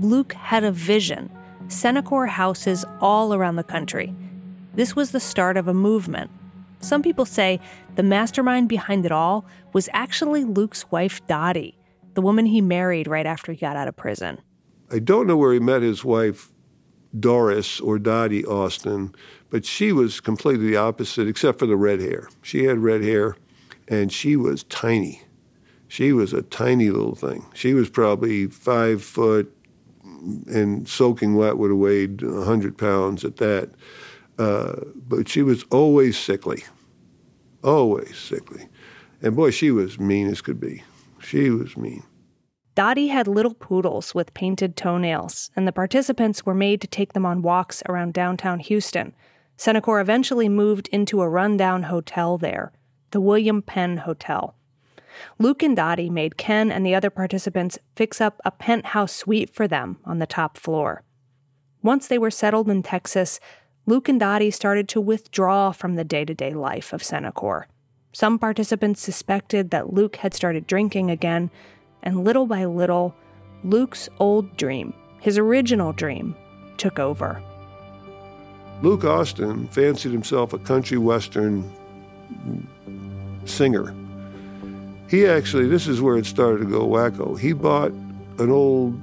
Luke 0.00 0.32
had 0.32 0.64
a 0.64 0.72
vision 0.72 1.30
Cenikor 1.68 2.28
houses 2.28 2.84
all 3.00 3.32
around 3.32 3.54
the 3.54 3.62
country. 3.62 4.12
This 4.74 4.96
was 4.96 5.12
the 5.12 5.20
start 5.20 5.56
of 5.56 5.68
a 5.68 5.72
movement. 5.72 6.32
Some 6.80 7.02
people 7.02 7.26
say 7.26 7.60
the 7.94 8.02
mastermind 8.02 8.68
behind 8.68 9.06
it 9.06 9.12
all 9.12 9.44
was 9.72 9.88
actually 9.92 10.42
Luke's 10.42 10.90
wife, 10.90 11.24
Dottie, 11.28 11.78
the 12.14 12.20
woman 12.20 12.46
he 12.46 12.60
married 12.60 13.06
right 13.06 13.26
after 13.26 13.52
he 13.52 13.58
got 13.58 13.76
out 13.76 13.86
of 13.86 13.94
prison. 13.94 14.40
I 14.90 14.98
don't 14.98 15.28
know 15.28 15.36
where 15.36 15.52
he 15.52 15.60
met 15.60 15.82
his 15.82 16.04
wife, 16.04 16.50
Doris 17.18 17.80
or 17.80 17.98
Dottie 17.98 18.44
Austin, 18.44 19.14
but 19.50 19.64
she 19.64 19.92
was 19.92 20.20
completely 20.20 20.68
the 20.68 20.76
opposite, 20.76 21.28
except 21.28 21.58
for 21.58 21.66
the 21.66 21.76
red 21.76 22.00
hair. 22.00 22.28
She 22.42 22.64
had 22.64 22.78
red 22.78 23.02
hair, 23.02 23.36
and 23.88 24.12
she 24.12 24.36
was 24.36 24.64
tiny. 24.64 25.22
She 25.86 26.12
was 26.12 26.32
a 26.32 26.42
tiny 26.42 26.90
little 26.90 27.14
thing. 27.14 27.46
She 27.54 27.74
was 27.74 27.88
probably 27.88 28.46
five 28.46 29.02
foot, 29.02 29.54
and 30.46 30.88
soaking 30.88 31.36
wet 31.36 31.58
would 31.58 31.70
have 31.70 31.78
weighed 31.78 32.22
100 32.22 32.76
pounds 32.76 33.24
at 33.24 33.36
that. 33.36 33.70
Uh, 34.38 34.80
but 34.96 35.28
she 35.28 35.42
was 35.42 35.64
always 35.70 36.18
sickly, 36.18 36.64
always 37.62 38.16
sickly. 38.16 38.68
And 39.22 39.36
boy, 39.36 39.50
she 39.50 39.70
was 39.70 39.98
mean 39.98 40.28
as 40.28 40.40
could 40.40 40.58
be. 40.58 40.82
She 41.20 41.50
was 41.50 41.76
mean. 41.76 42.02
Dottie 42.74 43.08
had 43.08 43.28
little 43.28 43.54
poodles 43.54 44.14
with 44.14 44.34
painted 44.34 44.76
toenails, 44.76 45.50
and 45.54 45.66
the 45.66 45.72
participants 45.72 46.44
were 46.44 46.54
made 46.54 46.80
to 46.80 46.88
take 46.88 47.12
them 47.12 47.24
on 47.24 47.42
walks 47.42 47.82
around 47.88 48.14
downtown 48.14 48.58
Houston. 48.58 49.14
Cenikor 49.56 50.00
eventually 50.00 50.48
moved 50.48 50.88
into 50.88 51.22
a 51.22 51.28
rundown 51.28 51.84
hotel 51.84 52.36
there, 52.36 52.72
the 53.12 53.20
William 53.20 53.62
Penn 53.62 53.98
Hotel. 53.98 54.56
Luke 55.38 55.62
and 55.62 55.76
Dottie 55.76 56.10
made 56.10 56.36
Ken 56.36 56.72
and 56.72 56.84
the 56.84 56.96
other 56.96 57.10
participants 57.10 57.78
fix 57.94 58.20
up 58.20 58.40
a 58.44 58.50
penthouse 58.50 59.12
suite 59.14 59.50
for 59.50 59.68
them 59.68 59.98
on 60.04 60.18
the 60.18 60.26
top 60.26 60.56
floor. 60.56 61.04
Once 61.82 62.08
they 62.08 62.18
were 62.18 62.30
settled 62.30 62.68
in 62.68 62.82
Texas, 62.82 63.38
Luke 63.86 64.08
and 64.08 64.18
Dottie 64.18 64.50
started 64.50 64.88
to 64.88 65.00
withdraw 65.00 65.70
from 65.70 65.94
the 65.94 66.04
day 66.04 66.24
to 66.24 66.34
day 66.34 66.52
life 66.52 66.92
of 66.92 67.02
Cenikor. 67.02 67.66
Some 68.12 68.38
participants 68.38 69.00
suspected 69.00 69.70
that 69.70 69.92
Luke 69.92 70.16
had 70.16 70.34
started 70.34 70.66
drinking 70.66 71.10
again, 71.10 71.50
and 72.04 72.22
little 72.22 72.46
by 72.46 72.66
little, 72.66 73.14
Luke's 73.64 74.08
old 74.20 74.56
dream, 74.56 74.94
his 75.20 75.36
original 75.36 75.92
dream, 75.92 76.36
took 76.76 77.00
over. 77.00 77.42
Luke 78.82 79.04
Austin 79.04 79.66
fancied 79.68 80.12
himself 80.12 80.52
a 80.52 80.58
country 80.58 80.98
western 80.98 81.64
singer. 83.46 83.94
He 85.08 85.26
actually, 85.26 85.68
this 85.68 85.86
is 85.86 86.00
where 86.00 86.16
it 86.16 86.26
started 86.26 86.58
to 86.58 86.66
go 86.66 86.86
wacko. 86.86 87.38
He 87.38 87.52
bought 87.52 87.92
an 88.38 88.50
old 88.50 89.00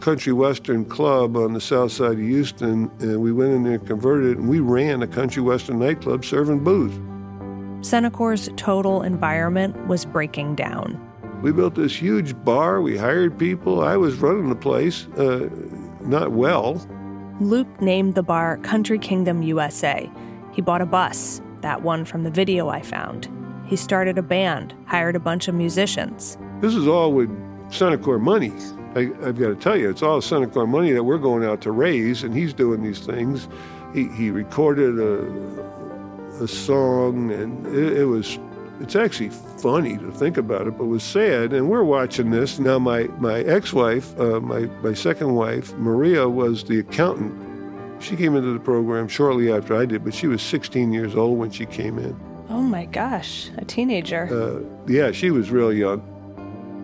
country 0.00 0.32
western 0.32 0.84
club 0.84 1.36
on 1.36 1.54
the 1.54 1.60
south 1.60 1.92
side 1.92 2.12
of 2.12 2.18
Houston, 2.18 2.90
and 3.00 3.20
we 3.20 3.32
went 3.32 3.52
in 3.52 3.64
there 3.64 3.74
and 3.74 3.86
converted 3.86 4.32
it, 4.32 4.38
and 4.38 4.48
we 4.48 4.60
ran 4.60 5.02
a 5.02 5.06
country 5.06 5.42
western 5.42 5.78
nightclub 5.78 6.24
serving 6.24 6.62
booze. 6.62 6.92
Cenikor's 7.80 8.48
total 8.56 9.02
environment 9.02 9.86
was 9.88 10.04
breaking 10.04 10.54
down. 10.54 11.00
We 11.44 11.52
built 11.52 11.74
this 11.74 11.94
huge 11.94 12.34
bar. 12.42 12.80
We 12.80 12.96
hired 12.96 13.38
people. 13.38 13.82
I 13.82 13.98
was 13.98 14.16
running 14.16 14.48
the 14.48 14.56
place, 14.56 15.06
uh, 15.08 15.50
not 16.00 16.32
well. 16.32 16.80
Luke 17.38 17.82
named 17.82 18.14
the 18.14 18.22
bar 18.22 18.56
Country 18.62 18.98
Kingdom 18.98 19.42
USA. 19.42 20.10
He 20.54 20.62
bought 20.62 20.80
a 20.80 20.86
bus, 20.86 21.42
that 21.60 21.82
one 21.82 22.06
from 22.06 22.22
the 22.22 22.30
video 22.30 22.70
I 22.70 22.80
found. 22.80 23.28
He 23.66 23.76
started 23.76 24.16
a 24.16 24.22
band, 24.22 24.74
hired 24.86 25.16
a 25.16 25.20
bunch 25.20 25.46
of 25.46 25.54
musicians. 25.54 26.38
This 26.62 26.74
is 26.74 26.88
all 26.88 27.12
with 27.12 27.28
Cenikor 27.68 28.18
money. 28.18 28.52
I, 28.94 29.12
have 29.26 29.38
got 29.38 29.48
to 29.48 29.56
tell 29.56 29.76
you, 29.76 29.90
it's 29.90 30.02
all 30.02 30.22
Cenikor 30.22 30.66
money 30.66 30.92
that 30.92 31.04
we're 31.04 31.18
going 31.18 31.44
out 31.44 31.60
to 31.60 31.72
raise, 31.72 32.22
and 32.22 32.34
he's 32.34 32.54
doing 32.54 32.82
these 32.82 33.00
things. 33.00 33.48
He, 33.92 34.08
he 34.08 34.30
recorded 34.30 34.98
a, 34.98 36.42
a 36.42 36.48
song, 36.48 37.30
and 37.32 37.66
it, 37.66 37.98
it 37.98 38.04
was 38.06 38.38
it's 38.80 38.96
actually 38.96 39.30
funny 39.58 39.96
to 39.98 40.10
think 40.12 40.36
about 40.36 40.66
it, 40.66 40.76
but 40.76 40.86
was 40.86 41.02
sad. 41.02 41.52
And 41.52 41.68
we're 41.68 41.84
watching 41.84 42.30
this 42.30 42.58
now. 42.58 42.78
My 42.78 43.04
my 43.18 43.40
ex-wife, 43.40 44.18
uh, 44.18 44.40
my 44.40 44.66
my 44.82 44.94
second 44.94 45.34
wife, 45.34 45.72
Maria, 45.74 46.28
was 46.28 46.64
the 46.64 46.80
accountant. 46.80 47.34
She 48.02 48.16
came 48.16 48.36
into 48.36 48.52
the 48.52 48.60
program 48.60 49.08
shortly 49.08 49.52
after 49.52 49.76
I 49.76 49.86
did, 49.86 50.04
but 50.04 50.12
she 50.12 50.26
was 50.26 50.42
16 50.42 50.92
years 50.92 51.14
old 51.14 51.38
when 51.38 51.50
she 51.50 51.64
came 51.64 51.98
in. 51.98 52.18
Oh 52.50 52.60
my 52.60 52.84
gosh, 52.84 53.50
a 53.56 53.64
teenager. 53.64 54.28
Uh, 54.30 54.60
yeah, 54.86 55.12
she 55.12 55.30
was 55.30 55.50
real 55.50 55.72
young. 55.72 56.02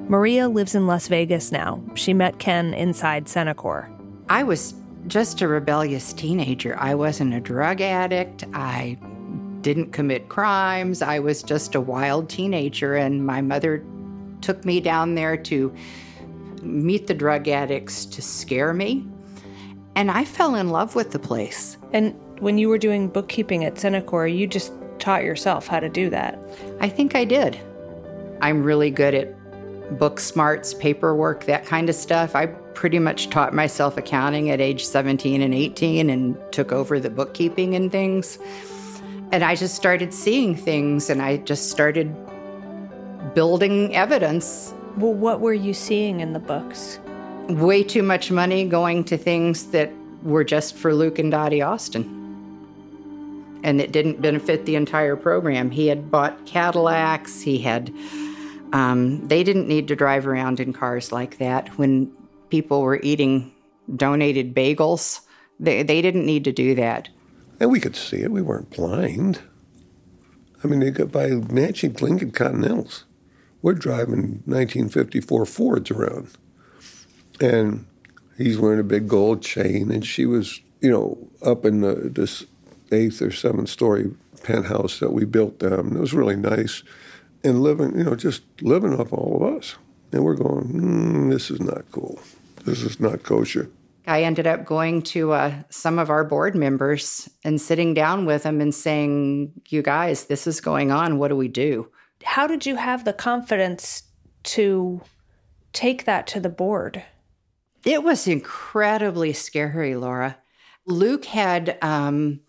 Maria 0.08 0.48
lives 0.48 0.74
in 0.74 0.86
Las 0.86 1.08
Vegas 1.08 1.52
now. 1.52 1.82
She 1.94 2.14
met 2.14 2.38
Ken 2.38 2.74
inside 2.74 3.26
Cenikor. 3.26 3.88
I 4.28 4.42
was 4.42 4.74
just 5.06 5.40
a 5.42 5.48
rebellious 5.48 6.12
teenager. 6.12 6.76
I 6.78 6.94
wasn't 6.94 7.34
a 7.34 7.40
drug 7.40 7.80
addict. 7.80 8.44
I 8.52 8.98
didn't 9.62 9.92
commit 9.92 10.28
crimes. 10.28 11.02
I 11.02 11.18
was 11.18 11.42
just 11.42 11.74
a 11.74 11.80
wild 11.80 12.28
teenager, 12.28 12.94
and 12.94 13.26
my 13.26 13.40
mother 13.40 13.84
took 14.40 14.64
me 14.64 14.80
down 14.80 15.14
there 15.14 15.36
to 15.36 15.74
meet 16.62 17.06
the 17.06 17.14
drug 17.14 17.48
addicts 17.48 18.04
to 18.06 18.22
scare 18.22 18.72
me. 18.72 19.06
And 19.94 20.10
I 20.10 20.24
fell 20.24 20.54
in 20.54 20.70
love 20.70 20.94
with 20.94 21.10
the 21.10 21.18
place. 21.18 21.76
And 21.92 22.14
when 22.40 22.58
you 22.58 22.68
were 22.68 22.78
doing 22.78 23.08
bookkeeping 23.08 23.64
at 23.64 23.74
Cenikor, 23.74 24.34
you 24.34 24.46
just 24.46 24.72
taught 24.98 25.24
yourself 25.24 25.66
how 25.66 25.80
to 25.80 25.88
do 25.88 26.10
that. 26.10 26.38
I 26.80 26.88
think 26.88 27.14
I 27.14 27.24
did. 27.24 27.58
I'm 28.40 28.62
really 28.62 28.90
good 28.90 29.14
at 29.14 29.98
book 29.98 30.20
smarts, 30.20 30.72
paperwork, 30.74 31.44
that 31.44 31.66
kind 31.66 31.88
of 31.88 31.94
stuff. 31.94 32.36
I 32.36 32.46
pretty 32.46 32.98
much 32.98 33.28
taught 33.30 33.52
myself 33.52 33.96
accounting 33.96 34.50
at 34.50 34.60
age 34.60 34.84
17 34.84 35.42
and 35.42 35.52
18 35.52 36.08
and 36.08 36.38
took 36.52 36.72
over 36.72 37.00
the 37.00 37.10
bookkeeping 37.10 37.74
and 37.74 37.90
things. 37.90 38.38
And 39.32 39.44
I 39.44 39.54
just 39.54 39.76
started 39.76 40.12
seeing 40.12 40.56
things 40.56 41.08
and 41.08 41.22
I 41.22 41.36
just 41.38 41.70
started 41.70 42.14
building 43.34 43.94
evidence. 43.94 44.74
Well, 44.96 45.14
what 45.14 45.40
were 45.40 45.54
you 45.54 45.72
seeing 45.72 46.18
in 46.18 46.32
the 46.32 46.40
books? 46.40 46.98
Way 47.48 47.84
too 47.84 48.02
much 48.02 48.32
money 48.32 48.64
going 48.64 49.04
to 49.04 49.16
things 49.16 49.66
that 49.70 49.92
were 50.22 50.42
just 50.42 50.74
for 50.74 50.94
Luke 50.94 51.18
and 51.20 51.30
Dottie 51.30 51.62
Austin. 51.62 52.16
And 53.62 53.80
it 53.80 53.92
didn't 53.92 54.20
benefit 54.20 54.66
the 54.66 54.74
entire 54.74 55.14
program. 55.14 55.70
He 55.70 55.86
had 55.86 56.10
bought 56.10 56.44
Cadillacs, 56.46 57.40
he 57.40 57.58
had, 57.58 57.94
um, 58.72 59.26
they 59.28 59.44
didn't 59.44 59.68
need 59.68 59.86
to 59.88 59.96
drive 59.96 60.26
around 60.26 60.58
in 60.58 60.72
cars 60.72 61.12
like 61.12 61.38
that 61.38 61.68
when 61.78 62.10
people 62.48 62.82
were 62.82 62.98
eating 63.02 63.52
donated 63.94 64.54
bagels. 64.54 65.20
They, 65.60 65.82
they 65.82 66.02
didn't 66.02 66.26
need 66.26 66.44
to 66.44 66.52
do 66.52 66.74
that. 66.74 67.10
And 67.60 67.70
we 67.70 67.78
could 67.78 67.94
see 67.94 68.22
it. 68.22 68.32
We 68.32 68.40
weren't 68.40 68.70
blind. 68.70 69.40
I 70.64 70.66
mean, 70.66 70.80
they 70.80 70.90
got 70.90 71.12
by 71.12 71.28
matching 71.28 71.94
Lincoln 72.00 72.32
Continentals. 72.32 73.04
We're 73.62 73.74
driving 73.74 74.42
1954 74.46 75.44
Fords 75.46 75.90
around. 75.90 76.30
And 77.38 77.86
he's 78.38 78.58
wearing 78.58 78.80
a 78.80 78.84
big 78.84 79.06
gold 79.06 79.42
chain, 79.42 79.90
and 79.90 80.04
she 80.04 80.26
was, 80.26 80.60
you 80.80 80.90
know, 80.90 81.18
up 81.42 81.64
in 81.66 81.82
the, 81.82 81.94
this 81.94 82.44
eighth 82.90 83.20
or 83.20 83.30
seventh 83.30 83.68
story 83.68 84.10
penthouse 84.42 84.98
that 85.00 85.12
we 85.12 85.24
built 85.24 85.58
them. 85.58 85.96
It 85.96 86.00
was 86.00 86.14
really 86.14 86.36
nice. 86.36 86.82
And 87.44 87.62
living, 87.62 87.96
you 87.96 88.04
know, 88.04 88.14
just 88.14 88.42
living 88.62 88.98
off 88.98 89.12
all 89.12 89.36
of 89.36 89.54
us. 89.56 89.76
And 90.12 90.24
we're 90.24 90.34
going, 90.34 90.64
mm, 90.72 91.30
this 91.30 91.50
is 91.50 91.60
not 91.60 91.90
cool. 91.92 92.20
This 92.64 92.82
is 92.82 93.00
not 93.00 93.22
kosher. 93.22 93.70
I 94.10 94.24
ended 94.24 94.48
up 94.48 94.64
going 94.64 95.02
to 95.02 95.30
uh, 95.30 95.54
some 95.70 96.00
of 96.00 96.10
our 96.10 96.24
board 96.24 96.56
members 96.56 97.28
and 97.44 97.60
sitting 97.60 97.94
down 97.94 98.26
with 98.26 98.42
them 98.42 98.60
and 98.60 98.74
saying, 98.74 99.52
You 99.68 99.82
guys, 99.82 100.24
this 100.24 100.48
is 100.48 100.60
going 100.60 100.90
on. 100.90 101.18
What 101.18 101.28
do 101.28 101.36
we 101.36 101.46
do? 101.46 101.88
How 102.24 102.48
did 102.48 102.66
you 102.66 102.74
have 102.74 103.04
the 103.04 103.12
confidence 103.12 104.02
to 104.42 105.00
take 105.72 106.06
that 106.06 106.26
to 106.26 106.40
the 106.40 106.48
board? 106.48 107.04
It 107.84 108.02
was 108.02 108.26
incredibly 108.26 109.32
scary, 109.32 109.94
Laura. 109.94 110.38
Luke 110.86 111.26
had 111.26 111.78
um, 111.80 112.40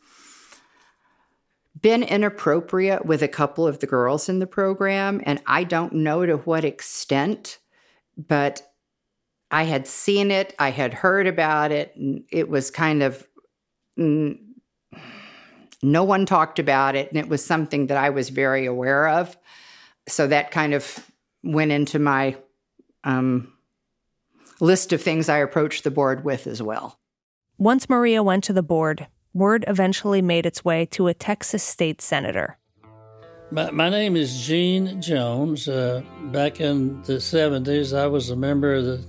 been 1.80 2.02
inappropriate 2.02 3.06
with 3.06 3.22
a 3.22 3.28
couple 3.28 3.68
of 3.68 3.80
the 3.80 3.88
girls 3.88 4.28
in 4.28 4.40
the 4.40 4.48
program, 4.48 5.22
and 5.28 5.40
I 5.46 5.64
don't 5.64 5.94
know 5.94 6.26
to 6.26 6.38
what 6.38 6.66
extent, 6.66 7.60
but 8.18 8.71
I 9.52 9.64
had 9.64 9.86
seen 9.86 10.32
it, 10.32 10.56
I 10.58 10.72
had 10.72 10.94
heard 10.94 11.28
about 11.28 11.74
it, 11.74 11.94
and 11.96 12.24
it 12.32 12.50
was 12.50 12.72
kind 12.72 13.04
of 13.04 13.28
no 13.98 16.04
one 16.04 16.26
talked 16.26 16.58
about 16.58 16.96
it, 16.96 17.10
and 17.10 17.18
it 17.18 17.28
was 17.28 17.44
something 17.44 17.88
that 17.88 17.98
I 17.98 18.10
was 18.10 18.30
very 18.30 18.66
aware 18.66 19.10
of. 19.10 19.38
So 20.08 20.28
that 20.28 20.52
kind 20.52 20.74
of 20.74 21.06
went 21.44 21.72
into 21.72 22.00
my 22.00 22.38
um, 23.04 23.54
list 24.60 24.94
of 24.94 25.02
things 25.02 25.28
I 25.28 25.40
approached 25.40 25.84
the 25.84 25.92
board 25.92 26.24
with 26.24 26.48
as 26.48 26.62
well. 26.62 27.00
Once 27.58 27.90
Maria 27.90 28.24
went 28.24 28.44
to 28.46 28.54
the 28.54 28.64
board, 28.64 29.08
word 29.34 29.66
eventually 29.68 30.22
made 30.22 30.46
its 30.46 30.64
way 30.64 30.86
to 30.86 31.08
a 31.08 31.14
Texas 31.14 31.64
state 31.64 32.02
senator. 32.02 32.58
My, 33.52 33.70
my 33.72 33.90
name 33.90 34.16
is 34.16 34.42
Gene 34.42 35.02
Jones. 35.02 35.68
Uh, 35.68 36.02
back 36.32 36.62
in 36.62 37.02
the 37.04 37.14
70s, 37.14 37.96
I 37.96 38.08
was 38.08 38.30
a 38.30 38.36
member 38.36 38.76
of 38.76 38.86
the 38.86 39.04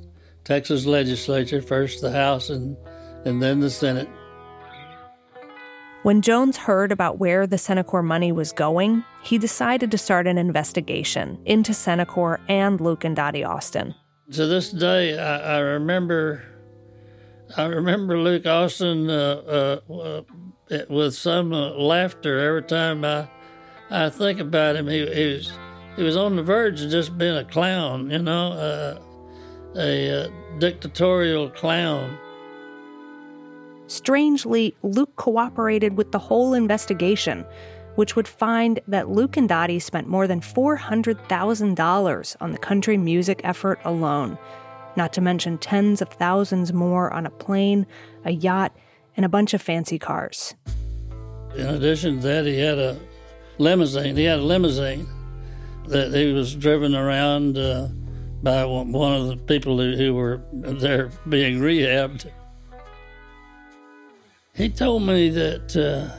Texas 0.45 0.87
legislature, 0.87 1.63
first 1.63 2.01
the 2.01 2.11
House 2.11 2.51
and, 2.51 2.77
and 3.25 3.43
then 3.43 3.61
the 3.61 3.71
Senate. 3.71 4.09
When 6.03 6.21
Jones 6.21 6.57
heard 6.57 6.91
about 6.91 7.21
where 7.21 7.47
the 7.47 7.57
Cenikor 7.57 8.05
money 8.05 8.33
was 8.33 8.51
going, 8.51 9.05
he 9.23 9.39
decided 9.39 9.93
to 9.93 9.99
start 9.99 10.27
an 10.27 10.37
investigation 10.37 11.39
into 11.45 11.71
Cenikor 11.71 12.41
and 12.49 12.81
Luke 12.81 13.05
and 13.05 13.15
Dottie 13.15 13.45
Austin. 13.45 13.95
To 14.33 14.47
this 14.47 14.71
day, 14.71 15.17
I, 15.17 15.57
I 15.57 15.59
remember, 15.59 16.43
I 17.57 17.67
remember 17.67 18.19
Luke 18.19 18.47
Austin 18.47 19.09
uh, 19.09 19.81
uh, 19.89 19.93
uh, 19.93 20.23
with 20.89 21.15
some 21.15 21.53
uh, 21.53 21.71
laughter 21.71 22.41
every 22.41 22.65
time 22.65 23.05
I, 23.05 23.29
I 23.89 24.11
think 24.11 24.41
about 24.41 24.75
him. 24.75 24.89
He, 24.89 25.07
he 25.07 25.35
was, 25.35 25.53
he 25.95 26.03
was 26.03 26.17
on 26.17 26.35
the 26.35 26.43
verge 26.43 26.83
of 26.83 26.91
just 26.91 27.17
being 27.17 27.37
a 27.37 27.45
clown, 27.45 28.11
you 28.11 28.19
know 28.19 28.53
uh, 28.53 28.99
a 29.77 30.25
uh, 30.25 30.31
dictatorial 30.59 31.51
clown. 31.51 32.19
Strangely, 33.87 34.75
Luke 34.83 35.15
cooperated 35.17 35.97
with 35.97 36.13
the 36.13 36.19
whole 36.19 36.55
investigation, 36.55 37.45
which 37.97 38.17
would 38.17 38.29
find 38.29 38.81
that 38.89 39.11
Luke 39.11 39.37
and 39.37 39.49
Dottie 39.49 39.79
spent 39.79 40.09
more 40.09 40.27
than 40.27 40.41
$400,000 40.41 42.37
on 42.41 42.53
the 42.53 42.59
country 42.59 42.97
music 42.97 43.41
effort 43.45 43.79
alone, 43.85 44.39
not 44.97 45.13
to 45.13 45.21
mention 45.21 45.59
tens 45.59 46.01
of 46.01 46.09
thousands 46.09 46.73
more 46.73 47.13
on 47.13 47.27
a 47.27 47.31
plane, 47.31 47.87
a 48.25 48.31
yacht, 48.31 48.75
and 49.17 49.27
a 49.27 49.29
bunch 49.29 49.53
of 49.53 49.61
fancy 49.61 49.99
cars. 49.99 50.55
In 51.55 51.67
addition 51.67 52.17
to 52.17 52.23
that, 52.23 52.47
he 52.47 52.59
had 52.59 52.79
a 52.79 52.99
limousine. 53.59 54.17
He 54.17 54.25
had 54.25 54.39
a 54.39 54.43
limousine 54.43 55.07
that 55.89 56.15
he 56.15 56.33
was 56.33 56.55
driven 56.55 56.95
around. 56.95 57.59
Uh, 57.59 57.89
by 58.43 58.65
one 58.65 59.21
of 59.21 59.29
the 59.29 59.37
people 59.37 59.79
who, 59.79 59.97
who 59.97 60.15
were 60.15 60.43
there 60.53 61.11
being 61.29 61.61
rehabbed. 61.61 62.31
He 64.55 64.69
told 64.69 65.05
me 65.05 65.31
that 65.31 65.77
uh, 65.77 66.15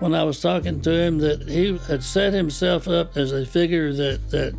when 0.00 0.14
I 0.14 0.24
was 0.24 0.40
talking 0.40 0.80
to 0.82 0.90
him 0.90 1.18
that 1.18 1.48
he 1.48 1.78
had 1.78 2.02
set 2.02 2.32
himself 2.32 2.88
up 2.88 3.16
as 3.16 3.32
a 3.32 3.46
figure 3.46 3.92
that 3.92 4.30
that 4.30 4.54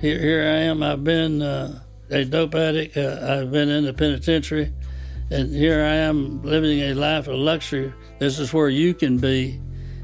here, 0.00 0.18
here 0.18 0.42
I 0.42 0.62
am. 0.66 0.82
I've 0.82 1.04
been 1.04 1.42
uh, 1.42 1.80
a 2.10 2.24
dope 2.24 2.54
addict. 2.56 2.96
Uh, 2.96 3.18
I've 3.22 3.52
been 3.52 3.68
in 3.68 3.84
the 3.84 3.94
penitentiary, 3.94 4.72
and 5.30 5.54
here 5.54 5.80
I 5.84 5.94
am 5.94 6.42
living 6.42 6.80
a 6.80 6.94
life 6.94 7.28
of 7.28 7.36
luxury. 7.36 7.94
This 8.18 8.38
is 8.38 8.52
where 8.52 8.68
you 8.68 8.94
can 8.94 9.18
be. 9.18 9.60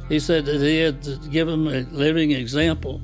He 0.08 0.20
said 0.20 0.46
that 0.46 0.60
he 0.60 0.78
had 0.78 1.02
to 1.02 1.16
give 1.30 1.48
him 1.48 1.66
a 1.66 1.80
living 1.90 2.30
example. 2.30 3.02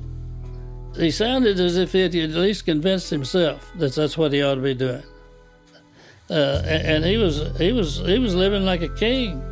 He 0.97 1.11
sounded 1.11 1.59
as 1.59 1.77
if 1.77 1.91
he 1.91 2.01
had 2.01 2.15
at 2.15 2.29
least 2.29 2.65
convinced 2.65 3.09
himself 3.09 3.69
that 3.75 3.93
that's 3.93 4.17
what 4.17 4.31
he 4.31 4.41
ought 4.41 4.55
to 4.55 4.61
be 4.61 4.73
doing. 4.73 5.03
Uh, 6.29 6.61
and, 6.65 6.87
and 6.87 7.05
he 7.05 7.17
was 7.17 7.55
he 7.57 7.71
was 7.71 7.97
he 7.97 8.17
was 8.17 8.33
living 8.33 8.65
like 8.65 8.81
a 8.81 8.89
king. 8.89 9.43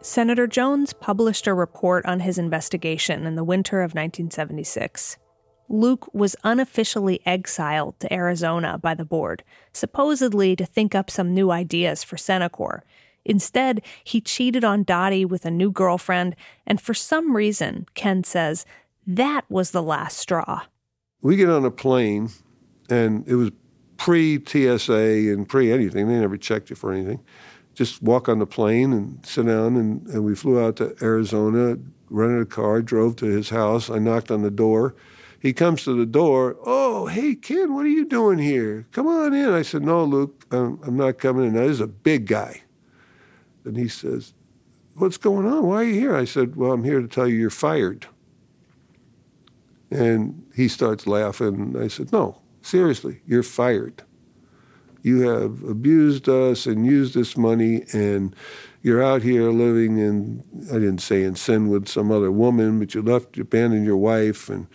Senator 0.00 0.46
Jones 0.46 0.92
published 0.92 1.48
a 1.48 1.54
report 1.54 2.06
on 2.06 2.20
his 2.20 2.38
investigation 2.38 3.26
in 3.26 3.34
the 3.34 3.42
winter 3.42 3.80
of 3.80 3.94
1976. 3.94 5.16
Luke 5.68 6.08
was 6.14 6.36
unofficially 6.44 7.20
exiled 7.26 7.98
to 7.98 8.12
Arizona 8.12 8.78
by 8.78 8.94
the 8.94 9.04
board, 9.04 9.42
supposedly 9.72 10.54
to 10.54 10.64
think 10.64 10.94
up 10.94 11.10
some 11.10 11.34
new 11.34 11.50
ideas 11.50 12.04
for 12.04 12.16
Cenikor. 12.16 12.82
Instead, 13.24 13.82
he 14.02 14.20
cheated 14.20 14.64
on 14.64 14.82
Dottie 14.82 15.24
with 15.24 15.44
a 15.44 15.50
new 15.50 15.70
girlfriend, 15.70 16.36
and 16.66 16.80
for 16.80 16.94
some 16.94 17.34
reason, 17.34 17.86
Ken 17.94 18.24
says, 18.24 18.66
that 19.06 19.44
was 19.48 19.70
the 19.70 19.82
last 19.82 20.18
straw. 20.18 20.62
We 21.20 21.36
get 21.36 21.50
on 21.50 21.64
a 21.64 21.70
plane, 21.70 22.30
and 22.88 23.26
it 23.26 23.34
was 23.34 23.50
pre 23.96 24.42
TSA 24.44 25.32
and 25.32 25.48
pre 25.48 25.72
anything. 25.72 26.08
They 26.08 26.18
never 26.18 26.36
checked 26.36 26.70
you 26.70 26.76
for 26.76 26.92
anything 26.92 27.20
just 27.74 28.02
walk 28.02 28.28
on 28.28 28.38
the 28.38 28.46
plane 28.46 28.92
and 28.92 29.24
sit 29.26 29.46
down. 29.46 29.76
And, 29.76 30.06
and 30.08 30.24
we 30.24 30.34
flew 30.34 30.64
out 30.64 30.76
to 30.76 30.96
Arizona, 31.02 31.76
rented 32.08 32.42
a 32.42 32.46
car, 32.46 32.80
drove 32.80 33.16
to 33.16 33.26
his 33.26 33.50
house. 33.50 33.90
I 33.90 33.98
knocked 33.98 34.30
on 34.30 34.42
the 34.42 34.50
door. 34.50 34.94
He 35.38 35.52
comes 35.52 35.84
to 35.84 35.94
the 35.94 36.06
door. 36.06 36.56
Oh, 36.64 37.06
hey, 37.06 37.34
Ken, 37.34 37.74
what 37.74 37.84
are 37.84 37.90
you 37.90 38.06
doing 38.06 38.38
here? 38.38 38.86
Come 38.92 39.06
on 39.06 39.34
in. 39.34 39.50
I 39.50 39.62
said, 39.62 39.82
No, 39.82 40.02
Luke, 40.04 40.46
I'm, 40.50 40.80
I'm 40.84 40.96
not 40.96 41.18
coming 41.18 41.46
in. 41.46 41.54
Now, 41.54 41.62
this 41.62 41.72
is 41.72 41.80
a 41.80 41.86
big 41.86 42.26
guy. 42.26 42.62
And 43.64 43.76
he 43.76 43.88
says, 43.88 44.34
What's 44.96 45.16
going 45.16 45.46
on? 45.46 45.66
Why 45.66 45.76
are 45.76 45.84
you 45.84 45.94
here? 45.94 46.16
I 46.16 46.24
said, 46.24 46.56
Well, 46.56 46.72
I'm 46.72 46.84
here 46.84 47.00
to 47.00 47.08
tell 47.08 47.26
you 47.26 47.36
you're 47.36 47.50
fired. 47.50 48.06
And 49.90 50.46
he 50.54 50.68
starts 50.68 51.06
laughing. 51.06 51.76
I 51.80 51.88
said, 51.88 52.12
No, 52.12 52.40
seriously, 52.62 53.20
you're 53.26 53.42
fired 53.42 54.02
you 55.04 55.20
have 55.28 55.62
abused 55.64 56.30
us 56.30 56.64
and 56.64 56.86
used 56.86 57.14
this 57.14 57.36
money 57.36 57.84
and 57.92 58.34
you're 58.80 59.02
out 59.02 59.22
here 59.22 59.50
living 59.50 59.98
in 59.98 60.42
I 60.70 60.74
didn't 60.74 60.98
say 60.98 61.22
in 61.22 61.36
sin 61.36 61.68
with 61.68 61.88
some 61.88 62.10
other 62.10 62.32
woman, 62.32 62.78
but 62.78 62.94
you 62.94 63.02
left 63.02 63.36
you 63.36 63.42
abandoned 63.42 63.84
your 63.84 63.98
wife 63.98 64.48
and 64.48 64.66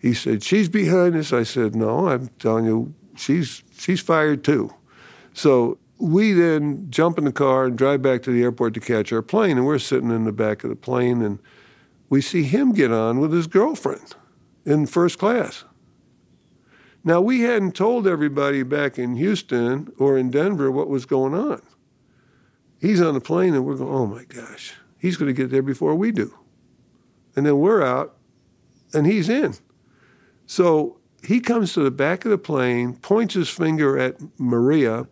he 0.00 0.14
said, 0.14 0.42
She's 0.42 0.68
behind 0.68 1.14
this. 1.14 1.32
I 1.32 1.42
said, 1.42 1.76
No, 1.76 2.08
I'm 2.08 2.28
telling 2.38 2.64
you, 2.64 2.94
she's 3.14 3.62
she's 3.78 4.00
fired 4.00 4.42
too. 4.42 4.74
So 5.34 5.78
we 6.02 6.32
then 6.32 6.88
jump 6.90 7.16
in 7.16 7.24
the 7.24 7.32
car 7.32 7.66
and 7.66 7.78
drive 7.78 8.02
back 8.02 8.22
to 8.24 8.32
the 8.32 8.42
airport 8.42 8.74
to 8.74 8.80
catch 8.80 9.12
our 9.12 9.22
plane, 9.22 9.56
and 9.56 9.64
we're 9.64 9.78
sitting 9.78 10.10
in 10.10 10.24
the 10.24 10.32
back 10.32 10.64
of 10.64 10.70
the 10.70 10.76
plane 10.76 11.22
and 11.22 11.38
we 12.08 12.20
see 12.20 12.42
him 12.42 12.72
get 12.72 12.92
on 12.92 13.20
with 13.20 13.32
his 13.32 13.46
girlfriend 13.46 14.16
in 14.66 14.86
first 14.86 15.18
class. 15.18 15.64
Now, 17.04 17.20
we 17.20 17.42
hadn't 17.42 17.76
told 17.76 18.06
everybody 18.06 18.64
back 18.64 18.98
in 18.98 19.14
Houston 19.14 19.92
or 19.96 20.18
in 20.18 20.30
Denver 20.30 20.70
what 20.70 20.88
was 20.88 21.06
going 21.06 21.34
on. 21.34 21.62
He's 22.80 23.00
on 23.00 23.14
the 23.14 23.20
plane, 23.20 23.54
and 23.54 23.64
we're 23.64 23.76
going, 23.76 23.94
oh 23.94 24.06
my 24.06 24.24
gosh, 24.24 24.74
he's 24.98 25.16
going 25.16 25.32
to 25.32 25.40
get 25.40 25.50
there 25.50 25.62
before 25.62 25.94
we 25.94 26.10
do. 26.10 26.36
And 27.36 27.46
then 27.46 27.58
we're 27.58 27.82
out, 27.82 28.16
and 28.92 29.06
he's 29.06 29.28
in. 29.28 29.54
So 30.46 30.98
he 31.24 31.40
comes 31.40 31.72
to 31.74 31.80
the 31.80 31.90
back 31.92 32.24
of 32.24 32.30
the 32.32 32.38
plane, 32.38 32.96
points 32.96 33.34
his 33.34 33.48
finger 33.48 33.96
at 33.98 34.16
Maria, 34.38 35.06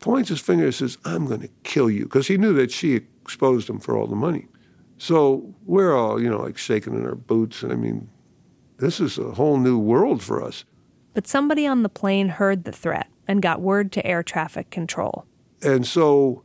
points 0.00 0.28
his 0.28 0.40
finger 0.40 0.64
and 0.64 0.74
says, 0.74 0.98
I'm 1.04 1.26
going 1.26 1.40
to 1.40 1.50
kill 1.64 1.90
you, 1.90 2.04
because 2.04 2.28
he 2.28 2.36
knew 2.36 2.52
that 2.54 2.70
she 2.70 2.94
exposed 2.94 3.68
him 3.68 3.80
for 3.80 3.96
all 3.96 4.06
the 4.06 4.16
money. 4.16 4.46
So 4.96 5.54
we're 5.64 5.94
all, 5.94 6.20
you 6.20 6.28
know, 6.28 6.42
like 6.42 6.58
shaking 6.58 6.94
in 6.94 7.04
our 7.04 7.14
boots. 7.14 7.62
And 7.62 7.72
I 7.72 7.76
mean, 7.76 8.08
this 8.78 9.00
is 9.00 9.18
a 9.18 9.32
whole 9.32 9.58
new 9.58 9.78
world 9.78 10.22
for 10.22 10.42
us. 10.42 10.64
But 11.14 11.26
somebody 11.26 11.66
on 11.66 11.82
the 11.82 11.88
plane 11.88 12.28
heard 12.28 12.64
the 12.64 12.72
threat 12.72 13.08
and 13.26 13.42
got 13.42 13.60
word 13.60 13.92
to 13.92 14.06
air 14.06 14.22
traffic 14.22 14.70
control. 14.70 15.24
And 15.62 15.86
so 15.86 16.42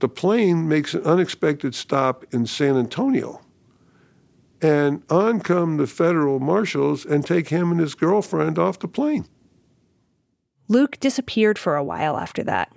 the 0.00 0.08
plane 0.08 0.68
makes 0.68 0.94
an 0.94 1.02
unexpected 1.02 1.74
stop 1.74 2.24
in 2.32 2.46
San 2.46 2.76
Antonio. 2.76 3.40
And 4.60 5.02
on 5.10 5.40
come 5.40 5.76
the 5.76 5.86
federal 5.86 6.38
marshals 6.38 7.04
and 7.04 7.26
take 7.26 7.48
him 7.48 7.70
and 7.70 7.80
his 7.80 7.94
girlfriend 7.94 8.58
off 8.58 8.78
the 8.78 8.88
plane. 8.88 9.26
Luke 10.72 10.98
disappeared 11.00 11.58
for 11.58 11.76
a 11.76 11.84
while 11.84 12.16
after 12.16 12.42
that. 12.44 12.72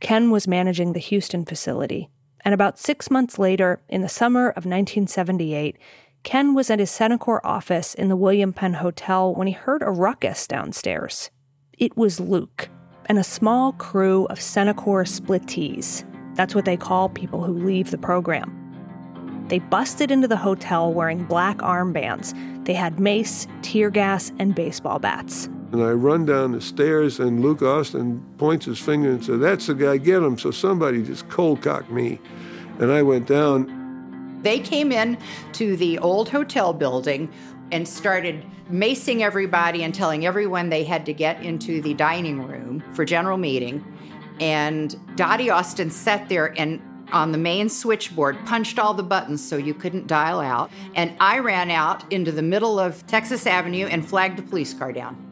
Ken 0.00 0.30
was 0.30 0.48
managing 0.48 0.94
the 0.94 0.98
Houston 0.98 1.44
facility. 1.44 2.08
And 2.46 2.54
about 2.54 2.78
six 2.78 3.10
months 3.10 3.38
later, 3.38 3.82
in 3.90 4.00
the 4.00 4.08
summer 4.08 4.48
of 4.48 4.64
1978, 4.64 5.76
Ken 6.22 6.54
was 6.54 6.70
at 6.70 6.78
his 6.78 6.90
Cenikor 6.90 7.40
office 7.44 7.92
in 7.92 8.08
the 8.08 8.16
William 8.16 8.54
Penn 8.54 8.72
Hotel 8.72 9.34
when 9.34 9.46
he 9.46 9.52
heard 9.52 9.82
a 9.82 9.90
ruckus 9.90 10.46
downstairs. 10.46 11.30
It 11.76 11.94
was 11.94 12.20
Luke 12.20 12.70
and 13.04 13.18
a 13.18 13.22
small 13.22 13.72
crew 13.72 14.24
of 14.30 14.38
Cenikor 14.38 15.04
splittees. 15.06 16.04
That's 16.36 16.54
what 16.54 16.64
they 16.64 16.78
call 16.78 17.10
people 17.10 17.44
who 17.44 17.52
leave 17.52 17.90
the 17.90 17.98
program. 17.98 18.50
They 19.48 19.58
busted 19.58 20.10
into 20.10 20.26
the 20.26 20.38
hotel 20.38 20.90
wearing 20.90 21.24
black 21.24 21.58
armbands. 21.58 22.32
They 22.64 22.72
had 22.72 22.98
mace, 22.98 23.46
tear 23.60 23.90
gas, 23.90 24.32
and 24.38 24.54
baseball 24.54 24.98
bats. 24.98 25.50
And 25.72 25.82
I 25.82 25.90
run 25.90 26.24
down 26.26 26.52
the 26.52 26.60
stairs, 26.60 27.18
and 27.18 27.42
Luke 27.42 27.62
Austin 27.62 28.24
points 28.38 28.66
his 28.66 28.78
finger 28.78 29.10
and 29.10 29.24
says, 29.24 29.40
That's 29.40 29.66
the 29.66 29.74
guy, 29.74 29.96
get 29.96 30.22
him. 30.22 30.38
So 30.38 30.50
somebody 30.50 31.02
just 31.02 31.28
cold 31.28 31.62
cocked 31.62 31.90
me. 31.90 32.20
And 32.78 32.92
I 32.92 33.02
went 33.02 33.26
down. 33.26 34.40
They 34.42 34.60
came 34.60 34.92
in 34.92 35.18
to 35.54 35.76
the 35.76 35.98
old 35.98 36.28
hotel 36.28 36.72
building 36.72 37.32
and 37.72 37.86
started 37.88 38.44
macing 38.70 39.20
everybody 39.20 39.82
and 39.82 39.94
telling 39.94 40.24
everyone 40.26 40.68
they 40.68 40.84
had 40.84 41.06
to 41.06 41.12
get 41.12 41.42
into 41.42 41.80
the 41.80 41.94
dining 41.94 42.46
room 42.46 42.82
for 42.94 43.04
general 43.04 43.38
meeting. 43.38 43.84
And 44.40 44.94
Dottie 45.16 45.50
Austin 45.50 45.90
sat 45.90 46.28
there 46.28 46.54
and 46.58 46.80
on 47.12 47.32
the 47.32 47.38
main 47.38 47.68
switchboard, 47.68 48.36
punched 48.46 48.78
all 48.78 48.92
the 48.92 49.02
buttons 49.02 49.46
so 49.46 49.56
you 49.56 49.74
couldn't 49.74 50.06
dial 50.06 50.40
out. 50.40 50.70
And 50.94 51.16
I 51.20 51.38
ran 51.38 51.70
out 51.70 52.10
into 52.12 52.32
the 52.32 52.42
middle 52.42 52.78
of 52.78 53.06
Texas 53.06 53.46
Avenue 53.46 53.86
and 53.86 54.06
flagged 54.06 54.38
a 54.38 54.42
police 54.42 54.74
car 54.74 54.92
down. 54.92 55.25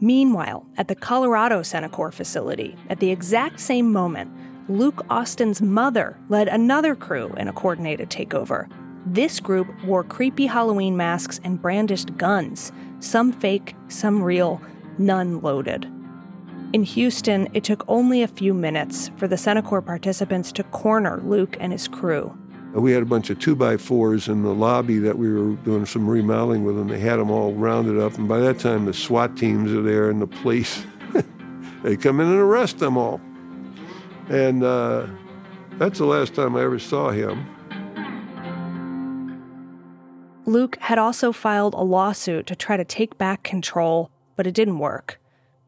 Meanwhile, 0.00 0.64
at 0.76 0.86
the 0.86 0.94
Colorado 0.94 1.60
Cenikor 1.62 2.12
facility, 2.12 2.76
at 2.88 3.00
the 3.00 3.10
exact 3.10 3.58
same 3.58 3.92
moment, 3.92 4.30
Luke 4.68 5.04
Austin's 5.10 5.60
mother 5.60 6.16
led 6.28 6.46
another 6.46 6.94
crew 6.94 7.34
in 7.36 7.48
a 7.48 7.52
coordinated 7.52 8.10
takeover. 8.10 8.70
This 9.06 9.40
group 9.40 9.66
wore 9.84 10.04
creepy 10.04 10.46
Halloween 10.46 10.96
masks 10.96 11.40
and 11.42 11.60
brandished 11.60 12.16
guns, 12.16 12.70
some 13.00 13.32
fake, 13.32 13.74
some 13.88 14.22
real, 14.22 14.60
none 14.98 15.40
loaded. 15.40 15.90
In 16.72 16.82
Houston, 16.82 17.48
it 17.54 17.64
took 17.64 17.82
only 17.88 18.22
a 18.22 18.28
few 18.28 18.52
minutes 18.52 19.10
for 19.16 19.26
the 19.26 19.36
Cenikor 19.36 19.84
participants 19.84 20.52
to 20.52 20.62
corner 20.64 21.20
Luke 21.24 21.56
and 21.58 21.72
his 21.72 21.88
crew. 21.88 22.36
We 22.74 22.92
had 22.92 23.02
a 23.02 23.06
bunch 23.06 23.30
of 23.30 23.38
two 23.38 23.56
by 23.56 23.76
fours 23.76 24.28
in 24.28 24.42
the 24.42 24.54
lobby 24.54 24.98
that 24.98 25.16
we 25.16 25.32
were 25.32 25.54
doing 25.56 25.86
some 25.86 26.08
remodeling 26.08 26.64
with, 26.64 26.78
and 26.78 26.90
they 26.90 27.00
had 27.00 27.16
them 27.16 27.30
all 27.30 27.52
rounded 27.54 27.98
up. 27.98 28.18
And 28.18 28.28
by 28.28 28.40
that 28.40 28.58
time, 28.58 28.84
the 28.84 28.92
SWAT 28.92 29.36
teams 29.36 29.72
are 29.72 29.82
there 29.82 30.10
and 30.10 30.20
the 30.20 30.26
police. 30.26 30.84
they 31.82 31.96
come 31.96 32.20
in 32.20 32.26
and 32.26 32.36
arrest 32.36 32.78
them 32.78 32.96
all. 32.96 33.20
And 34.28 34.62
uh, 34.62 35.06
that's 35.78 35.98
the 35.98 36.04
last 36.04 36.34
time 36.34 36.56
I 36.56 36.62
ever 36.62 36.78
saw 36.78 37.10
him. 37.10 37.46
Luke 40.44 40.76
had 40.80 40.98
also 40.98 41.32
filed 41.32 41.74
a 41.74 41.82
lawsuit 41.82 42.46
to 42.46 42.56
try 42.56 42.76
to 42.76 42.84
take 42.84 43.18
back 43.18 43.42
control, 43.42 44.10
but 44.36 44.46
it 44.46 44.54
didn't 44.54 44.78
work. 44.78 45.20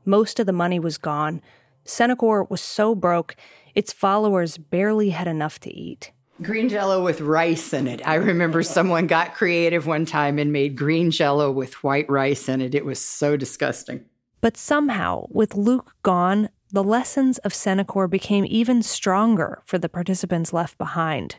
Most 0.05 0.39
of 0.39 0.47
the 0.47 0.53
money 0.53 0.79
was 0.79 0.99
gone. 0.99 1.41
Cenikor 1.85 2.49
was 2.51 2.61
so 2.61 2.95
broke, 2.95 3.37
its 3.75 3.93
followers 3.93 4.59
barely 4.59 5.11
had 5.11 5.29
enough 5.29 5.59
to 5.61 5.75
eat. 5.75 6.13
Green 6.43 6.71
jello 6.71 7.05
with 7.05 7.21
rice 7.21 7.75
in 7.75 7.87
it. 7.87 8.07
I 8.07 8.15
remember 8.15 8.63
someone 8.63 9.07
got 9.07 9.35
creative 9.35 9.87
one 9.87 10.07
time 10.07 10.39
and 10.39 10.53
made 10.53 10.75
green 10.75 11.11
jello 11.11 11.51
with 11.51 11.85
white 11.85 12.09
rice 12.09 12.49
in 12.49 12.63
it. 12.63 12.75
It 12.75 12.87
was 12.87 13.05
so 13.05 13.37
disgusting. 13.37 14.07
But 14.41 14.57
somehow, 14.57 15.27
with 15.29 15.55
Luke 15.55 15.95
gone, 16.03 16.49
the 16.71 16.83
lessons 16.83 17.37
of 17.39 17.53
Cenikor 17.53 18.09
became 18.09 18.47
even 18.49 18.83
stronger 18.83 19.61
for 19.67 19.77
the 19.77 19.89
participants 19.89 20.55
left 20.55 20.79
behind. 20.79 21.37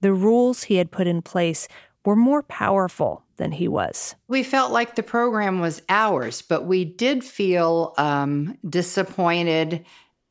The 0.00 0.14
rules 0.14 0.64
he 0.64 0.76
had 0.76 0.90
put 0.90 1.06
in 1.06 1.20
place 1.20 1.68
were 2.06 2.16
more 2.16 2.42
powerful 2.42 3.24
than 3.36 3.52
he 3.52 3.68
was. 3.68 4.14
We 4.26 4.42
felt 4.42 4.72
like 4.72 4.94
the 4.94 5.02
program 5.02 5.60
was 5.60 5.82
ours, 5.90 6.40
but 6.40 6.64
we 6.64 6.86
did 6.86 7.22
feel 7.24 7.92
um, 7.98 8.56
disappointed 8.66 9.84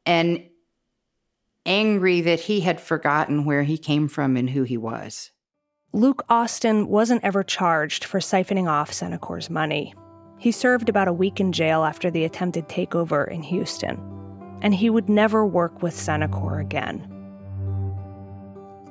and 0.06 0.49
angry 1.70 2.20
that 2.22 2.42
he 2.42 2.62
had 2.62 2.82
forgotten 2.82 3.46
where 3.46 3.64
he 3.64 3.78
came 3.78 4.08
from 4.08 4.36
and 4.36 4.50
who 4.50 4.64
he 4.64 4.76
was. 4.76 5.32
Luke 5.94 6.26
Austin 6.28 6.88
wasn't 6.88 7.24
ever 7.24 7.44
charged 7.44 8.04
for 8.04 8.20
siphoning 8.20 8.68
off 8.68 8.92
Cenikor's 8.92 9.50
money. 9.50 9.94
He 10.40 10.52
served 10.52 10.90
about 10.90 11.08
a 11.08 11.14
week 11.14 11.40
in 11.40 11.52
jail 11.52 11.84
after 11.84 12.10
the 12.10 12.26
attempted 12.26 12.68
takeover 12.68 13.30
in 13.30 13.44
Houston, 13.44 14.02
and 14.62 14.74
he 14.74 14.90
would 14.90 15.10
never 15.10 15.46
work 15.46 15.82
with 15.84 15.94
Cenikor 15.94 16.60
again. 16.60 17.08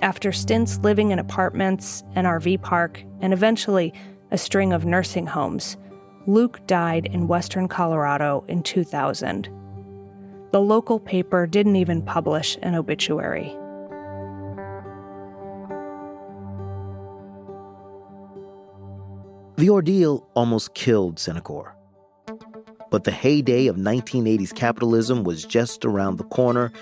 After 0.01 0.31
stints 0.31 0.79
living 0.79 1.11
in 1.11 1.19
apartments, 1.19 2.05
an 2.15 2.25
RV 2.25 2.63
park, 2.63 3.03
and 3.21 3.33
eventually 3.33 3.93
a 4.31 4.39
string 4.39 4.73
of 4.73 4.85
nursing 4.85 5.27
homes, 5.27 5.77
Luke 6.27 6.65
died 6.67 7.07
in 7.07 7.27
western 7.27 7.67
Colorado 7.67 8.45
in 8.47 8.63
2000. 8.63 9.49
The 10.51 10.61
local 10.61 10.99
paper 10.99 11.47
didn't 11.47 11.77
even 11.77 12.01
publish 12.01 12.57
an 12.63 12.75
obituary. 12.75 13.55
The 19.57 19.69
ordeal 19.69 20.27
almost 20.35 20.73
killed 20.73 21.17
Cenikor. 21.17 21.73
But 22.91 23.05
the 23.05 23.11
heyday 23.11 23.67
of 23.67 23.77
1980s 23.77 24.55
capitalism 24.55 25.23
was 25.23 25.45
just 25.45 25.85
around 25.85 26.17
the 26.17 26.25
corner, 26.25 26.73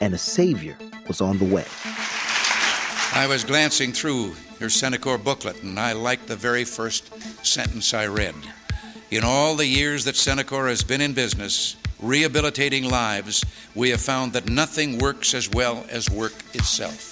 and 0.00 0.12
a 0.14 0.18
savior 0.18 0.76
was 1.06 1.20
on 1.20 1.38
the 1.38 1.44
way. 1.44 1.66
I 3.14 3.26
was 3.28 3.44
glancing 3.44 3.92
through 3.92 4.32
your 4.58 4.70
Cenikor 4.70 5.22
booklet, 5.22 5.62
and 5.62 5.78
I 5.78 5.92
liked 5.92 6.26
the 6.26 6.34
very 6.34 6.64
first 6.64 7.12
sentence 7.46 7.94
I 7.94 8.06
read. 8.06 8.34
In 9.12 9.22
all 9.22 9.54
the 9.54 9.66
years 9.66 10.04
that 10.06 10.16
Cenikor 10.16 10.68
has 10.68 10.82
been 10.82 11.02
in 11.02 11.12
business, 11.12 11.76
rehabilitating 12.02 12.84
lives, 12.84 13.44
we 13.74 13.90
have 13.90 14.00
found 14.00 14.32
that 14.32 14.48
nothing 14.48 14.98
works 14.98 15.34
as 15.34 15.48
well 15.50 15.86
as 15.88 16.10
work 16.10 16.32
itself. 16.54 17.10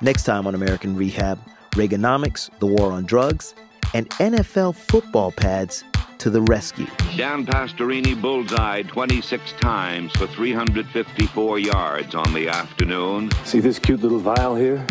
Next 0.00 0.24
time 0.24 0.46
on 0.46 0.54
American 0.54 0.96
Rehab, 0.96 1.38
Reaganomics, 1.72 2.50
the 2.58 2.66
war 2.66 2.92
on 2.92 3.04
drugs, 3.04 3.54
and 3.92 4.08
NFL 4.10 4.74
football 4.74 5.32
pads 5.32 5.84
to 6.18 6.30
the 6.30 6.40
rescue. 6.42 6.86
Dan 7.16 7.44
Pastorini 7.44 8.20
bullseye 8.20 8.82
26 8.82 9.52
times 9.60 10.12
for 10.12 10.26
354 10.26 11.58
yards 11.58 12.14
on 12.14 12.32
the 12.32 12.48
afternoon. 12.48 13.30
See 13.44 13.60
this 13.60 13.78
cute 13.78 14.00
little 14.00 14.18
vial 14.18 14.54
here? 14.54 14.86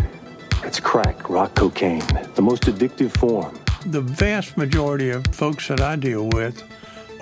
It's 0.62 0.80
crack, 0.80 1.30
rock 1.30 1.54
cocaine, 1.54 2.06
the 2.34 2.42
most 2.42 2.64
addictive 2.64 3.16
form. 3.16 3.58
The 3.86 4.00
vast 4.00 4.56
majority 4.56 5.10
of 5.10 5.26
folks 5.28 5.68
that 5.68 5.80
I 5.80 5.96
deal 5.96 6.28
with 6.28 6.62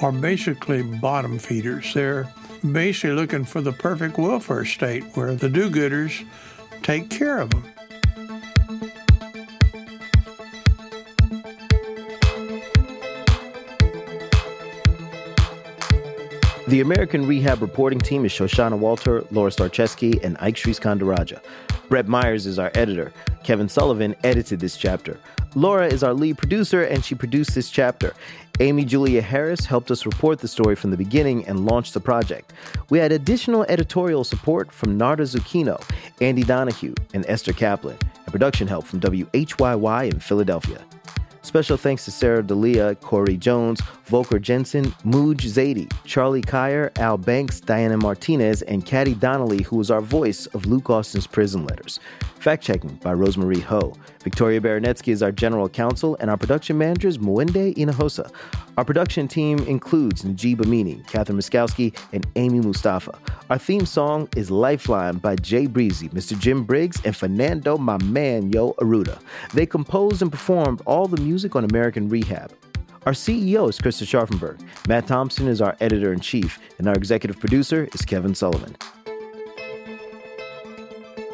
are 0.00 0.12
basically 0.12 0.82
bottom 0.82 1.38
feeders. 1.38 1.92
They're 1.92 2.32
basically 2.72 3.12
looking 3.16 3.44
for 3.44 3.60
the 3.60 3.72
perfect 3.72 4.18
welfare 4.18 4.64
state 4.64 5.04
where 5.14 5.34
the 5.34 5.48
do 5.48 5.70
gooders 5.70 6.26
take 6.82 7.10
care 7.10 7.38
of 7.38 7.50
them. 7.50 7.64
The 16.68 16.82
American 16.82 17.26
Rehab 17.26 17.62
reporting 17.62 17.98
team 17.98 18.26
is 18.26 18.32
Shoshana 18.32 18.78
Walter, 18.78 19.24
Laura 19.30 19.50
Starcheski, 19.50 20.22
and 20.22 20.36
Ike 20.38 20.56
Sriskandarajah. 20.56 21.40
Brett 21.88 22.06
Myers 22.06 22.46
is 22.46 22.58
our 22.58 22.70
editor. 22.74 23.12
Kevin 23.44 23.68
Sullivan 23.68 24.14
edited 24.22 24.60
this 24.60 24.76
chapter. 24.76 25.18
Laura 25.54 25.86
is 25.86 26.02
our 26.02 26.12
lead 26.12 26.36
producer, 26.36 26.84
and 26.84 27.02
she 27.02 27.14
produced 27.14 27.54
this 27.54 27.70
chapter. 27.70 28.14
Amy 28.60 28.84
Julia 28.84 29.22
Harris 29.22 29.64
helped 29.64 29.90
us 29.90 30.04
report 30.04 30.40
the 30.40 30.48
story 30.48 30.74
from 30.74 30.90
the 30.90 30.96
beginning 30.96 31.46
and 31.46 31.64
launch 31.64 31.92
the 31.92 32.00
project. 32.00 32.52
We 32.90 32.98
had 32.98 33.12
additional 33.12 33.64
editorial 33.68 34.24
support 34.24 34.70
from 34.72 34.98
Narda 34.98 35.22
Zacchino, 35.22 35.82
Andy 36.20 36.42
Donohue, 36.42 36.94
and 37.14 37.24
Esther 37.26 37.52
Kaplan, 37.52 37.96
and 38.02 38.32
production 38.32 38.68
help 38.68 38.84
from 38.84 39.00
WHYY 39.00 40.12
in 40.12 40.20
Philadelphia. 40.20 40.84
Special 41.48 41.78
thanks 41.78 42.04
to 42.04 42.10
Sarah 42.10 42.42
Dalia, 42.42 43.00
Corey 43.00 43.38
Jones, 43.38 43.80
Volker 44.04 44.38
Jensen, 44.38 44.84
Mooj 45.02 45.40
Zadie, 45.40 45.90
Charlie 46.04 46.42
Kyer, 46.42 46.92
Al 46.96 47.16
Banks, 47.16 47.58
Diana 47.58 47.96
Martinez, 47.96 48.60
and 48.60 48.84
Caddy 48.84 49.14
Donnelly, 49.14 49.62
who 49.62 49.78
was 49.78 49.90
our 49.90 50.02
voice 50.02 50.44
of 50.48 50.66
Luke 50.66 50.90
Austin's 50.90 51.26
prison 51.26 51.64
letters. 51.64 52.00
Fact 52.48 52.64
checking 52.64 52.94
by 53.02 53.12
Rosemarie 53.12 53.60
Ho. 53.64 53.92
Victoria 54.24 54.58
Baranetsky 54.58 55.12
is 55.12 55.22
our 55.22 55.30
general 55.30 55.68
counsel, 55.68 56.16
and 56.18 56.30
our 56.30 56.38
production 56.38 56.78
manager 56.78 57.06
is 57.06 57.18
Mwende 57.18 57.76
Hinojosa. 57.76 58.32
Our 58.78 58.86
production 58.86 59.28
team 59.28 59.58
includes 59.66 60.24
Najib 60.24 60.62
Aminy, 60.62 61.06
Catherine 61.08 61.38
Miskowski, 61.38 61.94
and 62.14 62.26
Amy 62.36 62.60
Mostafa. 62.60 63.18
Our 63.50 63.58
theme 63.58 63.84
song 63.84 64.30
is 64.34 64.50
Lifeline 64.50 65.18
by 65.18 65.36
Jay 65.36 65.66
Breezy, 65.66 66.08
Mr. 66.08 66.38
Jim 66.38 66.64
Briggs, 66.64 66.98
and 67.04 67.14
Fernando, 67.14 67.76
my 67.76 68.02
man, 68.04 68.50
Yo 68.50 68.72
Arruda. 68.80 69.20
They 69.52 69.66
composed 69.66 70.22
and 70.22 70.32
performed 70.32 70.80
all 70.86 71.06
the 71.06 71.20
music 71.20 71.54
on 71.54 71.64
American 71.64 72.08
Rehab. 72.08 72.50
Our 73.04 73.12
CEO 73.12 73.68
is 73.68 73.78
Krista 73.78 74.06
Scharfenberg. 74.06 74.58
Matt 74.88 75.06
Thompson 75.06 75.48
is 75.48 75.60
our 75.60 75.76
editor 75.80 76.14
in 76.14 76.20
chief, 76.20 76.58
and 76.78 76.88
our 76.88 76.94
executive 76.94 77.38
producer 77.38 77.90
is 77.92 78.06
Kevin 78.06 78.34
Sullivan. 78.34 78.74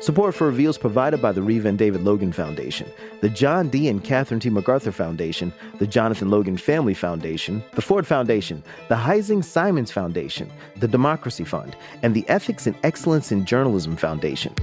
Support 0.05 0.35
for 0.35 0.49
Reveal 0.49 0.69
is 0.69 0.77
provided 0.77 1.23
by 1.23 1.33
the 1.33 1.41
Reva 1.41 1.67
and 1.67 1.79
David 1.79 2.03
Logan 2.03 2.31
Foundation, 2.31 2.87
the 3.23 3.31
John 3.31 3.71
D. 3.71 3.89
and 3.89 4.05
Catherine 4.05 4.39
T. 4.39 4.51
MacArthur 4.51 4.93
Foundation, 4.93 5.51
the 5.79 5.87
Jonathan 5.87 6.29
Logan 6.29 6.59
Family 6.59 6.93
Foundation, 6.93 7.65
the 7.73 7.81
Ford 7.81 8.07
Foundation, 8.07 8.63
the 8.91 8.97
Heising 8.97 9.43
Simons 9.43 9.91
Foundation, 9.91 10.53
the 10.77 10.87
Democracy 10.87 11.43
Fund, 11.43 11.75
and 12.03 12.15
the 12.15 12.29
Ethics 12.29 12.67
and 12.67 12.77
Excellence 12.83 13.33
in 13.33 13.47
Journalism 13.47 13.97
Foundation. 13.97 14.55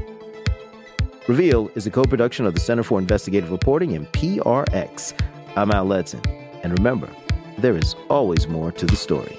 Reveal 1.27 1.71
is 1.73 1.87
a 1.87 1.89
co 1.89 2.03
production 2.03 2.45
of 2.45 2.53
the 2.53 2.59
Center 2.59 2.83
for 2.83 2.99
Investigative 2.99 3.49
Reporting 3.49 3.95
and 3.95 4.05
PRX. 4.11 5.19
I'm 5.55 5.71
Al 5.71 5.87
Letson, 5.87 6.23
and 6.61 6.77
remember, 6.77 7.09
there 7.57 7.75
is 7.75 7.95
always 8.11 8.47
more 8.47 8.71
to 8.73 8.85
the 8.85 8.95
story. 8.95 9.35